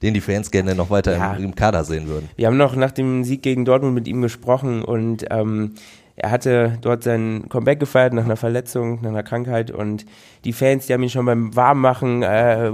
den 0.02 0.14
die 0.14 0.20
Fans 0.20 0.50
gerne 0.50 0.74
noch 0.74 0.90
weiter 0.90 1.16
ja. 1.16 1.34
im, 1.34 1.44
im, 1.44 1.54
Kader 1.54 1.84
sehen 1.84 2.06
würden. 2.06 2.28
Wir 2.36 2.46
haben 2.46 2.56
noch 2.56 2.76
nach 2.76 2.92
dem 2.92 3.24
Sieg 3.24 3.42
gegen 3.42 3.64
Dortmund 3.64 3.94
mit 3.94 4.08
ihm 4.08 4.20
gesprochen 4.20 4.82
und 4.82 5.24
ähm, 5.30 5.74
er 6.18 6.30
hatte 6.30 6.78
dort 6.80 7.02
sein 7.02 7.44
Comeback 7.50 7.78
gefeiert 7.78 8.14
nach 8.14 8.24
einer 8.24 8.36
Verletzung, 8.36 9.02
nach 9.02 9.10
einer 9.10 9.22
Krankheit 9.22 9.70
und 9.70 10.06
die 10.44 10.54
Fans, 10.54 10.86
die 10.86 10.94
haben 10.94 11.02
ihn 11.02 11.10
schon 11.10 11.26
beim 11.26 11.54
Warmmachen 11.54 12.22
äh, 12.22 12.72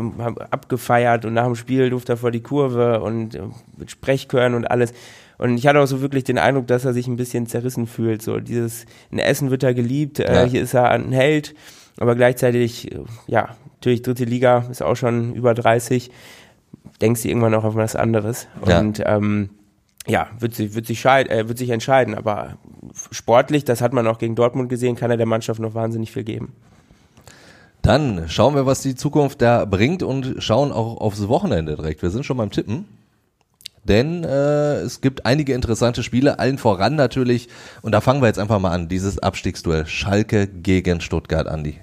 abgefeiert 0.50 1.24
und 1.24 1.35
nach 1.35 1.46
dem 1.46 1.56
Spiel 1.56 1.90
durfte 1.90 2.12
er 2.12 2.16
vor 2.16 2.30
die 2.30 2.42
Kurve 2.42 3.00
und 3.00 3.35
äh, 3.35 3.42
mit 3.76 3.90
Sprechchören 3.90 4.54
und 4.54 4.70
alles. 4.70 4.92
Und 5.38 5.58
ich 5.58 5.66
hatte 5.66 5.80
auch 5.80 5.87
so 5.87 6.00
wirklich 6.00 6.22
den 6.22 6.38
Eindruck, 6.38 6.68
dass 6.68 6.85
er 6.85 6.92
sich 6.92 7.08
ein 7.08 7.16
bisschen 7.16 7.48
zerrissen 7.48 7.88
fühlt. 7.88 8.22
So 8.22 8.38
dieses, 8.38 8.87
in 9.11 9.18
Essen 9.18 9.50
wird 9.50 9.64
er 9.64 9.74
geliebt, 9.74 10.20
äh, 10.20 10.32
ja. 10.32 10.44
hier 10.44 10.62
ist 10.62 10.74
er 10.74 10.90
ein 10.90 11.11
Held, 11.11 11.56
aber 11.98 12.14
gleichzeitig, 12.14 12.90
ja, 13.26 13.56
natürlich 13.74 14.02
dritte 14.02 14.24
Liga, 14.24 14.66
ist 14.70 14.82
auch 14.82 14.96
schon 14.96 15.35
über 15.35 15.52
30, 15.52 16.12
denkst 17.03 17.23
du 17.23 17.29
irgendwann 17.29 17.55
auch 17.55 17.65
auf 17.65 17.75
was 17.75 17.97
anderes. 17.97 18.47
Und 18.61 18.99
ja. 18.99 19.17
ähm, 19.17 19.51
ja, 20.07 20.29
wird 20.38 20.55
sich, 20.55 20.75
wird 20.75 20.87
sich, 20.87 21.05
äh, 21.05 21.49
wird 21.49 21.59
sich 21.59 21.71
entscheiden, 21.71 22.15
aber 22.15 22.57
sportlich, 23.11 23.65
das 23.65 23.81
hat 23.81 23.93
man 23.93 24.07
auch 24.07 24.19
gegen 24.19 24.35
Dortmund 24.35 24.69
gesehen, 24.69 24.97
kann 24.97 25.11
er 25.11 25.17
der 25.17 25.27
Mannschaft 25.27 25.61
noch 25.61 25.75
wahnsinnig 25.75 26.11
viel 26.11 26.25
geben. 26.25 26.55
Dann 27.83 28.29
schauen 28.29 28.55
wir, 28.55 28.65
was 28.65 28.81
die 28.81 28.95
Zukunft 28.95 29.43
da 29.43 29.65
bringt 29.65 30.03
und 30.03 30.37
schauen 30.38 30.71
auch 30.71 31.01
aufs 31.01 31.27
Wochenende 31.29 31.75
direkt. 31.77 32.03
Wir 32.03 32.11
sind 32.11 32.25
schon 32.25 32.37
beim 32.37 32.51
Tippen. 32.51 32.87
Denn 33.85 34.23
äh, 34.23 34.77
es 34.77 35.01
gibt 35.01 35.27
einige 35.27 35.55
interessante 35.55 36.05
Spiele, 36.05 36.38
allen 36.38 36.59
voran 36.59 36.95
natürlich, 36.95 37.49
und 37.83 37.91
da 37.91 38.01
fangen 38.01 38.23
wir 38.23 38.29
jetzt 38.29 38.38
einfach 38.38 38.61
mal 38.61 38.71
an, 38.71 38.88
dieses 38.88 39.19
Abstiegsduell 39.19 39.87
Schalke 39.87 40.47
gegen 40.47 41.01
Stuttgart, 41.01 41.49
Andi. 41.49 41.81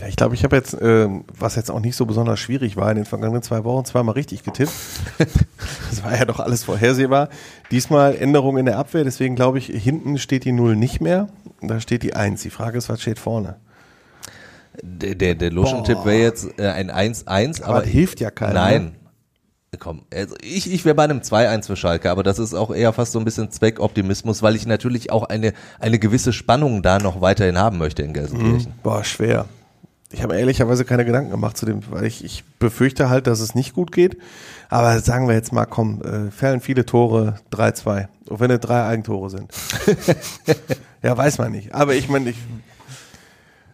Ja, 0.00 0.06
ich 0.06 0.14
glaube, 0.14 0.34
ich 0.34 0.44
habe 0.44 0.54
jetzt, 0.54 0.74
äh, 0.74 1.08
was 1.36 1.56
jetzt 1.56 1.70
auch 1.70 1.80
nicht 1.80 1.96
so 1.96 2.06
besonders 2.06 2.38
schwierig 2.38 2.76
war, 2.76 2.88
in 2.90 2.96
den 2.96 3.04
vergangenen 3.04 3.42
zwei 3.42 3.64
Wochen 3.64 3.84
zweimal 3.84 4.14
richtig 4.14 4.44
getippt. 4.44 4.72
das 5.18 6.04
war 6.04 6.16
ja 6.16 6.24
doch 6.24 6.38
alles 6.38 6.64
vorhersehbar. 6.64 7.28
Diesmal 7.72 8.14
Änderung 8.14 8.58
in 8.58 8.66
der 8.66 8.78
Abwehr, 8.78 9.02
deswegen 9.02 9.34
glaube 9.34 9.58
ich, 9.58 9.66
hinten 9.66 10.18
steht 10.18 10.44
die 10.44 10.52
Null 10.52 10.76
nicht 10.76 11.00
mehr. 11.00 11.28
Da 11.60 11.80
steht 11.80 12.04
die 12.04 12.14
Eins. 12.14 12.42
Die 12.42 12.50
Frage 12.50 12.78
ist, 12.78 12.88
was 12.88 13.02
steht 13.02 13.18
vorne? 13.18 13.56
Der, 14.80 15.16
der, 15.16 15.34
der 15.34 15.50
Luschen-Tipp 15.50 16.04
wäre 16.04 16.22
jetzt 16.22 16.60
äh, 16.60 16.68
ein 16.68 16.92
1-1, 16.92 17.64
aber, 17.64 17.78
aber 17.78 17.86
hilft 17.86 18.20
ja 18.20 18.30
keiner. 18.30 18.54
Nein, 18.54 18.94
Komm, 19.78 20.02
also 20.14 20.34
ich, 20.40 20.72
ich 20.72 20.86
wäre 20.86 20.94
bei 20.94 21.04
einem 21.04 21.18
2-1 21.18 21.66
für 21.66 21.76
Schalke, 21.76 22.10
aber 22.10 22.22
das 22.22 22.38
ist 22.38 22.54
auch 22.54 22.74
eher 22.74 22.94
fast 22.94 23.12
so 23.12 23.18
ein 23.18 23.24
bisschen 23.26 23.50
Zweckoptimismus, 23.50 24.42
weil 24.42 24.56
ich 24.56 24.66
natürlich 24.66 25.12
auch 25.12 25.24
eine, 25.24 25.52
eine 25.78 25.98
gewisse 25.98 26.32
Spannung 26.32 26.82
da 26.82 26.98
noch 26.98 27.20
weiterhin 27.20 27.58
haben 27.58 27.76
möchte 27.76 28.02
in 28.02 28.14
Gelsenkirchen. 28.14 28.70
Mhm. 28.70 28.82
Boah, 28.82 29.04
schwer. 29.04 29.44
Ich 30.10 30.22
habe 30.22 30.38
ehrlicherweise 30.38 30.84
keine 30.86 31.04
Gedanken 31.04 31.30
gemacht 31.30 31.56
zu 31.58 31.66
dem, 31.66 31.82
weil 31.90 32.06
ich, 32.06 32.24
ich 32.24 32.42
befürchte 32.58 33.10
halt, 33.10 33.26
dass 33.26 33.40
es 33.40 33.54
nicht 33.54 33.74
gut 33.74 33.92
geht. 33.92 34.16
Aber 34.70 34.98
sagen 35.00 35.28
wir 35.28 35.34
jetzt 35.34 35.52
mal, 35.52 35.66
komm, 35.66 36.00
äh, 36.02 36.30
fällen 36.30 36.60
viele 36.60 36.86
Tore, 36.86 37.36
3-2. 37.52 38.08
Auch 38.30 38.40
wenn 38.40 38.50
es 38.50 38.60
drei 38.60 38.84
Eigentore 38.84 39.28
sind. 39.28 39.50
ja, 41.02 41.16
weiß 41.16 41.38
man 41.38 41.52
nicht. 41.52 41.74
Aber 41.74 41.94
ich 41.94 42.08
meine, 42.08 42.30
ich 42.30 42.36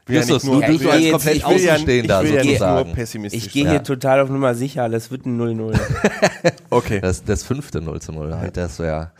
Justus, 0.07 0.43
ja, 0.43 0.51
du, 0.51 0.61
du, 0.61 0.79
du 0.79 0.91
als 0.91 1.11
komplett 1.11 1.45
Außenstehender 1.45 2.23
ja, 2.25 2.43
sozusagen. 2.43 3.27
Ich 3.33 3.51
gehe 3.53 3.71
hier 3.71 3.83
total 3.83 4.21
auf 4.21 4.29
Nummer 4.29 4.55
sicher, 4.55 4.89
das 4.91 5.11
wird 5.11 5.25
ein 5.25 5.41
0-0. 5.41 5.79
okay. 6.71 7.01
Das, 7.01 7.25
das 7.25 7.43
fünfte 7.43 7.81
0 7.81 8.01
0, 8.07 8.35
halt, 8.35 8.57
das 8.57 8.79
wäre 8.79 9.13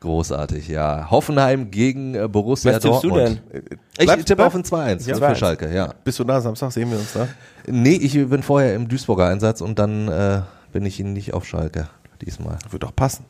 großartig, 0.00 0.68
ja. 0.68 1.10
Hoffenheim 1.10 1.70
gegen 1.70 2.14
äh, 2.14 2.28
Borussia 2.28 2.74
Was 2.74 2.82
Dortmund. 2.82 3.40
du 3.52 3.58
denn? 3.58 3.78
Ich 3.98 4.04
bleib, 4.06 4.24
tippe 4.24 4.46
auf 4.46 4.54
ein 4.54 4.62
2-1 4.62 5.08
ja, 5.08 5.28
für 5.28 5.36
Schalke, 5.36 5.72
ja. 5.74 5.92
Bist 6.04 6.18
du 6.18 6.24
da 6.24 6.40
Samstag, 6.40 6.72
sehen 6.72 6.90
wir 6.90 6.98
uns 6.98 7.12
da? 7.12 7.28
Nee, 7.66 7.96
ich 7.96 8.12
bin 8.14 8.42
vorher 8.42 8.74
im 8.74 8.88
Duisburger 8.88 9.26
Einsatz 9.26 9.60
und 9.60 9.78
dann 9.78 10.08
äh, 10.08 10.42
bin 10.72 10.86
ich 10.86 10.98
nicht 11.00 11.34
auf 11.34 11.46
Schalke 11.46 11.88
diesmal. 12.20 12.58
Wird 12.70 12.82
doch 12.82 12.94
passen. 12.94 13.24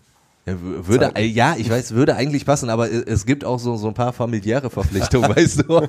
Würde, 0.57 1.13
äh, 1.15 1.25
ja, 1.25 1.57
ich 1.59 1.69
weiß, 1.69 1.93
würde 1.93 2.17
eigentlich 2.17 2.47
passen, 2.47 2.71
aber 2.71 2.91
es 2.91 3.27
gibt 3.27 3.45
auch 3.45 3.59
so, 3.59 3.77
so 3.77 3.89
ein 3.89 3.95
paar 3.95 4.13
familiäre 4.13 4.71
Verpflichtungen, 4.71 5.29
weißt 5.37 5.65
du. 5.69 5.89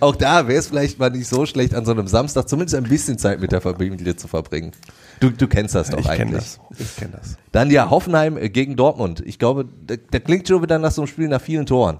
auch 0.00 0.16
da 0.16 0.48
wäre 0.48 0.58
es 0.58 0.68
vielleicht 0.68 0.98
mal 0.98 1.10
nicht 1.10 1.28
so 1.28 1.46
schlecht, 1.46 1.74
an 1.74 1.84
so 1.84 1.92
einem 1.92 2.06
Samstag 2.06 2.48
zumindest 2.48 2.76
ein 2.76 2.84
bisschen 2.84 3.18
Zeit 3.18 3.40
mit 3.40 3.52
der 3.52 3.60
Familie 3.60 4.16
zu 4.16 4.28
verbringen. 4.28 4.72
Du, 5.20 5.30
du 5.30 5.46
kennst 5.48 5.74
das 5.74 5.90
doch 5.90 5.98
ich 5.98 6.08
eigentlich. 6.08 6.18
Kenn 6.18 6.32
das. 6.32 6.60
Ich 6.78 6.96
kenne 6.96 7.12
das. 7.18 7.36
Dann 7.52 7.70
ja, 7.70 7.90
Hoffenheim 7.90 8.38
gegen 8.52 8.76
Dortmund. 8.76 9.22
Ich 9.24 9.38
glaube, 9.38 9.64
der 9.64 10.20
klingt 10.20 10.46
schon 10.48 10.62
wieder 10.62 10.78
nach 10.78 10.90
so 10.90 11.02
einem 11.02 11.08
Spiel 11.08 11.28
nach 11.28 11.40
vielen 11.40 11.66
Toren. 11.66 11.98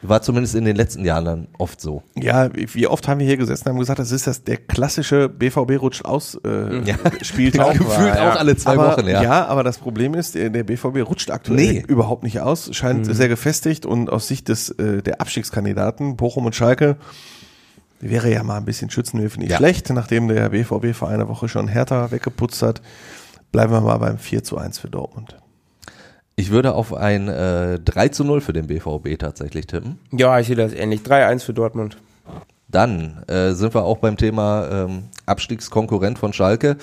War 0.00 0.22
zumindest 0.22 0.54
in 0.54 0.64
den 0.64 0.76
letzten 0.76 1.04
Jahren 1.04 1.24
dann 1.24 1.48
oft 1.58 1.80
so. 1.80 2.04
Ja, 2.14 2.50
wie 2.54 2.86
oft 2.86 3.08
haben 3.08 3.18
wir 3.18 3.26
hier 3.26 3.36
gesessen 3.36 3.64
und 3.64 3.72
haben 3.72 3.80
gesagt, 3.80 3.98
das 3.98 4.12
ist 4.12 4.28
das 4.28 4.44
der 4.44 4.56
klassische 4.56 5.28
BVB 5.28 5.80
rutscht 5.80 6.04
aus 6.04 6.38
äh, 6.44 6.84
ja. 6.84 6.94
Spieltag. 7.22 7.72
Gefühlt 7.78 8.14
war, 8.14 8.32
auch 8.32 8.38
alle 8.38 8.56
zwei 8.56 8.74
aber, 8.74 8.92
Wochen, 8.92 9.08
ja. 9.08 9.22
Ja, 9.22 9.46
aber 9.46 9.64
das 9.64 9.78
Problem 9.78 10.14
ist, 10.14 10.36
der, 10.36 10.50
der 10.50 10.62
BVB 10.62 10.98
rutscht 11.04 11.30
aktuell 11.32 11.56
nee. 11.56 11.84
überhaupt 11.88 12.22
nicht 12.22 12.40
aus, 12.40 12.74
scheint 12.76 13.08
mhm. 13.08 13.12
sehr 13.12 13.28
gefestigt 13.28 13.86
und 13.86 14.08
aus 14.08 14.28
Sicht 14.28 14.48
des 14.48 14.70
äh, 14.70 15.02
der 15.02 15.20
Abstiegskandidaten 15.20 16.16
Bochum 16.16 16.46
und 16.46 16.54
Schalke 16.54 16.96
wäre 18.00 18.30
ja 18.30 18.42
mal 18.42 18.56
ein 18.56 18.64
bisschen 18.64 18.90
Schützenhilfe 18.90 19.38
nicht 19.38 19.50
ja. 19.50 19.56
schlecht, 19.56 19.90
nachdem 19.90 20.28
der 20.28 20.48
BVB 20.50 20.94
vor 20.94 21.08
einer 21.08 21.28
Woche 21.28 21.48
schon 21.48 21.68
härter 21.68 22.10
weggeputzt 22.10 22.62
hat. 22.62 22.80
Bleiben 23.52 23.72
wir 23.72 23.80
mal 23.80 23.98
beim 23.98 24.18
4 24.18 24.44
zu 24.44 24.58
1 24.58 24.78
für 24.78 24.88
Dortmund. 24.88 25.36
Ich 26.36 26.50
würde 26.50 26.74
auf 26.74 26.94
ein 26.94 27.28
äh, 27.28 27.80
3 27.80 28.08
zu 28.10 28.22
0 28.22 28.40
für 28.40 28.52
den 28.52 28.68
BVB 28.68 29.18
tatsächlich 29.18 29.66
tippen. 29.66 29.98
Ja, 30.12 30.38
ich 30.38 30.46
sehe 30.46 30.54
das 30.54 30.72
ähnlich. 30.72 31.00
3-1 31.00 31.40
für 31.40 31.52
Dortmund. 31.52 31.96
Dann 32.68 33.24
äh, 33.26 33.52
sind 33.54 33.74
wir 33.74 33.82
auch 33.82 33.98
beim 33.98 34.16
Thema 34.16 34.68
ähm, 34.70 35.04
Abstiegskonkurrent 35.26 36.18
von 36.18 36.32
Schalke. 36.32 36.76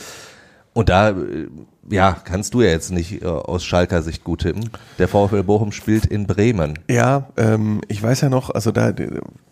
Und 0.73 0.89
da, 0.89 1.11
äh, 1.11 1.47
ja, 1.89 2.17
kannst 2.23 2.53
du 2.53 2.61
ja 2.61 2.69
jetzt 2.69 2.91
nicht 2.91 3.21
äh, 3.21 3.25
aus 3.25 3.63
Schalker 3.63 4.01
Sicht 4.01 4.23
gut 4.23 4.41
tippen. 4.41 4.69
Der 4.99 5.07
VfL 5.07 5.43
Bochum 5.43 5.71
spielt 5.71 6.05
in 6.05 6.27
Bremen. 6.27 6.79
Ja, 6.89 7.29
ähm, 7.37 7.81
ich 7.87 8.01
weiß 8.01 8.21
ja 8.21 8.29
noch, 8.29 8.49
also 8.49 8.71
da 8.71 8.93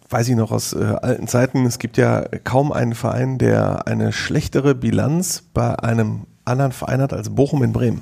weiß 0.09 0.29
ich 0.29 0.35
noch 0.35 0.51
aus 0.51 0.73
äh, 0.73 0.95
alten 1.01 1.27
Zeiten, 1.27 1.65
es 1.65 1.79
gibt 1.79 1.97
ja 1.97 2.25
kaum 2.43 2.71
einen 2.71 2.95
Verein, 2.95 3.37
der 3.37 3.87
eine 3.87 4.11
schlechtere 4.11 4.75
Bilanz 4.75 5.43
bei 5.53 5.77
einem 5.79 6.27
anderen 6.45 6.71
Verein 6.71 7.01
hat 7.01 7.13
als 7.13 7.29
Bochum 7.29 7.63
in 7.63 7.73
Bremen. 7.73 8.01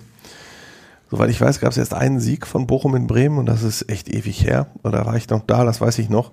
Soweit 1.10 1.30
ich 1.30 1.41
weiß, 1.41 1.60
gab 1.60 1.72
es 1.72 1.78
erst 1.78 1.94
einen 1.94 2.22
Sieg 2.22 2.48
von 2.48 2.67
Bochum 2.67 2.96
in 2.96 3.06
Bremen 3.06 3.38
und 3.38 3.46
das 3.46 3.63
ist 3.63 3.89
echt 3.89 4.08
ewig 4.08 4.46
her. 4.46 4.67
Da 4.84 5.06
war 5.06 5.17
ich 5.17 5.30
noch 5.30 5.41
da, 5.46 5.65
das 5.65 5.82
weiß 5.82 6.00
ich 6.00 6.10
noch. 6.10 6.32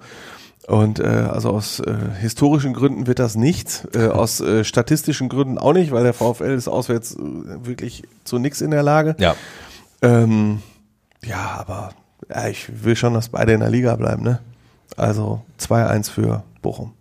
Und 0.68 1.00
äh, 1.00 1.06
also 1.06 1.48
aus 1.48 1.80
äh, 1.80 1.96
historischen 2.20 2.74
Gründen 2.74 3.06
wird 3.06 3.18
das 3.18 3.36
nichts, 3.36 3.88
äh, 3.94 4.06
aus 4.08 4.40
äh, 4.40 4.64
statistischen 4.64 5.30
Gründen 5.30 5.56
auch 5.56 5.72
nicht, 5.72 5.92
weil 5.92 6.04
der 6.04 6.12
VfL 6.12 6.52
ist 6.52 6.68
auswärts 6.68 7.16
äh, 7.16 7.18
wirklich 7.64 8.02
zu 8.24 8.38
nichts 8.38 8.60
in 8.60 8.70
der 8.70 8.82
Lage. 8.82 9.16
Ja. 9.18 9.34
Ähm, 10.02 10.60
ja, 11.24 11.56
aber 11.58 11.92
ja, 12.28 12.48
ich 12.48 12.84
will 12.84 12.96
schon, 12.96 13.14
dass 13.14 13.30
beide 13.30 13.54
in 13.54 13.60
der 13.60 13.70
Liga 13.70 13.96
bleiben, 13.96 14.22
ne? 14.22 14.40
Also 14.94 15.42
2-1 15.58 16.10
für 16.10 16.44
Bochum. 16.60 16.92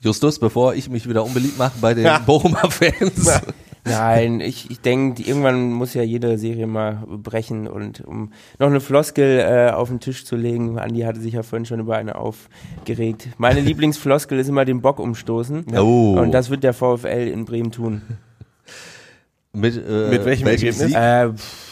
Justus, 0.00 0.40
bevor 0.40 0.74
ich 0.74 0.88
mich 0.90 1.08
wieder 1.08 1.22
unbeliebt 1.22 1.56
mache 1.56 1.78
bei 1.80 1.94
den 1.94 2.04
ja. 2.04 2.18
Bochumer 2.26 2.68
Fans. 2.68 3.40
Nein, 3.84 4.40
ich, 4.40 4.70
ich 4.70 4.80
denke, 4.80 5.22
irgendwann 5.22 5.72
muss 5.72 5.94
ja 5.94 6.02
jede 6.02 6.38
Serie 6.38 6.66
mal 6.66 7.04
brechen 7.06 7.66
und 7.66 8.02
um 8.06 8.32
noch 8.58 8.66
eine 8.66 8.80
Floskel 8.80 9.40
äh, 9.40 9.70
auf 9.70 9.88
den 9.88 10.00
Tisch 10.00 10.24
zu 10.24 10.36
legen, 10.36 10.78
Andi 10.78 11.00
hatte 11.00 11.20
sich 11.20 11.34
ja 11.34 11.42
vorhin 11.42 11.64
schon 11.64 11.80
über 11.80 11.96
eine 11.96 12.16
aufgeregt. 12.16 13.28
Meine 13.38 13.60
Lieblingsfloskel 13.60 14.38
ist 14.38 14.48
immer 14.48 14.64
den 14.64 14.82
Bock 14.82 14.98
umstoßen. 14.98 15.64
Oh. 15.76 16.16
Und 16.18 16.32
das 16.32 16.50
wird 16.50 16.62
der 16.62 16.74
VfL 16.74 17.28
in 17.28 17.44
Bremen 17.44 17.72
tun. 17.72 18.02
Mit, 19.52 19.76
äh, 19.76 20.10
Mit 20.10 20.24
welchem 20.24 20.46
Ergebnis? 20.46 20.92
Äh, 20.92 21.30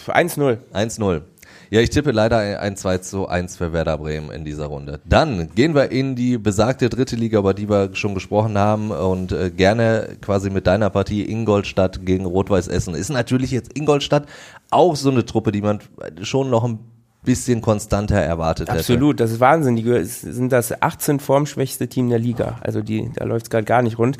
1-0. 0.08 0.58
1-0. 0.72 1.22
Ja, 1.70 1.80
ich 1.80 1.90
tippe 1.90 2.12
leider 2.12 2.60
ein 2.60 2.76
2 2.76 2.98
zu 2.98 3.28
1 3.28 3.56
für 3.56 3.72
Werder 3.72 3.98
Bremen 3.98 4.30
in 4.30 4.44
dieser 4.44 4.66
Runde. 4.66 5.00
Dann 5.04 5.50
gehen 5.54 5.74
wir 5.74 5.90
in 5.90 6.16
die 6.16 6.38
besagte 6.38 6.88
dritte 6.88 7.14
Liga, 7.14 7.40
über 7.40 7.52
die 7.52 7.68
wir 7.68 7.90
schon 7.94 8.14
gesprochen 8.14 8.56
haben 8.56 8.90
und 8.90 9.32
äh, 9.32 9.50
gerne 9.50 10.16
quasi 10.22 10.48
mit 10.48 10.66
deiner 10.66 10.88
Partie 10.88 11.30
Ingolstadt 11.30 12.06
gegen 12.06 12.24
Rot-Weiß 12.24 12.68
Essen. 12.68 12.94
Ist 12.94 13.10
natürlich 13.10 13.50
jetzt 13.50 13.76
Ingolstadt 13.76 14.26
auch 14.70 14.96
so 14.96 15.10
eine 15.10 15.26
Truppe, 15.26 15.52
die 15.52 15.60
man 15.60 15.80
schon 16.22 16.48
noch 16.48 16.64
ein 16.64 16.78
bisschen 17.22 17.60
konstanter 17.60 18.16
erwartet 18.16 18.68
hätte. 18.68 18.78
Absolut, 18.78 19.20
das 19.20 19.32
ist 19.32 19.40
Wahnsinn. 19.40 19.76
Die 19.76 20.04
sind 20.04 20.50
das 20.50 20.80
18 20.80 21.20
formschwächste 21.20 21.88
Team 21.88 22.08
der 22.08 22.18
Liga. 22.18 22.58
Also 22.62 22.80
die, 22.80 23.10
da 23.14 23.24
läuft 23.24 23.46
es 23.46 23.50
gerade 23.50 23.64
gar 23.64 23.82
nicht 23.82 23.98
rund. 23.98 24.16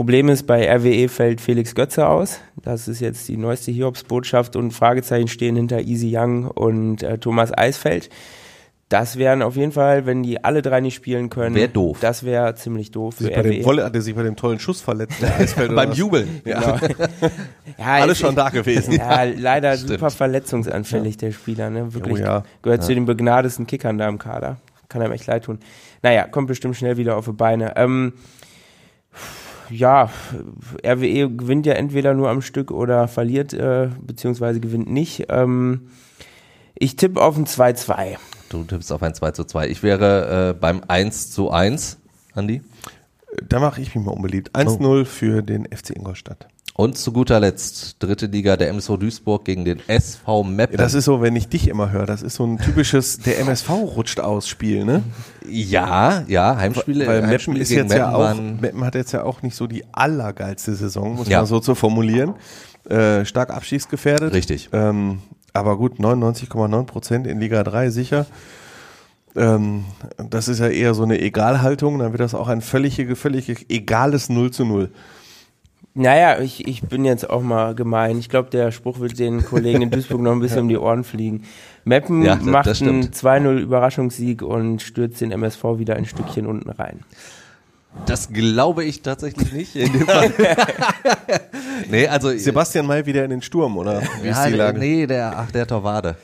Problem 0.00 0.30
ist, 0.30 0.46
bei 0.46 0.66
RWE 0.66 1.10
fällt 1.10 1.42
Felix 1.42 1.74
Götze 1.74 2.08
aus. 2.08 2.40
Das 2.62 2.88
ist 2.88 3.00
jetzt 3.00 3.28
die 3.28 3.36
neueste 3.36 3.70
Hiobsbotschaft 3.70 4.56
und 4.56 4.70
Fragezeichen 4.70 5.28
stehen 5.28 5.56
hinter 5.56 5.82
Easy 5.82 6.16
Young 6.16 6.46
und 6.46 7.02
äh, 7.02 7.18
Thomas 7.18 7.52
Eisfeld. 7.54 8.08
Das 8.88 9.18
wären 9.18 9.42
auf 9.42 9.56
jeden 9.56 9.72
Fall, 9.72 10.06
wenn 10.06 10.22
die 10.22 10.42
alle 10.42 10.62
drei 10.62 10.80
nicht 10.80 10.94
spielen 10.94 11.28
können. 11.28 11.54
Wäre 11.54 11.68
doof. 11.68 11.98
Das 12.00 12.24
wäre 12.24 12.54
ziemlich 12.54 12.92
doof 12.92 13.16
für 13.16 13.26
RWE. 13.30 13.42
Dem 13.42 13.64
Wolle 13.66 13.84
hat 13.84 13.94
er 13.94 14.00
sich 14.00 14.14
bei 14.14 14.22
dem 14.22 14.36
tollen 14.36 14.58
Schuss 14.58 14.80
verletzt. 14.80 15.18
Beim 15.74 15.92
Jubeln. 15.92 16.40
Ja. 16.46 16.78
Genau. 16.78 16.96
ja, 17.78 17.84
Alles 17.84 18.18
schon 18.18 18.34
da 18.34 18.48
gewesen. 18.48 18.94
Ja, 18.94 19.24
leider 19.24 19.76
Stimmt. 19.76 19.90
super 19.90 20.10
verletzungsanfällig, 20.10 21.18
der 21.18 21.32
Spieler. 21.32 21.68
Ne? 21.68 21.92
Wirklich 21.92 22.20
oh, 22.20 22.24
ja. 22.24 22.44
gehört 22.62 22.84
zu 22.84 22.94
den 22.94 23.04
begnadesten 23.04 23.66
Kickern 23.66 23.98
da 23.98 24.08
im 24.08 24.16
Kader. 24.16 24.56
Kann 24.88 25.02
einem 25.02 25.12
echt 25.12 25.26
leid 25.26 25.44
tun. 25.44 25.58
Naja, 26.00 26.26
kommt 26.26 26.48
bestimmt 26.48 26.74
schnell 26.74 26.96
wieder 26.96 27.18
auf 27.18 27.26
die 27.26 27.32
Beine. 27.32 27.74
Ähm, 27.76 28.14
ja, 29.70 30.10
RWE 30.84 31.30
gewinnt 31.30 31.66
ja 31.66 31.74
entweder 31.74 32.14
nur 32.14 32.28
am 32.28 32.42
Stück 32.42 32.70
oder 32.70 33.08
verliert, 33.08 33.52
äh, 33.52 33.88
beziehungsweise 34.00 34.60
gewinnt 34.60 34.90
nicht. 34.90 35.26
Ähm, 35.28 35.88
ich 36.74 36.96
tippe 36.96 37.20
auf 37.20 37.36
ein 37.36 37.46
2-2. 37.46 38.16
Du 38.48 38.64
tippst 38.64 38.90
auf 38.92 39.02
ein 39.02 39.14
2 39.14 39.30
zu 39.32 39.44
2. 39.44 39.68
Ich 39.68 39.82
wäre 39.82 40.50
äh, 40.50 40.58
beim 40.58 40.82
1 40.86 41.30
zu 41.30 41.50
1, 41.50 41.98
Andi. 42.34 42.62
Da 43.48 43.60
mache 43.60 43.80
ich 43.80 43.94
mich 43.94 44.04
mal 44.04 44.12
unbeliebt. 44.12 44.50
1-0 44.54 45.02
oh. 45.02 45.04
für 45.04 45.42
den 45.42 45.66
FC 45.66 45.90
Ingolstadt. 45.90 46.48
Und 46.74 46.96
zu 46.96 47.12
guter 47.12 47.40
Letzt, 47.40 47.96
dritte 47.98 48.26
Liga, 48.26 48.56
der 48.56 48.68
MSV 48.70 48.96
Duisburg 48.96 49.44
gegen 49.44 49.64
den 49.64 49.80
SV 49.86 50.44
Meppen. 50.44 50.76
Das 50.78 50.94
ist 50.94 51.04
so, 51.04 51.20
wenn 51.20 51.36
ich 51.36 51.48
dich 51.48 51.68
immer 51.68 51.90
höre, 51.90 52.06
das 52.06 52.22
ist 52.22 52.36
so 52.36 52.46
ein 52.46 52.58
typisches, 52.58 53.18
der 53.18 53.38
MSV 53.40 53.68
rutscht 53.70 54.20
aus 54.20 54.48
Spiel, 54.48 54.84
ne? 54.84 55.02
Ja, 55.46 56.22
ja, 56.26 56.56
Heimspiele. 56.56 57.06
Weil 57.06 57.26
Meppen 57.26 57.56
ist 57.56 57.70
jetzt 57.70 57.90
Meppen 57.90 57.98
ja 57.98 58.14
auch, 58.14 58.34
Meppen 58.34 58.84
hat 58.84 58.94
jetzt 58.94 59.12
ja 59.12 59.24
auch 59.24 59.42
nicht 59.42 59.56
so 59.56 59.66
die 59.66 59.84
allergeilste 59.92 60.74
Saison, 60.74 61.16
muss 61.16 61.28
ja. 61.28 61.38
man 61.38 61.46
so 61.46 61.60
zu 61.60 61.74
formulieren. 61.74 62.34
Äh, 62.88 63.24
stark 63.26 63.50
abschießgefährdet. 63.50 64.32
Richtig. 64.32 64.70
Ähm, 64.72 65.18
aber 65.52 65.76
gut, 65.76 65.98
99,9 65.98 66.84
Prozent 66.84 67.26
in 67.26 67.40
Liga 67.40 67.62
3 67.62 67.90
sicher. 67.90 68.26
Ähm, 69.36 69.84
das 70.16 70.48
ist 70.48 70.60
ja 70.60 70.68
eher 70.68 70.94
so 70.94 71.02
eine 71.02 71.20
Egalhaltung, 71.20 71.98
dann 71.98 72.12
wird 72.12 72.20
das 72.20 72.34
auch 72.34 72.48
ein 72.48 72.62
völlig, 72.62 73.06
völlig 73.16 73.70
egales 73.70 74.28
0 74.28 74.50
zu 74.50 74.64
0. 74.64 74.90
Naja, 76.00 76.40
ich, 76.40 76.66
ich 76.66 76.80
bin 76.80 77.04
jetzt 77.04 77.28
auch 77.28 77.42
mal 77.42 77.74
gemein. 77.74 78.18
Ich 78.18 78.30
glaube, 78.30 78.48
der 78.48 78.72
Spruch 78.72 79.00
wird 79.00 79.18
den 79.18 79.44
Kollegen 79.44 79.82
in 79.82 79.90
Duisburg 79.90 80.22
noch 80.22 80.32
ein 80.32 80.40
bisschen 80.40 80.60
um 80.62 80.68
die 80.68 80.78
Ohren 80.78 81.04
fliegen. 81.04 81.44
Meppen 81.84 82.22
ja, 82.22 82.36
macht 82.36 82.80
einen 82.80 83.10
2-0 83.10 83.58
Überraschungssieg 83.58 84.40
und 84.40 84.80
stürzt 84.80 85.20
den 85.20 85.30
MSV 85.30 85.62
wieder 85.76 85.96
ein 85.96 86.06
Stückchen 86.06 86.46
unten 86.46 86.70
rein. 86.70 87.00
Das 88.06 88.32
glaube 88.32 88.84
ich 88.84 89.02
tatsächlich 89.02 89.52
nicht. 89.52 89.76
In 89.76 89.92
dem 89.92 90.06
nee, 91.90 92.06
also 92.06 92.30
Sebastian 92.30 92.86
May 92.86 93.04
wieder 93.04 93.24
in 93.24 93.30
den 93.30 93.42
Sturm, 93.42 93.76
oder? 93.76 94.00
Wie 94.22 94.28
ja, 94.28 94.42
ist 94.42 94.50
die 94.50 94.56
Lage? 94.56 94.78
Nee, 94.78 95.06
der, 95.06 95.36
ach, 95.36 95.50
der 95.50 95.66
Torwade. 95.66 96.16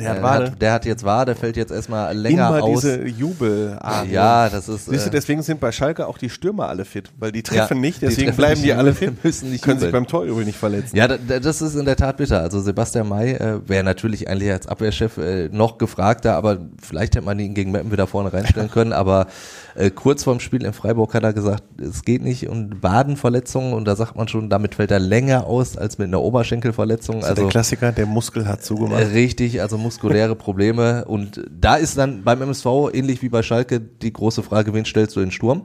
Der 0.00 0.10
hat, 0.10 0.22
Wade. 0.22 0.46
Hat, 0.46 0.62
der 0.62 0.72
hat 0.72 0.84
jetzt 0.86 1.04
Wade, 1.04 1.34
fällt 1.34 1.56
jetzt 1.56 1.70
erstmal 1.70 2.16
länger 2.16 2.48
Immer 2.48 2.62
aus. 2.62 2.80
diese 2.80 3.06
Jubel. 3.06 3.78
Ja, 4.10 4.48
das 4.48 4.68
ist. 4.68 4.86
Siehst 4.86 5.06
du, 5.06 5.10
äh, 5.10 5.12
deswegen 5.12 5.42
sind 5.42 5.60
bei 5.60 5.70
Schalke 5.70 6.06
auch 6.06 6.16
die 6.16 6.30
Stürmer 6.30 6.68
alle 6.68 6.84
fit, 6.84 7.10
weil 7.18 7.30
die 7.30 7.42
treffen 7.42 7.76
ja, 7.76 7.80
nicht, 7.80 8.00
deswegen 8.00 8.28
treffen 8.28 8.36
bleiben 8.36 8.62
die 8.62 8.72
alle 8.72 8.94
fit, 8.94 9.22
müssen 9.22 9.50
nicht 9.50 9.62
können 9.62 9.76
jubeln. 9.78 9.92
sich 9.92 9.92
beim 9.92 10.06
Torjubel 10.06 10.44
nicht 10.44 10.58
verletzen. 10.58 10.96
Ja, 10.96 11.08
das 11.08 11.60
ist 11.60 11.74
in 11.74 11.84
der 11.84 11.96
Tat 11.96 12.16
bitter. 12.16 12.40
Also 12.40 12.60
Sebastian 12.60 13.08
May 13.08 13.32
äh, 13.32 13.60
wäre 13.66 13.84
natürlich 13.84 14.28
eigentlich 14.28 14.50
als 14.50 14.66
Abwehrchef 14.66 15.18
äh, 15.18 15.48
noch 15.50 15.78
gefragter, 15.78 16.36
aber 16.36 16.58
vielleicht 16.80 17.14
hätte 17.14 17.24
man 17.26 17.38
ihn 17.38 17.54
gegen 17.54 17.70
Meppen 17.70 17.92
wieder 17.92 18.06
vorne 18.06 18.32
reinstellen 18.32 18.70
können, 18.72 18.92
aber 18.92 19.26
äh, 19.74 19.90
kurz 19.90 20.24
vorm 20.24 20.40
Spiel 20.40 20.64
in 20.64 20.72
Freiburg 20.72 21.14
hat 21.14 21.22
er 21.22 21.32
gesagt, 21.32 21.62
es 21.80 22.04
geht 22.04 22.22
nicht 22.22 22.48
und 22.48 22.82
Wadenverletzungen 22.82 23.72
und 23.72 23.86
da 23.86 23.96
sagt 23.96 24.16
man 24.16 24.28
schon, 24.28 24.50
damit 24.50 24.74
fällt 24.74 24.90
er 24.90 24.98
länger 24.98 25.46
aus 25.46 25.76
als 25.76 25.98
mit 25.98 26.08
einer 26.08 26.20
Oberschenkelverletzung. 26.20 27.16
Also, 27.16 27.28
also 27.28 27.42
der 27.42 27.50
Klassiker, 27.50 27.92
der 27.92 28.06
Muskel 28.06 28.46
hat 28.46 28.62
zugemacht. 28.64 29.00
Äh, 29.00 29.06
richtig, 29.06 29.60
also 29.62 29.78
muskuläre 29.78 30.36
Probleme 30.36 31.04
und 31.04 31.42
da 31.50 31.76
ist 31.76 31.98
dann 31.98 32.22
beim 32.22 32.42
MSV 32.42 32.66
ähnlich 32.92 33.22
wie 33.22 33.28
bei 33.28 33.42
Schalke 33.42 33.80
die 33.80 34.12
große 34.12 34.42
Frage, 34.42 34.74
wen 34.74 34.84
stellst 34.84 35.16
du 35.16 35.20
in 35.20 35.30
Sturm? 35.30 35.62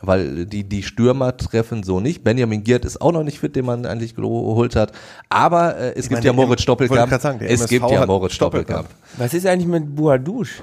weil 0.00 0.46
die, 0.46 0.62
die 0.62 0.84
Stürmer 0.84 1.36
treffen 1.36 1.82
so 1.82 1.98
nicht. 1.98 2.22
Benjamin 2.22 2.62
Giert 2.62 2.84
ist 2.84 3.02
auch 3.02 3.10
noch 3.10 3.24
nicht 3.24 3.40
fit, 3.40 3.56
den 3.56 3.64
man 3.64 3.84
eigentlich 3.84 4.14
geholt 4.14 4.76
hat. 4.76 4.92
Aber 5.28 5.76
äh, 5.76 5.90
es 5.90 5.96
ich 5.96 6.02
gibt 6.02 6.12
meine, 6.12 6.26
ja 6.26 6.32
Moritz 6.32 6.62
Stoppelkamp. 6.62 7.20
Sagen, 7.20 7.40
es 7.42 7.60
MSV 7.62 7.68
gibt 7.68 7.90
ja 7.90 8.06
Moritz 8.06 8.34
Stoppelkamp. 8.34 8.88
Was 9.16 9.34
ist 9.34 9.44
eigentlich 9.44 9.66
mit 9.66 9.96
Buadouche? 9.96 10.62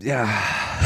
ja, 0.00 0.28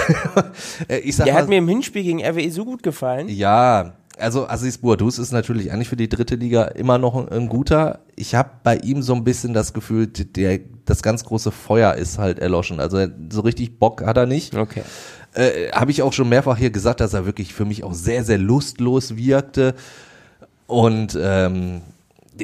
ich 1.03 1.17
sag 1.17 1.25
Der 1.25 1.35
mal, 1.35 1.43
hat 1.43 1.49
mir 1.49 1.59
im 1.59 1.69
Hinspiel 1.69 2.03
gegen 2.03 2.25
RWE 2.25 2.51
so 2.51 2.65
gut 2.65 2.83
gefallen. 2.83 3.29
Ja, 3.29 3.95
also 4.19 4.49
Aziz 4.49 4.79
Bouadouz 4.79 5.19
ist 5.19 5.33
natürlich 5.33 5.73
eigentlich 5.73 5.89
für 5.89 5.97
die 5.97 6.09
dritte 6.09 6.35
Liga 6.35 6.65
immer 6.65 6.99
noch 6.99 7.17
ein, 7.17 7.29
ein 7.29 7.49
guter. 7.49 8.01
Ich 8.15 8.35
habe 8.35 8.51
bei 8.63 8.77
ihm 8.77 9.03
so 9.03 9.15
ein 9.15 9.25
bisschen 9.25 9.55
das 9.55 9.73
Gefühl, 9.73 10.07
der, 10.07 10.61
das 10.85 11.03
ganz 11.03 11.25
große 11.25 11.51
Feuer 11.51 11.95
ist 11.95 12.19
halt 12.19 12.39
erloschen. 12.39 12.81
Also 12.81 13.07
so 13.31 13.41
richtig 13.41 13.79
Bock 13.79 14.05
hat 14.05 14.17
er 14.17 14.27
nicht. 14.27 14.55
Okay. 14.55 14.83
Äh, 15.35 15.71
habe 15.73 15.91
ich 15.91 16.03
auch 16.03 16.13
schon 16.13 16.29
mehrfach 16.29 16.59
hier 16.59 16.71
gesagt, 16.71 17.01
dass 17.01 17.15
er 17.15 17.25
wirklich 17.25 17.55
für 17.55 17.65
mich 17.65 17.85
auch 17.85 17.95
sehr, 17.95 18.23
sehr 18.23 18.39
lustlos 18.39 19.17
wirkte. 19.17 19.75
Und 20.67 21.19
ähm, 21.21 21.81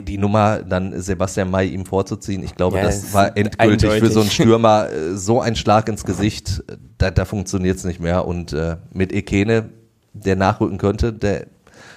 die, 0.03 0.19
Nummer 0.19 0.63
dann 0.63 1.01
Sebastian 1.01 1.51
May 1.51 1.69
ihm 1.69 1.87
vorzuziehen, 1.87 2.43
ich 2.43 2.55
glaube, 2.55 2.79
ja, 2.79 2.85
das 2.85 3.13
war 3.15 3.37
endgültig 3.37 3.91
eindeutig. 3.91 4.01
für 4.01 4.11
so 4.11 4.21
einen 4.21 4.31
Stürmer 4.31 4.89
äh, 4.91 5.15
so 5.15 5.41
ein 5.41 5.57
Schlag 5.57 5.89
ins 5.89 6.05
Gesicht, 6.05 6.63
da, 6.99 7.11
da 7.11 7.25
funktioniert 7.25 7.77
es 7.77 7.85
nicht 7.85 8.01
mehr. 8.01 8.27
Und 8.27 8.53
äh, 8.53 8.77
mit 8.93 9.13
Ekene, 9.13 9.71
der 10.13 10.37
nachrücken 10.37 10.79
könnte, 10.79 11.13
der 11.13 11.47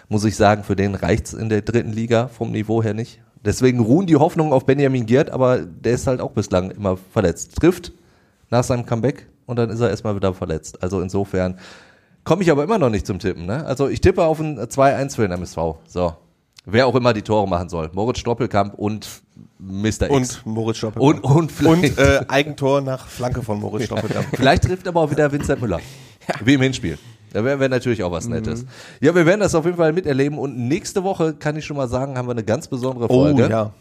muss 0.10 0.26
ich 0.26 0.36
sagen, 0.36 0.64
für 0.64 0.76
den 0.76 0.96
reicht's 0.96 1.34
in 1.34 1.50
der 1.50 1.62
dritten 1.62 1.94
Liga 1.94 2.28
vom 2.28 2.52
Niveau 2.52 2.84
her 2.84 2.94
nicht. 2.94 3.22
Deswegen 3.44 3.80
ruhen 3.80 4.06
die 4.06 4.18
Hoffnungen 4.18 4.54
auf 4.54 4.66
Benjamin 4.66 5.06
Giert, 5.06 5.32
aber 5.32 5.60
der 5.60 5.94
ist 5.94 6.06
halt 6.06 6.22
auch 6.22 6.32
bislang 6.32 6.70
immer 6.72 6.98
verletzt. 6.98 7.56
Trifft 7.56 7.92
nach 8.50 8.64
seinem 8.64 8.86
Comeback 8.86 9.28
und 9.46 9.58
dann 9.58 9.70
ist 9.70 9.80
er 9.80 9.90
erstmal 9.90 10.16
wieder 10.16 10.34
verletzt. 10.34 10.84
Also 10.84 11.02
insofern 11.02 11.58
komme 12.24 12.44
ich 12.44 12.52
aber 12.52 12.64
immer 12.64 12.78
noch 12.78 12.90
nicht 12.90 13.08
zum 13.08 13.20
Tippen. 13.20 13.46
Ne? 13.46 13.66
Also 13.66 13.88
ich 13.88 14.02
tippe 14.02 14.24
auf 14.24 14.40
ein 14.40 14.60
2-1 14.60 15.16
für 15.16 15.22
den 15.24 15.32
MSV. 15.32 15.58
So. 15.88 16.14
Wer 16.66 16.86
auch 16.86 16.96
immer 16.96 17.14
die 17.14 17.24
Tore 17.24 17.48
machen 17.48 17.70
soll. 17.70 17.90
Moritz 17.94 18.20
Stoppelkamp 18.20 18.76
und 18.76 19.08
Mr. 19.58 19.86
X. 19.88 20.10
Und 20.10 20.46
Moritz 20.46 20.78
Stoppelkamp. 20.78 21.24
Und, 21.24 21.52
und, 21.60 21.66
und 21.66 21.98
äh, 21.98 22.24
Eigentor 22.28 22.82
nach 22.82 23.08
Flanke 23.08 23.42
von 23.42 23.60
Moritz 23.60 23.86
Stoppelkamp. 23.86 24.28
vielleicht 24.34 24.64
trifft 24.64 24.88
aber 24.88 25.02
auch 25.02 25.12
wieder 25.12 25.32
Vincent 25.32 25.60
Müller. 25.60 25.80
Ja. 26.28 26.36
Wie 26.46 26.54
im 26.54 26.62
Hinspiel. 26.62 27.00
Da 27.34 27.44
wäre 27.44 27.60
wär 27.60 27.70
natürlich 27.70 28.04
auch 28.04 28.12
was 28.12 28.28
Nettes. 28.28 28.64
Mhm. 28.64 28.68
Ja, 29.00 29.16
wir 29.16 29.26
werden 29.26 29.40
das 29.40 29.56
auf 29.56 29.66
jeden 29.66 29.78
Fall 29.78 29.94
miterleben 29.94 30.38
und 30.38 30.58
nächste 30.68 31.04
Woche 31.04 31.34
kann 31.34 31.56
ich 31.56 31.66
schon 31.66 31.78
mal 31.78 31.88
sagen, 31.88 32.18
haben 32.18 32.28
wir 32.28 32.34
eine 32.34 32.44
ganz 32.44 32.68
besondere 32.68 33.06
oh, 33.06 33.24
Folge. 33.24 33.46
Oh 33.46 33.50
ja. 33.50 33.74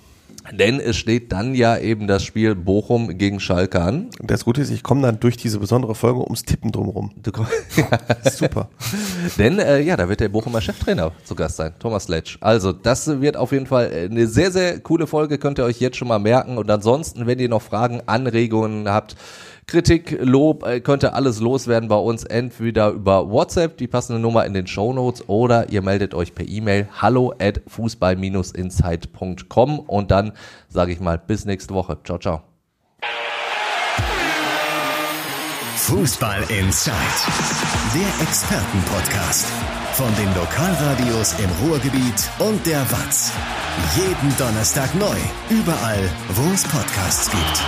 Denn 0.52 0.80
es 0.80 0.96
steht 0.96 1.32
dann 1.32 1.54
ja 1.54 1.78
eben 1.78 2.06
das 2.06 2.24
Spiel 2.24 2.54
Bochum 2.54 3.16
gegen 3.18 3.40
Schalke 3.40 3.80
an. 3.80 4.08
Das 4.20 4.44
Gute 4.44 4.62
ist, 4.62 4.70
ich 4.70 4.82
komme 4.82 5.02
dann 5.02 5.20
durch 5.20 5.36
diese 5.36 5.58
besondere 5.58 5.94
Folge 5.94 6.20
ums 6.20 6.42
Tippen 6.42 6.72
drumherum. 6.72 7.12
Du 7.22 7.30
komm, 7.30 7.46
ja. 7.76 7.86
Super. 8.30 8.68
Denn 9.38 9.58
äh, 9.58 9.80
ja, 9.80 9.96
da 9.96 10.08
wird 10.08 10.20
der 10.20 10.28
Bochumer 10.28 10.60
Cheftrainer 10.60 11.12
zu 11.24 11.34
Gast 11.34 11.56
sein, 11.56 11.72
Thomas 11.78 12.08
Letsch. 12.08 12.38
Also 12.40 12.72
das 12.72 13.20
wird 13.20 13.36
auf 13.36 13.52
jeden 13.52 13.66
Fall 13.66 14.08
eine 14.10 14.26
sehr, 14.26 14.50
sehr 14.50 14.80
coole 14.80 15.06
Folge, 15.06 15.38
könnt 15.38 15.58
ihr 15.58 15.64
euch 15.64 15.80
jetzt 15.80 15.96
schon 15.96 16.08
mal 16.08 16.18
merken. 16.18 16.58
Und 16.58 16.70
ansonsten, 16.70 17.26
wenn 17.26 17.38
ihr 17.38 17.48
noch 17.48 17.62
Fragen, 17.62 18.02
Anregungen 18.06 18.88
habt, 18.88 19.16
Kritik, 19.70 20.18
Lob, 20.20 20.66
äh, 20.66 20.80
könnt 20.80 21.04
ihr 21.04 21.14
alles 21.14 21.38
loswerden 21.38 21.88
bei 21.88 21.94
uns, 21.94 22.24
entweder 22.24 22.90
über 22.90 23.30
WhatsApp, 23.30 23.76
die 23.76 23.86
passende 23.86 24.20
Nummer 24.20 24.44
in 24.44 24.52
den 24.52 24.66
Show 24.66 24.92
Notes, 24.92 25.28
oder 25.28 25.70
ihr 25.70 25.80
meldet 25.80 26.12
euch 26.12 26.34
per 26.34 26.48
E-Mail 26.48 26.88
hallo 27.00 27.32
at 27.38 27.60
fußball-insight.com 27.68 29.78
und 29.78 30.10
dann 30.10 30.32
sage 30.68 30.90
ich 30.90 30.98
mal 30.98 31.18
bis 31.18 31.44
nächste 31.44 31.72
Woche. 31.72 31.98
Ciao, 32.02 32.18
ciao. 32.18 32.42
Fußball 35.76 36.42
Inside, 36.48 36.96
der 37.94 38.08
Expertenpodcast 38.26 39.46
von 39.92 40.12
den 40.16 40.34
Lokalradios 40.34 41.36
im 41.38 41.50
Ruhrgebiet 41.64 42.28
und 42.40 42.66
der 42.66 42.80
Watz. 42.90 43.30
Jeden 43.96 44.36
Donnerstag 44.36 44.92
neu, 44.96 45.16
überall, 45.48 46.10
wo 46.34 46.52
es 46.52 46.64
Podcasts 46.64 47.30
gibt. 47.30 47.62